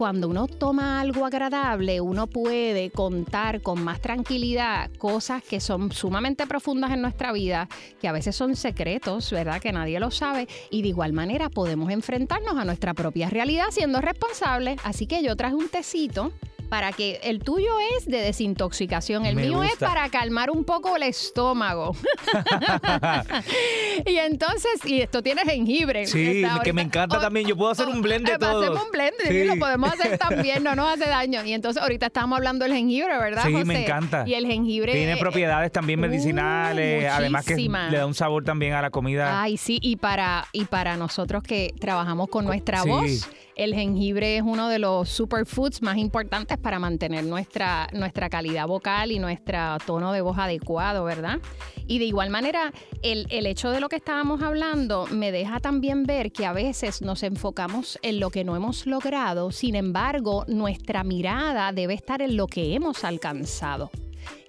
cuando 0.00 0.28
uno 0.28 0.46
toma 0.46 0.98
algo 0.98 1.26
agradable, 1.26 2.00
uno 2.00 2.26
puede 2.26 2.90
contar 2.90 3.60
con 3.60 3.84
más 3.84 4.00
tranquilidad 4.00 4.90
cosas 4.96 5.42
que 5.42 5.60
son 5.60 5.92
sumamente 5.92 6.46
profundas 6.46 6.92
en 6.92 7.02
nuestra 7.02 7.32
vida, 7.32 7.68
que 8.00 8.08
a 8.08 8.12
veces 8.12 8.34
son 8.34 8.56
secretos, 8.56 9.30
¿verdad? 9.30 9.60
Que 9.60 9.72
nadie 9.72 10.00
lo 10.00 10.10
sabe. 10.10 10.48
Y 10.70 10.80
de 10.80 10.88
igual 10.88 11.12
manera 11.12 11.50
podemos 11.50 11.90
enfrentarnos 11.90 12.56
a 12.56 12.64
nuestra 12.64 12.94
propia 12.94 13.28
realidad 13.28 13.66
siendo 13.72 14.00
responsables. 14.00 14.80
Así 14.84 15.06
que 15.06 15.22
yo 15.22 15.36
traje 15.36 15.54
un 15.54 15.68
tecito. 15.68 16.32
Para 16.70 16.92
que 16.92 17.20
el 17.24 17.40
tuyo 17.42 17.72
es 17.98 18.06
de 18.06 18.18
desintoxicación, 18.18 19.26
el 19.26 19.34
Me 19.34 19.42
mío 19.42 19.62
es 19.64 19.74
para 19.76 20.08
calmar 20.08 20.50
un 20.50 20.64
poco 20.64 20.96
el 20.96 21.02
estómago. 21.02 21.96
y 24.06 24.16
entonces, 24.16 24.84
y 24.84 25.02
esto 25.02 25.22
tiene 25.22 25.42
jengibre. 25.42 26.06
Sí, 26.06 26.44
que 26.64 26.72
me 26.72 26.82
encanta 26.82 27.20
también. 27.20 27.46
Yo 27.46 27.56
puedo 27.56 27.70
hacer 27.70 27.88
un 27.88 28.00
blend 28.02 28.26
de 28.26 28.34
eh, 28.34 28.38
todo. 28.38 28.62
Hacemos 28.62 28.84
un 28.84 28.90
blend, 28.92 29.14
Sí. 29.26 29.34
y 29.34 29.44
lo 29.44 29.56
podemos 29.56 29.92
hacer 29.92 30.16
también, 30.18 30.62
no 30.62 30.74
nos 30.74 30.94
hace 30.94 31.06
daño. 31.08 31.44
Y 31.44 31.52
entonces 31.52 31.82
ahorita 31.82 32.06
estamos 32.06 32.36
hablando 32.36 32.64
del 32.64 32.74
jengibre, 32.74 33.18
¿verdad, 33.18 33.44
Sí, 33.46 33.52
José? 33.52 33.64
me 33.64 33.82
encanta. 33.84 34.24
Y 34.26 34.34
el 34.34 34.46
jengibre... 34.46 34.92
Tiene 34.92 35.16
propiedades 35.16 35.72
también 35.72 35.98
uh, 35.98 36.02
medicinales, 36.02 37.10
además 37.10 37.44
que 37.44 37.56
le 37.56 37.96
da 37.96 38.06
un 38.06 38.14
sabor 38.14 38.44
también 38.44 38.74
a 38.74 38.82
la 38.82 38.90
comida. 38.90 39.42
Ay, 39.42 39.56
sí, 39.56 39.78
y 39.82 39.96
para, 39.96 40.46
y 40.52 40.64
para 40.66 40.96
nosotros 40.96 41.42
que 41.42 41.74
trabajamos 41.80 42.28
con 42.28 42.44
nuestra 42.44 42.82
Sí. 42.82 42.88
voz, 42.88 43.28
el 43.60 43.74
jengibre 43.74 44.38
es 44.38 44.42
uno 44.42 44.70
de 44.70 44.78
los 44.78 45.10
superfoods 45.10 45.82
más 45.82 45.98
importantes 45.98 46.56
para 46.56 46.78
mantener 46.78 47.24
nuestra, 47.24 47.88
nuestra 47.92 48.30
calidad 48.30 48.66
vocal 48.66 49.12
y 49.12 49.18
nuestro 49.18 49.76
tono 49.84 50.12
de 50.12 50.22
voz 50.22 50.38
adecuado, 50.38 51.04
¿verdad? 51.04 51.40
Y 51.86 51.98
de 51.98 52.06
igual 52.06 52.30
manera, 52.30 52.72
el, 53.02 53.26
el 53.28 53.44
hecho 53.44 53.70
de 53.70 53.80
lo 53.80 53.90
que 53.90 53.96
estábamos 53.96 54.40
hablando 54.40 55.06
me 55.10 55.30
deja 55.30 55.60
también 55.60 56.04
ver 56.04 56.32
que 56.32 56.46
a 56.46 56.54
veces 56.54 57.02
nos 57.02 57.22
enfocamos 57.22 57.98
en 58.00 58.18
lo 58.18 58.30
que 58.30 58.44
no 58.44 58.56
hemos 58.56 58.86
logrado, 58.86 59.50
sin 59.50 59.74
embargo, 59.74 60.46
nuestra 60.48 61.04
mirada 61.04 61.70
debe 61.72 61.92
estar 61.92 62.22
en 62.22 62.38
lo 62.38 62.46
que 62.46 62.74
hemos 62.74 63.04
alcanzado. 63.04 63.90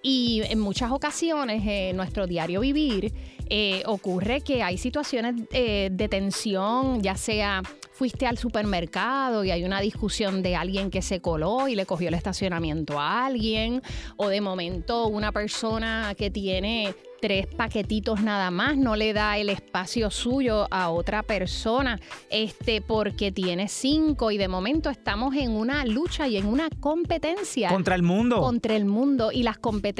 Y 0.03 0.41
en 0.49 0.59
muchas 0.59 0.91
ocasiones 0.91 1.61
en 1.65 1.95
nuestro 1.95 2.27
diario 2.27 2.61
vivir 2.61 3.13
eh, 3.49 3.83
ocurre 3.85 4.41
que 4.41 4.63
hay 4.63 4.77
situaciones 4.77 5.35
eh, 5.51 5.89
de 5.91 6.07
tensión, 6.07 7.03
ya 7.03 7.15
sea 7.15 7.61
fuiste 8.01 8.25
al 8.25 8.39
supermercado 8.39 9.43
y 9.43 9.51
hay 9.51 9.63
una 9.63 9.79
discusión 9.79 10.41
de 10.41 10.55
alguien 10.55 10.89
que 10.89 11.03
se 11.03 11.21
coló 11.21 11.67
y 11.67 11.75
le 11.75 11.85
cogió 11.85 12.07
el 12.07 12.15
estacionamiento 12.15 12.99
a 12.99 13.27
alguien, 13.27 13.83
o 14.17 14.29
de 14.29 14.41
momento 14.41 15.05
una 15.05 15.31
persona 15.31 16.15
que 16.17 16.31
tiene 16.31 16.95
tres 17.21 17.45
paquetitos 17.45 18.21
nada 18.21 18.49
más, 18.49 18.75
no 18.75 18.95
le 18.95 19.13
da 19.13 19.37
el 19.37 19.49
espacio 19.49 20.09
suyo 20.09 20.67
a 20.71 20.89
otra 20.89 21.21
persona, 21.21 21.99
este, 22.31 22.81
porque 22.81 23.31
tiene 23.31 23.67
cinco 23.67 24.31
y 24.31 24.37
de 24.37 24.47
momento 24.47 24.89
estamos 24.89 25.35
en 25.35 25.51
una 25.51 25.85
lucha 25.85 26.27
y 26.27 26.37
en 26.37 26.47
una 26.47 26.69
competencia. 26.79 27.69
Contra 27.69 27.93
el 27.93 28.01
mundo. 28.01 28.41
Contra 28.41 28.75
el 28.75 28.85
mundo 28.85 29.31
y 29.31 29.43
las 29.43 29.59
competencias, 29.59 29.90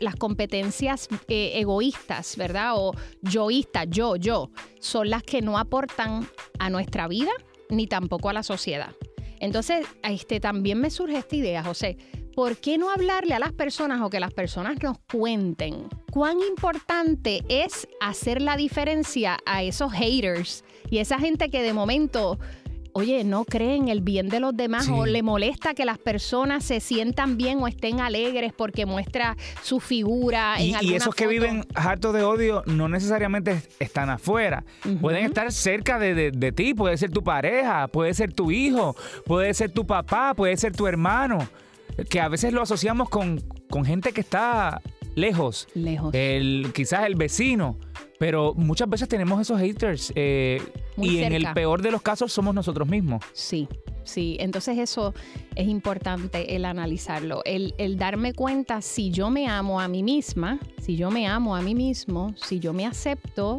las 0.00 0.16
competencias 0.16 1.08
eh, 1.28 1.52
egoístas, 1.54 2.36
¿verdad? 2.36 2.72
O 2.76 2.92
yoístas, 3.22 3.86
yo, 3.88 4.16
yo, 4.16 4.50
son 4.80 5.10
las 5.10 5.22
que 5.22 5.42
no 5.42 5.58
aportan 5.58 6.28
a 6.58 6.70
nuestra 6.70 7.08
vida 7.08 7.32
ni 7.70 7.86
tampoco 7.86 8.28
a 8.28 8.32
la 8.32 8.42
sociedad. 8.42 8.92
Entonces, 9.40 9.86
este, 10.04 10.38
también 10.38 10.80
me 10.80 10.90
surge 10.90 11.18
esta 11.18 11.36
idea, 11.36 11.64
José. 11.64 11.96
¿Por 12.34 12.56
qué 12.56 12.78
no 12.78 12.90
hablarle 12.90 13.34
a 13.34 13.38
las 13.38 13.52
personas 13.52 14.00
o 14.00 14.08
que 14.08 14.20
las 14.20 14.32
personas 14.32 14.80
nos 14.82 14.98
cuenten 15.00 15.88
cuán 16.10 16.38
importante 16.40 17.42
es 17.48 17.88
hacer 18.00 18.40
la 18.40 18.56
diferencia 18.56 19.38
a 19.44 19.62
esos 19.62 19.92
haters 19.92 20.64
y 20.90 20.98
esa 20.98 21.18
gente 21.18 21.50
que 21.50 21.62
de 21.62 21.72
momento 21.72 22.38
oye, 22.92 23.24
no 23.24 23.44
creen 23.44 23.88
el 23.88 24.00
bien 24.00 24.28
de 24.28 24.40
los 24.40 24.56
demás 24.56 24.88
o 24.88 25.06
le 25.06 25.22
molesta 25.22 25.74
que 25.74 25.84
las 25.84 25.98
personas 25.98 26.64
se 26.64 26.80
sientan 26.80 27.36
bien 27.36 27.58
o 27.60 27.68
estén 27.68 28.00
alegres 28.00 28.52
porque 28.52 28.86
muestra 28.86 29.36
su 29.62 29.80
figura 29.80 30.56
en 30.58 30.76
y, 30.82 30.92
y 30.92 30.94
esos 30.94 31.14
que 31.14 31.26
viven 31.26 31.64
hartos 31.74 32.14
de 32.14 32.22
odio 32.22 32.62
no 32.66 32.88
necesariamente 32.88 33.62
están 33.78 34.10
afuera. 34.10 34.64
Pueden 35.00 35.24
estar 35.24 35.50
cerca 35.52 35.98
de, 35.98 36.52
ti, 36.54 36.74
puede 36.74 36.96
ser 36.96 37.10
tu 37.10 37.22
pareja, 37.22 37.88
puede 37.88 38.14
ser 38.14 38.32
tu 38.32 38.50
hijo, 38.50 38.96
puede 39.24 39.54
ser 39.54 39.70
tu 39.70 39.86
papá, 39.86 40.34
puede 40.34 40.56
ser 40.56 40.74
tu 40.74 40.86
hermano. 40.86 41.48
Que 42.08 42.20
a 42.20 42.28
veces 42.28 42.52
lo 42.52 42.62
asociamos 42.62 43.10
con, 43.10 43.42
con 43.68 43.84
gente 43.84 44.12
que 44.12 44.22
está 44.22 44.80
lejos. 45.14 45.68
Lejos. 45.74 46.14
El, 46.14 46.72
quizás 46.74 47.06
el 47.06 47.16
vecino. 47.16 47.76
Pero 48.22 48.54
muchas 48.54 48.88
veces 48.88 49.08
tenemos 49.08 49.40
esos 49.40 49.58
haters 49.58 50.12
eh, 50.14 50.62
y 50.96 51.18
en 51.18 51.32
el 51.32 51.52
peor 51.54 51.82
de 51.82 51.90
los 51.90 52.02
casos 52.02 52.32
somos 52.32 52.54
nosotros 52.54 52.86
mismos. 52.86 53.20
Sí, 53.32 53.66
sí. 54.04 54.36
Entonces 54.38 54.78
eso 54.78 55.12
es 55.56 55.66
importante 55.66 56.54
el 56.54 56.64
analizarlo, 56.64 57.42
el, 57.44 57.74
el 57.78 57.96
darme 57.96 58.32
cuenta 58.32 58.80
si 58.80 59.10
yo 59.10 59.28
me 59.28 59.48
amo 59.48 59.80
a 59.80 59.88
mí 59.88 60.04
misma, 60.04 60.60
si 60.80 60.94
yo 60.94 61.10
me 61.10 61.26
amo 61.26 61.56
a 61.56 61.62
mí 61.62 61.74
mismo, 61.74 62.32
si 62.36 62.60
yo 62.60 62.72
me 62.72 62.86
acepto 62.86 63.58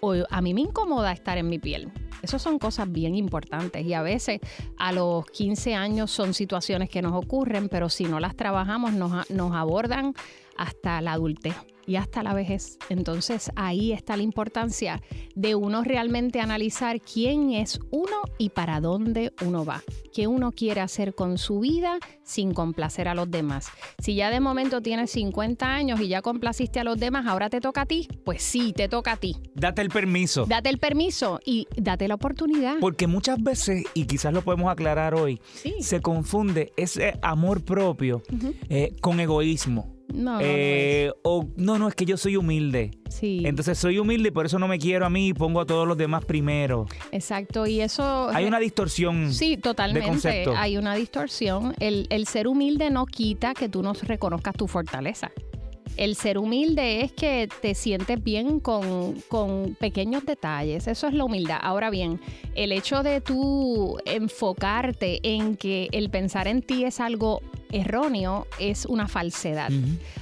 o 0.00 0.14
a 0.30 0.40
mí 0.40 0.54
me 0.54 0.60
incomoda 0.60 1.10
estar 1.10 1.36
en 1.36 1.48
mi 1.48 1.58
piel. 1.58 1.90
Esas 2.22 2.40
son 2.40 2.60
cosas 2.60 2.92
bien 2.92 3.16
importantes 3.16 3.84
y 3.84 3.94
a 3.94 4.02
veces 4.02 4.38
a 4.78 4.92
los 4.92 5.26
15 5.26 5.74
años 5.74 6.12
son 6.12 6.34
situaciones 6.34 6.88
que 6.88 7.02
nos 7.02 7.14
ocurren, 7.14 7.68
pero 7.68 7.88
si 7.88 8.04
no 8.04 8.20
las 8.20 8.36
trabajamos 8.36 8.92
nos, 8.92 9.28
nos 9.28 9.52
abordan 9.56 10.14
hasta 10.56 11.00
la 11.00 11.14
adultez 11.14 11.56
y 11.86 11.96
hasta 11.96 12.22
la 12.22 12.34
vejez. 12.34 12.78
Entonces 12.88 13.50
ahí 13.56 13.92
está 13.92 14.16
la 14.16 14.22
importancia 14.22 15.00
de 15.34 15.54
uno 15.54 15.82
realmente 15.82 16.40
analizar 16.40 17.00
quién 17.00 17.52
es 17.52 17.80
uno 17.90 18.16
y 18.38 18.50
para 18.50 18.80
dónde 18.80 19.32
uno 19.44 19.64
va, 19.64 19.82
qué 20.12 20.26
uno 20.26 20.52
quiere 20.52 20.80
hacer 20.80 21.14
con 21.14 21.38
su 21.38 21.60
vida 21.60 21.98
sin 22.22 22.52
complacer 22.54 23.08
a 23.08 23.14
los 23.14 23.30
demás. 23.30 23.68
Si 23.98 24.14
ya 24.14 24.30
de 24.30 24.40
momento 24.40 24.80
tienes 24.80 25.10
50 25.12 25.66
años 25.66 26.00
y 26.00 26.08
ya 26.08 26.22
complaciste 26.22 26.80
a 26.80 26.84
los 26.84 26.98
demás, 26.98 27.26
ahora 27.26 27.50
te 27.50 27.60
toca 27.60 27.82
a 27.82 27.86
ti, 27.86 28.08
pues 28.24 28.42
sí, 28.42 28.72
te 28.72 28.88
toca 28.88 29.12
a 29.12 29.16
ti. 29.16 29.36
Date 29.54 29.82
el 29.82 29.88
permiso. 29.88 30.46
Date 30.46 30.70
el 30.70 30.78
permiso 30.78 31.40
y 31.44 31.66
date 31.76 32.08
la 32.08 32.14
oportunidad. 32.14 32.78
Porque 32.80 33.06
muchas 33.06 33.42
veces, 33.42 33.84
y 33.94 34.06
quizás 34.06 34.32
lo 34.32 34.42
podemos 34.42 34.70
aclarar 34.70 35.14
hoy, 35.14 35.40
se 35.80 36.00
confunde 36.00 36.72
ese 36.76 37.18
amor 37.22 37.64
propio 37.64 38.22
eh, 38.68 38.94
con 39.00 39.20
egoísmo. 39.20 39.93
No, 40.14 40.34
no, 40.34 40.40
eh, 40.40 41.12
o 41.22 41.48
no, 41.56 41.78
no, 41.78 41.88
es 41.88 41.94
que 41.94 42.04
yo 42.04 42.16
soy 42.16 42.36
humilde. 42.36 42.92
Sí. 43.08 43.42
Entonces 43.44 43.76
soy 43.78 43.98
humilde 43.98 44.28
y 44.28 44.32
por 44.32 44.46
eso 44.46 44.58
no 44.60 44.68
me 44.68 44.78
quiero 44.78 45.04
a 45.04 45.10
mí 45.10 45.28
y 45.28 45.34
pongo 45.34 45.60
a 45.60 45.66
todos 45.66 45.88
los 45.88 45.96
demás 45.96 46.24
primero. 46.24 46.86
Exacto, 47.10 47.66
y 47.66 47.80
eso... 47.80 48.28
Hay 48.30 48.44
una 48.44 48.60
distorsión. 48.60 49.32
Sí, 49.32 49.56
totalmente. 49.56 50.46
Hay 50.56 50.76
una 50.76 50.94
distorsión. 50.94 51.74
El, 51.80 52.06
el 52.10 52.26
ser 52.26 52.46
humilde 52.46 52.90
no 52.90 53.06
quita 53.06 53.54
que 53.54 53.68
tú 53.68 53.82
no 53.82 53.92
reconozcas 53.92 54.54
tu 54.54 54.68
fortaleza. 54.68 55.32
El 55.96 56.16
ser 56.16 56.38
humilde 56.38 57.02
es 57.02 57.12
que 57.12 57.48
te 57.62 57.74
sientes 57.74 58.22
bien 58.22 58.60
con, 58.60 59.20
con, 59.28 59.76
pequeños 59.78 60.24
detalles. 60.26 60.86
Eso 60.86 61.06
es 61.06 61.14
la 61.14 61.24
humildad. 61.24 61.58
Ahora 61.60 61.90
bien, 61.90 62.20
el 62.54 62.72
hecho 62.72 63.02
de 63.02 63.20
tú 63.20 63.98
enfocarte 64.04 65.20
en 65.22 65.56
que 65.56 65.88
el 65.92 66.10
pensar 66.10 66.48
en 66.48 66.62
ti 66.62 66.84
es 66.84 67.00
algo 67.00 67.40
erróneo 67.74 68.46
es 68.58 68.86
una 68.86 69.08
falsedad. 69.08 69.70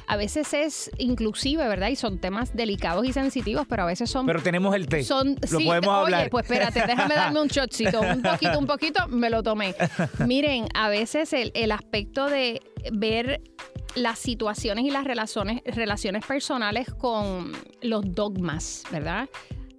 A 0.06 0.16
veces 0.16 0.52
es 0.54 0.90
inclusive, 0.98 1.66
¿verdad? 1.68 1.88
Y 1.88 1.96
son 1.96 2.18
temas 2.18 2.56
delicados 2.56 3.06
y 3.06 3.12
sensitivos, 3.12 3.66
pero 3.68 3.82
a 3.82 3.86
veces 3.86 4.10
son... 4.10 4.26
Pero 4.26 4.42
tenemos 4.42 4.74
el 4.74 4.86
té. 4.86 5.04
Son, 5.04 5.36
lo 5.50 5.58
podemos 5.60 5.94
hablar. 5.94 6.30
pues 6.30 6.44
espérate, 6.44 6.84
déjame 6.86 7.14
darme 7.14 7.40
un 7.40 7.48
shotcito. 7.48 8.00
Un 8.00 8.22
poquito, 8.22 8.58
un 8.58 8.66
poquito, 8.66 9.06
me 9.08 9.30
lo 9.30 9.42
tomé. 9.42 9.74
Miren, 10.26 10.66
a 10.74 10.88
veces 10.88 11.32
el, 11.32 11.52
el 11.54 11.72
aspecto 11.72 12.26
de 12.26 12.62
ver 12.92 13.40
las 13.94 14.18
situaciones 14.18 14.84
y 14.84 14.90
las 14.90 15.04
relaciones, 15.04 15.62
relaciones 15.64 16.24
personales 16.24 16.92
con 16.92 17.52
los 17.82 18.14
dogmas, 18.14 18.84
¿verdad? 18.90 19.28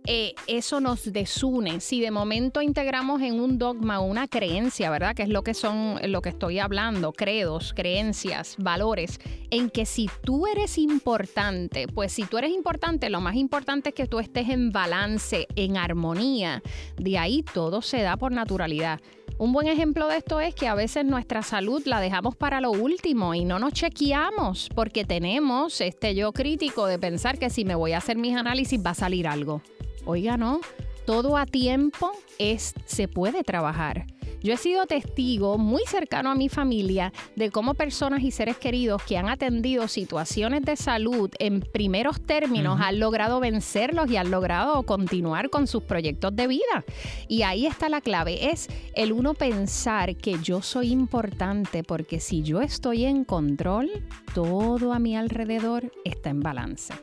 Eh, 0.06 0.36
eso 0.48 0.82
nos 0.82 1.14
desune. 1.14 1.80
Si 1.80 2.02
de 2.02 2.12
momento 2.12 2.62
integramos 2.62 3.22
en 3.22 3.40
un 3.40 3.58
dogma 3.58 4.02
una 4.02 4.28
creencia, 4.28 4.90
¿verdad? 4.90 5.16
Que 5.16 5.24
es 5.24 5.30
lo 5.30 5.44
que 5.44 5.54
son, 5.54 5.98
lo 6.12 6.22
que 6.22 6.30
estoy 6.30 6.60
hablando, 6.60 7.14
credos, 7.14 7.74
creencias, 7.74 8.58
valores, 8.60 9.22
en 9.50 9.70
que 9.70 9.86
si 9.86 10.10
tú 10.24 10.46
eres 10.46 10.78
importante, 10.78 11.88
pues 11.88 12.12
si 12.12 12.26
tú 12.26 12.38
eres 12.38 12.52
importante, 12.52 13.10
lo 13.10 13.22
más 13.22 13.36
importante 13.36 13.90
es 13.90 13.96
que 13.96 14.08
tú 14.08 14.20
estés 14.20 14.50
en 14.50 14.72
balance, 14.72 15.48
en 15.56 15.78
armonía. 15.78 16.62
De 16.98 17.18
ahí 17.18 17.42
todo 17.42 17.82
se 17.82 18.02
da 18.02 18.18
por 18.18 18.34
naturalidad. 18.34 19.00
Un 19.38 19.52
buen 19.52 19.68
ejemplo 19.68 20.08
de 20.08 20.18
esto 20.18 20.40
es 20.40 20.54
que 20.54 20.68
a 20.68 20.76
veces 20.76 21.06
nuestra 21.06 21.42
salud 21.42 21.82
la 21.86 22.00
dejamos 22.00 22.36
para 22.36 22.62
lo 22.62 22.72
último 22.72 23.34
y 23.34 23.46
no 23.46 23.60
nos 23.60 23.74
chequeamos 23.74 24.70
porque 24.76 25.06
tenemos 25.06 25.82
este 25.82 26.16
yo 26.16 26.32
crítico 26.32 26.86
de 26.86 27.00
pensar 27.00 27.40
que 27.40 27.50
si 27.50 27.66
me 27.66 27.76
voy 27.76 27.94
a 27.94 27.98
hacer 27.98 28.16
mis 28.16 28.36
análisis 28.38 28.80
va 28.86 28.92
a 28.92 28.96
salir 28.96 29.28
algo. 29.28 29.62
Oiga, 30.06 30.38
no, 30.38 30.62
todo 31.06 31.38
a 31.38 31.46
tiempo 31.46 32.12
es 32.38 32.74
se 32.86 33.08
puede 33.08 33.44
trabajar. 33.44 34.06
Yo 34.44 34.52
he 34.52 34.58
sido 34.58 34.86
testigo 34.88 35.58
muy 35.58 35.84
cercano 35.88 36.30
a 36.30 36.36
mi 36.36 36.50
familia 36.50 37.14
de 37.38 37.50
cómo 37.50 37.76
personas 37.76 38.24
y 38.24 38.32
seres 38.32 38.58
queridos 38.58 39.02
que 39.04 39.18
han 39.18 39.30
atendido 39.30 39.88
situaciones 39.88 40.64
de 40.64 40.76
salud 40.76 41.32
en 41.40 41.62
primeros 41.62 42.22
términos 42.22 42.78
han 42.82 43.00
logrado 43.00 43.40
vencerlos 43.40 44.12
y 44.12 44.18
han 44.18 44.32
logrado 44.32 44.84
continuar 44.84 45.50
con 45.50 45.66
sus 45.66 45.84
proyectos 45.84 46.36
de 46.36 46.48
vida. 46.48 46.84
Y 47.30 47.44
ahí 47.44 47.66
está 47.66 47.88
la 47.88 48.02
clave, 48.02 48.52
es 48.52 48.68
el 48.96 49.14
uno 49.14 49.34
pensar 49.34 50.18
que 50.18 50.38
yo 50.44 50.62
soy 50.62 50.92
importante 50.92 51.82
porque 51.82 52.20
si 52.20 52.44
yo 52.44 52.60
estoy 52.60 53.06
en 53.06 53.24
control, 53.24 53.90
todo 54.34 54.92
a 54.92 55.00
mi 55.00 55.16
alrededor 55.16 55.90
está 56.04 56.32
en 56.32 56.42
balance 56.42 56.94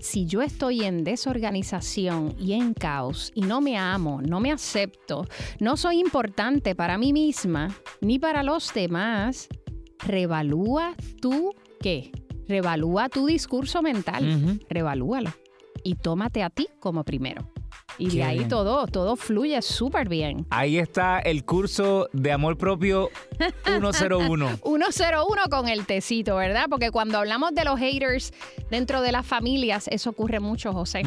si 0.00 0.26
yo 0.26 0.42
estoy 0.42 0.84
en 0.84 1.04
desorganización 1.04 2.34
y 2.38 2.54
en 2.54 2.74
caos 2.74 3.30
y 3.34 3.42
no 3.42 3.60
me 3.60 3.76
amo, 3.76 4.20
no 4.22 4.40
me 4.40 4.50
acepto, 4.50 5.26
no 5.60 5.76
soy 5.76 6.00
importante 6.00 6.74
para 6.74 6.98
mí 6.98 7.12
misma 7.12 7.68
ni 8.00 8.18
para 8.18 8.42
los 8.42 8.72
demás, 8.72 9.48
revalúa 9.98 10.94
tú 11.20 11.54
qué? 11.80 12.10
Revalúa 12.48 13.08
tu 13.08 13.26
discurso 13.26 13.82
mental, 13.82 14.60
revalúalo 14.68 15.30
y 15.84 15.94
tómate 15.94 16.42
a 16.42 16.50
ti 16.50 16.68
como 16.80 17.04
primero. 17.04 17.48
Y 17.98 18.10
de 18.10 18.22
ahí 18.22 18.44
todo, 18.46 18.86
todo 18.86 19.16
fluye 19.16 19.60
súper 19.62 20.08
bien. 20.08 20.46
Ahí 20.50 20.78
está 20.78 21.18
el 21.20 21.44
curso 21.44 22.08
de 22.12 22.32
amor 22.32 22.56
propio 22.56 23.10
101. 23.64 24.58
101 24.62 25.42
con 25.50 25.68
el 25.68 25.86
tecito, 25.86 26.36
¿verdad? 26.36 26.66
Porque 26.68 26.90
cuando 26.90 27.18
hablamos 27.18 27.54
de 27.54 27.64
los 27.64 27.78
haters 27.78 28.32
dentro 28.70 29.02
de 29.02 29.12
las 29.12 29.26
familias, 29.26 29.88
eso 29.88 30.10
ocurre 30.10 30.40
mucho, 30.40 30.72
José. 30.72 31.02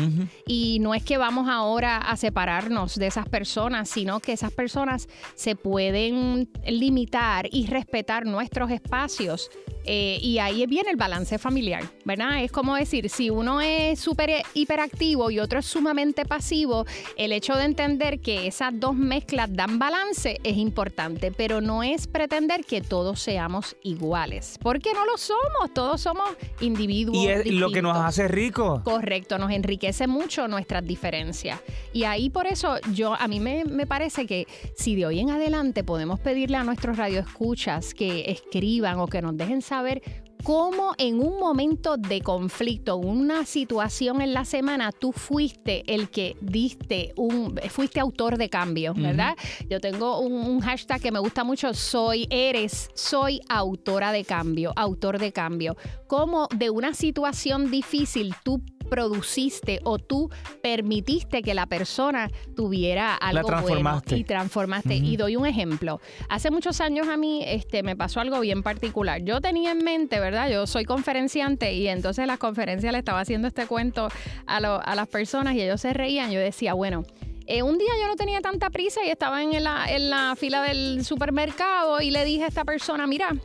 Y 0.45 0.79
no 0.79 0.93
es 0.93 1.03
que 1.03 1.17
vamos 1.17 1.47
ahora 1.49 1.97
a 1.97 2.17
separarnos 2.17 2.95
de 2.95 3.07
esas 3.07 3.27
personas, 3.27 3.89
sino 3.89 4.19
que 4.19 4.34
esas 4.34 4.51
personas 4.51 5.07
se 5.36 5.55
pueden 5.55 6.49
limitar 6.65 7.47
y 7.51 7.67
respetar 7.67 8.25
nuestros 8.25 8.71
espacios 8.71 9.49
eh, 9.86 10.17
y 10.21 10.39
ahí 10.39 10.65
viene 10.65 10.89
el 10.91 10.95
balance 10.95 11.38
familiar, 11.38 11.84
¿verdad? 12.05 12.43
Es 12.43 12.51
como 12.51 12.75
decir, 12.75 13.09
si 13.09 13.29
uno 13.29 13.59
es 13.59 13.99
súper 13.99 14.43
hiperactivo 14.53 15.29
y 15.29 15.39
otro 15.39 15.59
es 15.59 15.65
sumamente 15.65 16.25
pasivo, 16.25 16.72
el 17.17 17.32
hecho 17.34 17.55
de 17.55 17.65
entender 17.65 18.19
que 18.19 18.47
esas 18.47 18.80
dos 18.80 18.95
mezclas 18.95 19.49
dan 19.53 19.80
balance 19.80 20.39
es 20.43 20.57
importante, 20.57 21.32
pero 21.32 21.61
no 21.61 21.84
es 21.84 22.07
pretender 22.07 22.63
que 22.65 22.82
todos 22.82 23.19
seamos 23.19 23.76
iguales, 23.84 24.57
porque 24.61 24.93
no 24.93 25.05
lo 25.05 25.17
somos, 25.17 25.74
todos 25.74 26.01
somos 26.01 26.30
individuos. 26.61 27.17
Y 27.17 27.28
es 27.28 27.45
lo 27.47 27.69
que 27.71 27.82
nos 27.82 27.97
hace 27.97 28.28
ricos. 28.28 28.82
Correcto, 28.84 29.38
nos 29.38 29.51
enriquece 29.51 30.07
mucho 30.07 30.47
nuestras 30.47 30.86
diferencias. 30.86 31.59
Y 31.91 32.05
ahí 32.05 32.30
por 32.30 32.47
eso 32.47 32.78
yo, 32.93 33.13
a 33.13 33.28
mí 33.28 33.39
me, 33.39 33.65
me 33.65 33.86
parece 33.86 34.26
que 34.26 34.47
si 34.76 34.95
de 34.95 35.05
hoy 35.05 35.19
en 35.19 35.30
adelante 35.30 35.84
podemos 35.84 36.19
pedirle 36.19 36.57
a 36.57 36.63
nuestros 36.63 36.97
radioescuchas 36.97 37.93
que 37.93 38.32
escriban 38.32 38.99
o 38.99 39.07
que 39.07 39.21
nos 39.21 39.36
dejen 39.36 39.61
saber 39.61 39.74
saber 39.74 40.03
cómo 40.44 40.94
en 40.98 41.20
un 41.20 41.39
momento 41.39 41.96
de 41.98 42.22
conflicto, 42.22 42.98
una 42.98 43.46
situación 43.46 44.22
en 44.22 44.34
la 44.34 44.46
semana, 44.46 44.91
tú 44.91 45.12
fuiste 45.14 45.84
el 45.88 46.10
que 46.10 46.36
diste 46.41 47.14
un, 47.16 47.60
fuiste 47.70 48.00
autor 48.00 48.38
de 48.38 48.50
cambio, 48.50 48.94
¿verdad? 48.94 49.36
Yo 49.70 49.80
tengo 49.80 50.20
un, 50.20 50.34
un, 50.34 50.60
hashtag 50.60 51.02
que 51.02 51.12
me 51.12 51.20
gusta 51.20 51.44
mucho, 51.44 51.74
soy, 51.74 52.28
eres, 52.30 52.89
soy 52.94 53.39
autora 53.48 54.12
de 54.12 54.26
cambio, 54.26 54.74
autor 54.76 55.18
de 55.18 55.32
cambio. 55.32 55.78
Cómo 56.08 56.48
de 56.56 56.70
una 56.70 56.94
situación 56.94 57.72
difícil 57.72 58.36
tú 58.44 58.62
produciste 58.84 59.79
o 59.84 59.99
tú 59.99 60.29
permitiste 60.61 61.41
que 61.41 61.53
la 61.53 61.65
persona 61.65 62.29
tuviera 62.55 63.15
algo 63.15 63.49
bueno 63.61 64.01
y 64.07 64.23
transformaste. 64.23 64.95
Y 64.95 65.17
doy 65.17 65.36
un 65.36 65.45
ejemplo. 65.45 65.99
Hace 66.29 66.51
muchos 66.51 66.81
años 66.81 67.07
a 67.07 67.17
mí 67.17 67.43
este, 67.45 67.84
me 67.84 67.95
pasó 67.95 68.19
algo 68.19 68.39
bien 68.39 68.63
particular. 68.63 69.23
Yo 69.23 69.41
tenía 69.41 69.71
en 69.71 69.84
mente, 69.84 70.19
¿verdad? 70.19 70.49
Yo 70.49 70.67
soy 70.67 70.86
conferenciante 70.86 71.73
y 71.73 71.88
entonces 71.88 72.23
en 72.23 72.27
las 72.27 72.39
conferencias 72.39 72.91
le 72.91 72.99
estaba 72.99 73.19
haciendo 73.19 73.47
este 73.47 73.65
cuento 73.67 74.09
a, 74.45 74.57
a 74.57 74.95
las 74.95 75.07
personas 75.07 75.55
y 75.55 75.61
ellos 75.61 75.81
se 75.81 75.93
reían. 75.93 76.31
Yo 76.31 76.39
decía, 76.39 76.73
bueno, 76.73 77.03
eh, 77.45 77.61
un 77.61 77.77
día 77.77 77.91
yo 77.99 78.07
no 78.07 78.15
tenía 78.15 78.41
tanta 78.41 78.69
prisa 78.69 79.01
y 79.05 79.09
estaba 79.09 79.43
en 79.43 79.63
la, 79.63 79.86
en 79.89 80.09
la 80.09 80.36
fila 80.38 80.61
del 80.61 81.03
supermercado 81.03 82.01
y 82.01 82.11
le 82.11 82.23
dije 82.23 82.45
a 82.45 82.47
esta 82.47 82.63
persona, 82.63 83.05
mira, 83.05 83.36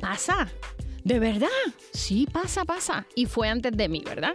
pasa, 0.00 0.48
¿De 1.04 1.18
verdad? 1.18 1.48
Sí, 1.92 2.26
pasa, 2.30 2.64
pasa. 2.64 3.06
Y 3.14 3.26
fue 3.26 3.48
antes 3.48 3.76
de 3.76 3.88
mí, 3.88 4.02
¿verdad? 4.04 4.34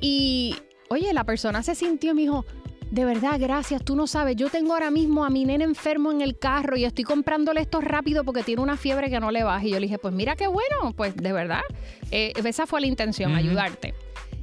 Y, 0.00 0.56
oye, 0.90 1.12
la 1.12 1.24
persona 1.24 1.62
se 1.62 1.76
sintió 1.76 2.10
y 2.10 2.14
me 2.14 2.22
dijo, 2.22 2.44
de 2.90 3.04
verdad, 3.04 3.38
gracias. 3.38 3.84
Tú 3.84 3.94
no 3.94 4.06
sabes, 4.06 4.34
yo 4.34 4.50
tengo 4.50 4.72
ahora 4.72 4.90
mismo 4.90 5.24
a 5.24 5.30
mi 5.30 5.44
nene 5.44 5.64
enfermo 5.64 6.10
en 6.10 6.20
el 6.20 6.38
carro 6.38 6.76
y 6.76 6.84
estoy 6.84 7.04
comprándole 7.04 7.60
esto 7.60 7.80
rápido 7.80 8.24
porque 8.24 8.42
tiene 8.42 8.62
una 8.62 8.76
fiebre 8.76 9.10
que 9.10 9.20
no 9.20 9.30
le 9.30 9.44
baja. 9.44 9.64
Y 9.64 9.70
yo 9.70 9.76
le 9.80 9.86
dije, 9.86 9.98
pues 9.98 10.12
mira 10.12 10.34
qué 10.34 10.48
bueno, 10.48 10.92
pues 10.96 11.14
de 11.14 11.32
verdad. 11.32 11.62
Eh, 12.10 12.32
esa 12.44 12.66
fue 12.66 12.80
la 12.80 12.88
intención, 12.88 13.34
ayudarte. 13.34 13.94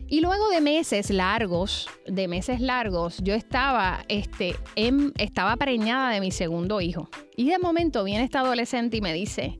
Y 0.07 0.21
luego 0.21 0.49
de 0.49 0.61
meses 0.61 1.09
largos, 1.09 1.89
de 2.05 2.27
meses 2.27 2.61
largos, 2.61 3.17
yo 3.23 3.33
estaba, 3.33 4.05
este, 4.07 4.55
estaba 5.17 5.57
preñada 5.57 6.11
de 6.11 6.19
mi 6.19 6.29
segundo 6.29 6.79
hijo. 6.79 7.09
Y 7.35 7.49
de 7.49 7.57
momento 7.57 8.03
viene 8.03 8.23
esta 8.23 8.41
adolescente 8.41 8.97
y 8.97 9.01
me 9.01 9.13
dice, 9.13 9.59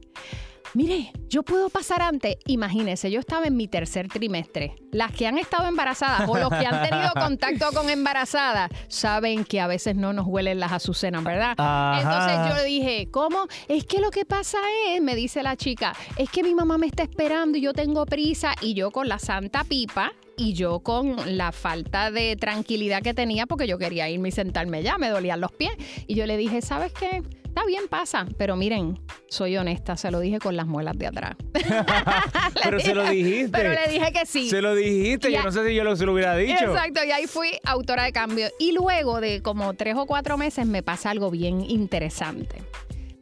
mire, 0.76 1.12
yo 1.30 1.44
puedo 1.44 1.70
pasar 1.70 2.02
antes. 2.02 2.36
Imagínese, 2.46 3.10
yo 3.10 3.20
estaba 3.20 3.48
en 3.48 3.58
mi 3.58 3.68
tercer 3.68 4.08
trimestre. 4.10 4.76
Las 4.92 5.12
que 5.12 5.26
han 5.26 5.38
estado 5.38 5.68
embarazadas 5.68 6.30
o 6.30 6.38
los 6.38 6.50
que 6.50 6.66
han 6.66 6.88
tenido 6.88 7.10
contacto 7.16 7.66
con 7.74 7.90
embarazadas 7.90 8.70
saben 8.88 9.46
que 9.46 9.60
a 9.60 9.68
veces 9.68 9.96
no 9.96 10.14
nos 10.14 10.28
huelen 10.28 10.60
las 10.60 10.74
azucenas, 10.74 11.24
¿verdad? 11.24 11.52
Entonces 12.00 12.50
yo 12.50 12.56
le 12.56 12.64
dije, 12.66 13.08
¿cómo? 13.10 13.48
Es 13.68 13.86
que 13.86 14.00
lo 14.00 14.12
que 14.12 14.26
pasa 14.26 14.58
es, 14.90 15.02
me 15.02 15.16
dice 15.16 15.42
la 15.42 15.56
chica, 15.56 15.94
es 16.18 16.30
que 16.30 16.44
mi 16.44 16.54
mamá 16.54 16.78
me 16.78 16.88
está 16.88 17.04
esperando 17.04 17.58
y 17.58 17.62
yo 17.62 17.74
tengo 17.74 18.06
prisa 18.06 18.54
y 18.62 18.74
yo 18.74 18.92
con 18.92 19.08
la 19.08 19.20
santa 19.20 19.64
pipa 19.64 20.12
y 20.38 20.54
yo 20.54 20.82
con 20.82 21.38
la 21.38 21.54
falta 21.54 22.12
de 22.12 22.36
tranquilidad 22.36 23.02
que 23.02 23.14
tenía 23.14 23.46
porque 23.46 23.68
yo 23.68 23.78
quería 23.78 24.10
irme 24.10 24.30
y 24.30 24.32
sentarme 24.32 24.84
ya, 24.84 24.98
me 24.98 25.10
dolían 25.10 25.40
los 25.40 25.52
pies. 25.54 25.72
Y 26.08 26.16
yo 26.16 26.26
le 26.26 26.36
dije, 26.36 26.62
¿sabes 26.62 26.92
qué? 26.92 27.24
Está 27.56 27.66
bien, 27.68 27.88
pasa, 27.88 28.26
pero 28.38 28.58
miren, 28.58 29.00
soy 29.30 29.56
honesta, 29.56 29.96
se 29.96 30.12
lo 30.12 30.20
dije 30.20 30.40
con 30.40 30.58
las 30.58 30.68
muelas 30.68 30.98
de 30.98 31.08
atrás. 31.08 31.38
pero 32.62 32.82
se 32.82 32.94
lo 32.94 33.10
dijiste. 33.10 33.58
Pero 33.58 33.70
le 33.70 33.88
dije 33.94 34.12
que 34.12 34.26
sí. 34.26 34.50
Se 34.50 34.62
lo 34.62 34.76
dijiste, 34.76 35.32
yo 35.32 35.42
no 35.42 35.54
sé 35.54 35.66
si 35.66 35.74
yo 35.74 35.86
lo, 35.86 35.96
se 35.96 36.06
lo 36.06 36.12
hubiera 36.12 36.36
dicho. 36.36 36.66
Exacto, 36.66 37.02
y 37.06 37.12
ahí 37.12 37.28
fui 37.28 37.52
autora 37.64 38.04
de 38.04 38.12
cambio. 38.12 38.50
Y 38.60 38.74
luego 38.74 39.22
de 39.22 39.42
como 39.42 39.74
tres 39.74 39.96
o 39.96 40.06
cuatro 40.06 40.38
meses 40.38 40.68
me 40.68 40.84
pasa 40.84 41.12
algo 41.12 41.32
bien 41.32 41.62
interesante. 41.62 42.62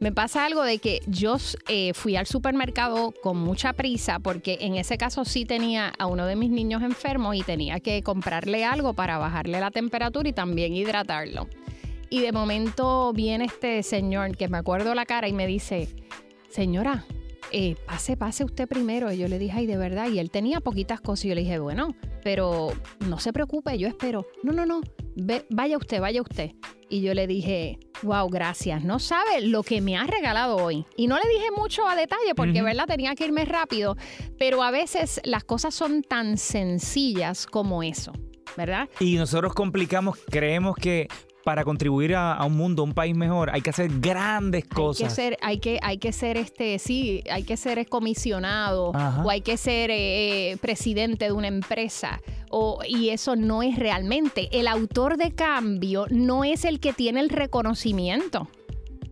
Me 0.00 0.10
pasa 0.10 0.44
algo 0.44 0.64
de 0.64 0.78
que 0.78 1.00
yo 1.06 1.36
eh, 1.68 1.94
fui 1.94 2.16
al 2.16 2.26
supermercado 2.26 3.14
con 3.22 3.36
mucha 3.36 3.72
prisa 3.72 4.18
porque 4.18 4.58
en 4.62 4.74
ese 4.74 4.98
caso 4.98 5.24
sí 5.24 5.44
tenía 5.44 5.92
a 5.96 6.06
uno 6.06 6.26
de 6.26 6.34
mis 6.34 6.50
niños 6.50 6.82
enfermos 6.82 7.36
y 7.36 7.42
tenía 7.42 7.78
que 7.78 8.02
comprarle 8.02 8.64
algo 8.64 8.94
para 8.94 9.16
bajarle 9.16 9.60
la 9.60 9.70
temperatura 9.70 10.28
y 10.28 10.32
también 10.32 10.74
hidratarlo. 10.74 11.46
Y 12.14 12.20
de 12.20 12.30
momento 12.30 13.12
viene 13.12 13.46
este 13.46 13.82
señor 13.82 14.36
que 14.36 14.46
me 14.46 14.58
acuerdo 14.58 14.94
la 14.94 15.04
cara 15.04 15.26
y 15.26 15.32
me 15.32 15.48
dice, 15.48 15.88
señora, 16.48 17.04
eh, 17.50 17.74
pase, 17.88 18.16
pase 18.16 18.44
usted 18.44 18.68
primero. 18.68 19.10
Y 19.10 19.18
yo 19.18 19.26
le 19.26 19.36
dije, 19.36 19.58
ay, 19.58 19.66
de 19.66 19.76
verdad. 19.76 20.08
Y 20.08 20.20
él 20.20 20.30
tenía 20.30 20.60
poquitas 20.60 21.00
cosas. 21.00 21.24
Y 21.24 21.28
yo 21.30 21.34
le 21.34 21.40
dije, 21.40 21.58
bueno, 21.58 21.96
pero 22.22 22.68
no 23.08 23.18
se 23.18 23.32
preocupe, 23.32 23.76
yo 23.78 23.88
espero. 23.88 24.28
No, 24.44 24.52
no, 24.52 24.64
no, 24.64 24.80
vaya 25.50 25.76
usted, 25.76 26.00
vaya 26.00 26.22
usted. 26.22 26.52
Y 26.88 27.00
yo 27.00 27.14
le 27.14 27.26
dije, 27.26 27.80
wow, 28.04 28.28
gracias. 28.28 28.84
No 28.84 29.00
sabe 29.00 29.40
lo 29.40 29.64
que 29.64 29.80
me 29.80 29.96
ha 29.96 30.04
regalado 30.04 30.54
hoy. 30.54 30.86
Y 30.96 31.08
no 31.08 31.16
le 31.16 31.28
dije 31.28 31.50
mucho 31.56 31.88
a 31.88 31.96
detalle 31.96 32.36
porque, 32.36 32.62
¿verdad? 32.62 32.86
Tenía 32.86 33.16
que 33.16 33.24
irme 33.24 33.44
rápido. 33.44 33.96
Pero 34.38 34.62
a 34.62 34.70
veces 34.70 35.20
las 35.24 35.42
cosas 35.42 35.74
son 35.74 36.02
tan 36.02 36.38
sencillas 36.38 37.44
como 37.44 37.82
eso. 37.82 38.12
¿verdad? 38.56 38.88
Y 39.00 39.16
nosotros 39.16 39.52
complicamos, 39.52 40.18
creemos 40.30 40.76
que 40.76 41.08
para 41.44 41.64
contribuir 41.64 42.14
a, 42.14 42.42
un 42.44 42.56
mundo, 42.56 42.82
a 42.82 42.84
un 42.86 42.94
país 42.94 43.14
mejor, 43.14 43.50
hay 43.50 43.60
que 43.60 43.70
hacer 43.70 43.90
grandes 44.00 44.64
cosas. 44.64 45.02
Hay 45.02 45.08
que 45.08 45.14
ser, 45.14 45.38
hay 45.42 45.58
que, 45.58 45.78
hay 45.82 45.98
que 45.98 46.12
ser 46.12 46.36
este, 46.36 46.78
sí, 46.78 47.22
hay 47.30 47.44
que 47.44 47.56
ser 47.56 47.86
comisionado 47.86 48.92
o 49.24 49.30
hay 49.30 49.42
que 49.42 49.56
ser 49.56 49.90
eh, 49.90 50.52
eh, 50.52 50.56
presidente 50.56 51.26
de 51.26 51.32
una 51.32 51.48
empresa. 51.48 52.20
O, 52.50 52.80
y 52.86 53.10
eso 53.10 53.36
no 53.36 53.62
es 53.62 53.78
realmente. 53.78 54.48
El 54.52 54.68
autor 54.68 55.16
de 55.16 55.32
cambio 55.32 56.06
no 56.10 56.44
es 56.44 56.64
el 56.64 56.80
que 56.80 56.92
tiene 56.92 57.20
el 57.20 57.28
reconocimiento. 57.28 58.48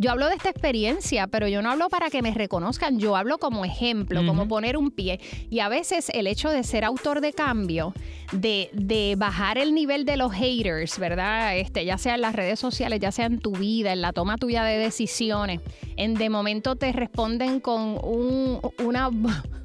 Yo 0.02 0.10
hablo 0.10 0.26
de 0.26 0.34
esta 0.34 0.48
experiencia, 0.48 1.28
pero 1.28 1.46
yo 1.46 1.62
no 1.62 1.70
hablo 1.70 1.88
para 1.88 2.10
que 2.10 2.22
me 2.22 2.34
reconozcan, 2.34 2.98
yo 2.98 3.14
hablo 3.14 3.38
como 3.38 3.64
ejemplo, 3.64 4.26
como 4.26 4.48
poner 4.48 4.76
un 4.76 4.90
pie. 4.90 5.20
Y 5.48 5.60
a 5.60 5.68
veces 5.68 6.10
el 6.12 6.26
hecho 6.26 6.50
de 6.50 6.64
ser 6.64 6.84
autor 6.84 7.20
de 7.20 7.32
cambio, 7.32 7.94
de, 8.32 8.68
de, 8.72 9.14
bajar 9.16 9.58
el 9.58 9.74
nivel 9.74 10.04
de 10.04 10.16
los 10.16 10.32
haters, 10.32 10.98
¿verdad? 10.98 11.56
Este, 11.56 11.84
ya 11.84 11.98
sea 11.98 12.16
en 12.16 12.22
las 12.22 12.34
redes 12.34 12.58
sociales, 12.58 12.98
ya 12.98 13.12
sea 13.12 13.26
en 13.26 13.38
tu 13.38 13.52
vida, 13.52 13.92
en 13.92 14.00
la 14.00 14.12
toma 14.12 14.38
tuya 14.38 14.64
de 14.64 14.76
decisiones, 14.76 15.60
en 15.96 16.14
de 16.14 16.30
momento 16.30 16.74
te 16.74 16.90
responden 16.90 17.60
con 17.60 17.96
un, 18.02 18.58
una 18.84 19.08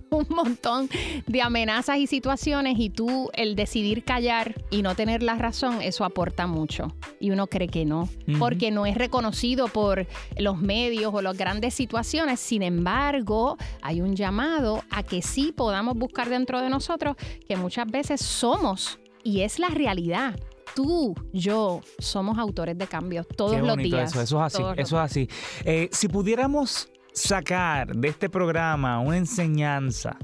un 0.12 0.28
montón 0.30 0.90
de 1.26 1.42
amenazas 1.42 1.98
y 1.98 2.08
situaciones 2.08 2.76
y 2.80 2.90
tú 2.90 3.30
el 3.34 3.56
decidir 3.56 4.04
callar 4.04 4.56
y 4.70 4.82
no 4.82 4.96
tener 4.96 5.24
la 5.24 5.36
razón, 5.36 5.82
eso 5.82 6.04
aporta 6.04 6.48
mucho. 6.48 6.94
Y 7.20 7.32
uno 7.32 7.48
cree 7.48 7.68
que 7.68 7.86
no, 7.86 8.10
porque 8.40 8.72
no 8.72 8.86
es 8.86 8.96
reconocido 8.96 9.68
por 9.68 10.08
los 10.38 10.58
medios 10.58 11.14
o 11.14 11.22
las 11.22 11.38
grandes 11.38 11.74
situaciones. 11.74 12.40
Sin 12.40 12.64
embargo, 12.64 13.58
hay 13.82 14.02
un 14.02 14.16
llamado 14.16 14.84
a 14.90 15.04
que 15.04 15.22
sí 15.22 15.52
podamos 15.56 15.96
buscar 15.98 16.30
dentro 16.30 16.62
de 16.62 16.70
nosotros 16.70 17.16
que 17.48 17.56
muchas 17.56 17.88
veces 17.88 18.22
somos 18.22 19.00
y 19.24 19.42
es 19.42 19.60
la 19.60 19.70
realidad 19.70 20.36
tú, 20.76 21.16
yo, 21.34 21.82
somos 21.98 22.38
autores 22.38 22.78
de 22.78 22.86
cambio 22.86 23.24
todos 23.24 23.60
los 23.62 23.78
días. 23.78 24.12
Eso, 24.12 24.22
eso 24.22 24.46
es 24.46 24.54
así, 24.54 24.64
eso 24.78 24.96
es 24.98 25.02
así. 25.02 25.30
Eh, 25.66 25.90
si 25.92 26.08
pudiéramos 26.08 26.90
sacar 27.18 27.96
de 27.96 28.10
este 28.10 28.30
programa 28.30 29.00
una 29.00 29.18
enseñanza, 29.18 30.18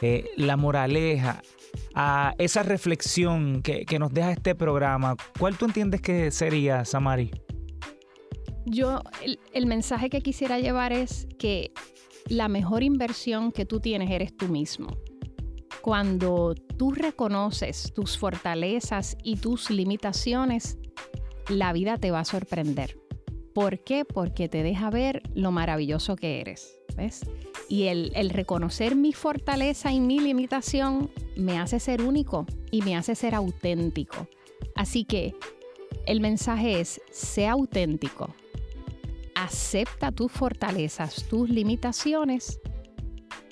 eh, 0.00 0.30
la 0.36 0.56
moraleja, 0.56 1.42
a 1.94 2.34
esa 2.38 2.62
reflexión 2.62 3.62
que, 3.62 3.84
nos 3.98 4.12
deja 4.12 4.32
este 4.32 4.54
programa, 4.54 5.16
¿cuál 5.38 5.56
tú 5.56 5.66
entiendes 5.66 6.00
que 6.00 6.30
sería, 6.30 6.84
Samari? 6.84 7.30
Yo, 8.64 9.02
el, 9.52 9.66
mensaje 9.66 10.08
que 10.10 10.20
quisiera 10.20 10.58
llevar 10.58 10.92
es 10.92 11.28
que 11.38 11.72
la 12.26 12.48
mejor 12.48 12.82
inversión 12.82 13.52
que 13.52 13.66
tú 13.66 13.80
tienes 13.80 14.10
eres 14.10 14.36
tú 14.36 14.48
mismo. 14.48 14.88
Cuando 15.82 16.54
tú 16.54 16.92
reconoces 16.92 17.92
tus 17.94 18.18
fortalezas 18.18 19.16
y 19.22 19.36
tus 19.36 19.70
limitaciones, 19.70 20.78
la 21.48 21.72
vida 21.72 21.98
te 21.98 22.10
va 22.10 22.20
a 22.20 22.24
sorprender 22.24 23.00
¿Por 23.54 23.80
qué? 23.80 24.04
Porque 24.04 24.48
te 24.48 24.62
deja 24.62 24.90
ver 24.90 25.22
lo 25.34 25.50
maravilloso 25.50 26.16
que 26.16 26.40
eres. 26.40 26.78
¿Ves? 26.96 27.22
Y 27.68 27.84
el, 27.84 28.12
el 28.14 28.30
reconocer 28.30 28.96
mi 28.96 29.12
fortaleza 29.12 29.92
y 29.92 30.00
mi 30.00 30.18
limitación 30.18 31.10
me 31.36 31.58
hace 31.58 31.78
ser 31.78 32.02
único 32.02 32.46
y 32.70 32.82
me 32.82 32.96
hace 32.96 33.14
ser 33.14 33.34
auténtico. 33.34 34.28
Así 34.74 35.04
que 35.04 35.34
el 36.06 36.20
mensaje 36.20 36.80
es, 36.80 37.00
sea 37.10 37.52
auténtico, 37.52 38.34
acepta 39.34 40.12
tus 40.12 40.30
fortalezas, 40.32 41.24
tus 41.28 41.48
limitaciones 41.48 42.60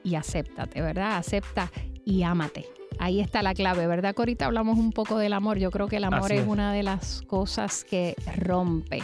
y 0.03 0.15
acéptate, 0.15 0.81
¿verdad? 0.81 1.17
Acepta 1.17 1.71
y 2.05 2.23
ámate. 2.23 2.67
Ahí 2.99 3.21
está 3.21 3.43
la 3.43 3.55
clave, 3.55 3.87
¿verdad? 3.87 4.15
Que 4.15 4.23
ahorita 4.23 4.47
hablamos 4.47 4.79
un 4.79 4.93
poco 4.93 5.19
del 5.19 5.33
amor. 5.33 5.59
Yo 5.59 5.71
creo 5.71 5.87
que 5.87 5.97
el 5.97 6.05
amor 6.05 6.33
es. 6.33 6.47
una 6.47 6.73
de 6.73 6.83
las 6.83 7.23
cosas 7.23 7.85
que 7.85 8.17
rompe 8.37 9.03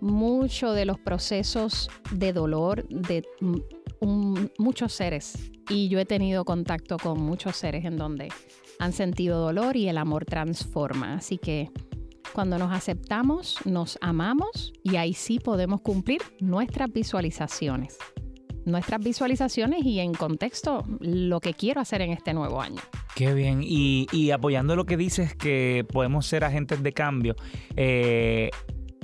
mucho 0.00 0.72
de 0.72 0.84
los 0.84 0.98
procesos 0.98 1.90
de 2.12 2.32
dolor 2.32 2.86
de 2.88 3.24
muchos 4.58 4.92
seres. 4.92 5.50
Y 5.68 5.88
yo 5.88 5.98
he 5.98 6.06
tenido 6.06 6.44
contacto 6.44 6.96
con 6.98 7.20
muchos 7.20 7.56
seres 7.56 7.84
en 7.84 7.96
donde 7.96 8.28
han 8.78 8.92
sentido 8.92 9.40
dolor 9.40 9.76
y 9.76 9.88
el 9.88 9.98
amor 9.98 10.24
transforma. 10.24 11.14
Así 11.14 11.38
que 11.38 11.70
cuando 12.32 12.58
nos 12.58 12.72
aceptamos, 12.72 13.58
nos 13.64 13.98
amamos 14.00 14.72
y 14.82 14.96
ahí 14.96 15.14
sí 15.14 15.38
podemos 15.40 15.80
cumplir 15.80 16.20
nuestras 16.40 16.92
visualizaciones. 16.92 17.98
Nuestras 18.64 19.00
visualizaciones 19.02 19.84
y 19.84 19.98
en 19.98 20.12
contexto 20.12 20.84
lo 21.00 21.40
que 21.40 21.54
quiero 21.54 21.80
hacer 21.80 22.02
en 22.02 22.10
este 22.12 22.34
nuevo 22.34 22.60
año. 22.60 22.80
Qué 23.14 23.32
bien. 23.32 23.62
Y, 23.62 24.06
y 24.12 24.30
apoyando 24.30 24.76
lo 24.76 24.84
que 24.84 24.98
dices, 24.98 25.34
que 25.34 25.86
podemos 25.90 26.26
ser 26.26 26.44
agentes 26.44 26.82
de 26.82 26.92
cambio. 26.92 27.34
eh, 27.76 28.50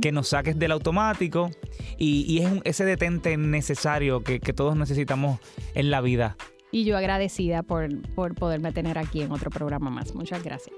que 0.00 0.12
nos 0.12 0.28
saques 0.28 0.58
del 0.58 0.70
automático 0.72 1.50
y, 1.98 2.24
y 2.28 2.38
es 2.44 2.50
un- 2.52 2.60
ese 2.64 2.84
detente 2.84 3.36
necesario 3.36 4.22
que, 4.22 4.38
que 4.38 4.52
todos 4.52 4.76
necesitamos 4.76 5.40
en 5.74 5.90
la 5.90 6.00
vida. 6.00 6.36
Y 6.70 6.84
yo 6.84 6.96
agradecida 6.98 7.62
por, 7.62 7.88
por 8.14 8.34
poderme 8.34 8.72
tener 8.72 8.98
aquí 8.98 9.22
en 9.22 9.32
otro 9.32 9.50
programa 9.50 9.90
más. 9.90 10.14
Muchas 10.14 10.42
gracias. 10.44 10.76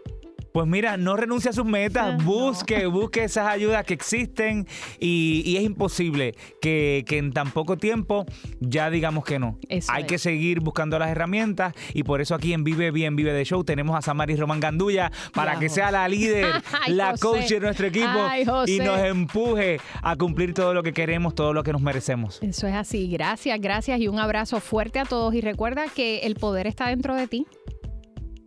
Pues 0.52 0.66
mira, 0.66 0.96
no 0.96 1.16
renuncie 1.16 1.50
a 1.50 1.52
sus 1.52 1.64
metas, 1.64 2.18
no. 2.18 2.24
busque, 2.24 2.86
busque 2.86 3.24
esas 3.24 3.46
ayudas 3.48 3.84
que 3.84 3.94
existen 3.94 4.66
y, 4.98 5.42
y 5.46 5.56
es 5.56 5.62
imposible 5.62 6.34
que, 6.60 7.04
que 7.06 7.18
en 7.18 7.32
tan 7.32 7.50
poco 7.52 7.76
tiempo 7.76 8.26
ya 8.60 8.90
digamos 8.90 9.24
que 9.24 9.38
no. 9.38 9.58
Eso 9.68 9.92
Hay 9.92 10.02
es. 10.02 10.08
que 10.08 10.18
seguir 10.18 10.60
buscando 10.60 10.98
las 10.98 11.10
herramientas 11.10 11.74
y 11.94 12.02
por 12.02 12.20
eso 12.20 12.34
aquí 12.34 12.52
en 12.52 12.64
Vive 12.64 12.90
Bien, 12.90 13.14
Vive 13.16 13.32
de 13.32 13.44
Show 13.44 13.62
tenemos 13.64 13.96
a 13.96 14.02
Samari 14.02 14.36
Román 14.36 14.60
Gandulla 14.60 15.12
para 15.34 15.58
que 15.58 15.68
sea 15.68 15.90
la 15.90 16.08
líder, 16.08 16.46
Ay, 16.86 16.94
la 16.94 17.10
José. 17.12 17.20
coach 17.20 17.48
de 17.48 17.60
nuestro 17.60 17.86
equipo 17.86 18.08
Ay, 18.28 18.44
y 18.66 18.78
nos 18.78 18.98
empuje 19.00 19.78
a 20.02 20.16
cumplir 20.16 20.52
todo 20.54 20.74
lo 20.74 20.82
que 20.82 20.92
queremos, 20.92 21.34
todo 21.34 21.52
lo 21.52 21.62
que 21.62 21.72
nos 21.72 21.80
merecemos. 21.82 22.38
Eso 22.42 22.66
es 22.66 22.74
así. 22.74 23.08
Gracias, 23.08 23.60
gracias 23.60 24.00
y 24.00 24.08
un 24.08 24.18
abrazo 24.18 24.60
fuerte 24.60 24.98
a 24.98 25.04
todos. 25.04 25.34
Y 25.34 25.40
recuerda 25.40 25.84
que 25.94 26.20
el 26.20 26.34
poder 26.34 26.66
está 26.66 26.88
dentro 26.88 27.14
de 27.14 27.26
ti. 27.28 27.46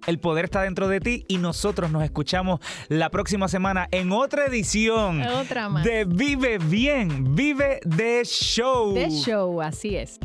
El 0.05 0.19
poder 0.19 0.45
está 0.45 0.61
dentro 0.61 0.87
de 0.87 0.99
ti 0.99 1.25
y 1.27 1.37
nosotros 1.37 1.91
nos 1.91 2.03
escuchamos 2.03 2.59
la 2.89 3.09
próxima 3.09 3.47
semana 3.47 3.87
en 3.91 4.11
otra 4.11 4.45
edición 4.45 5.21
Otra 5.21 5.69
más. 5.69 5.83
de 5.83 6.05
Vive 6.05 6.57
Bien, 6.57 7.35
Vive 7.35 7.79
de 7.85 8.23
Show. 8.25 8.93
De 8.93 9.09
show, 9.09 9.61
así 9.61 9.95
es. 9.95 10.19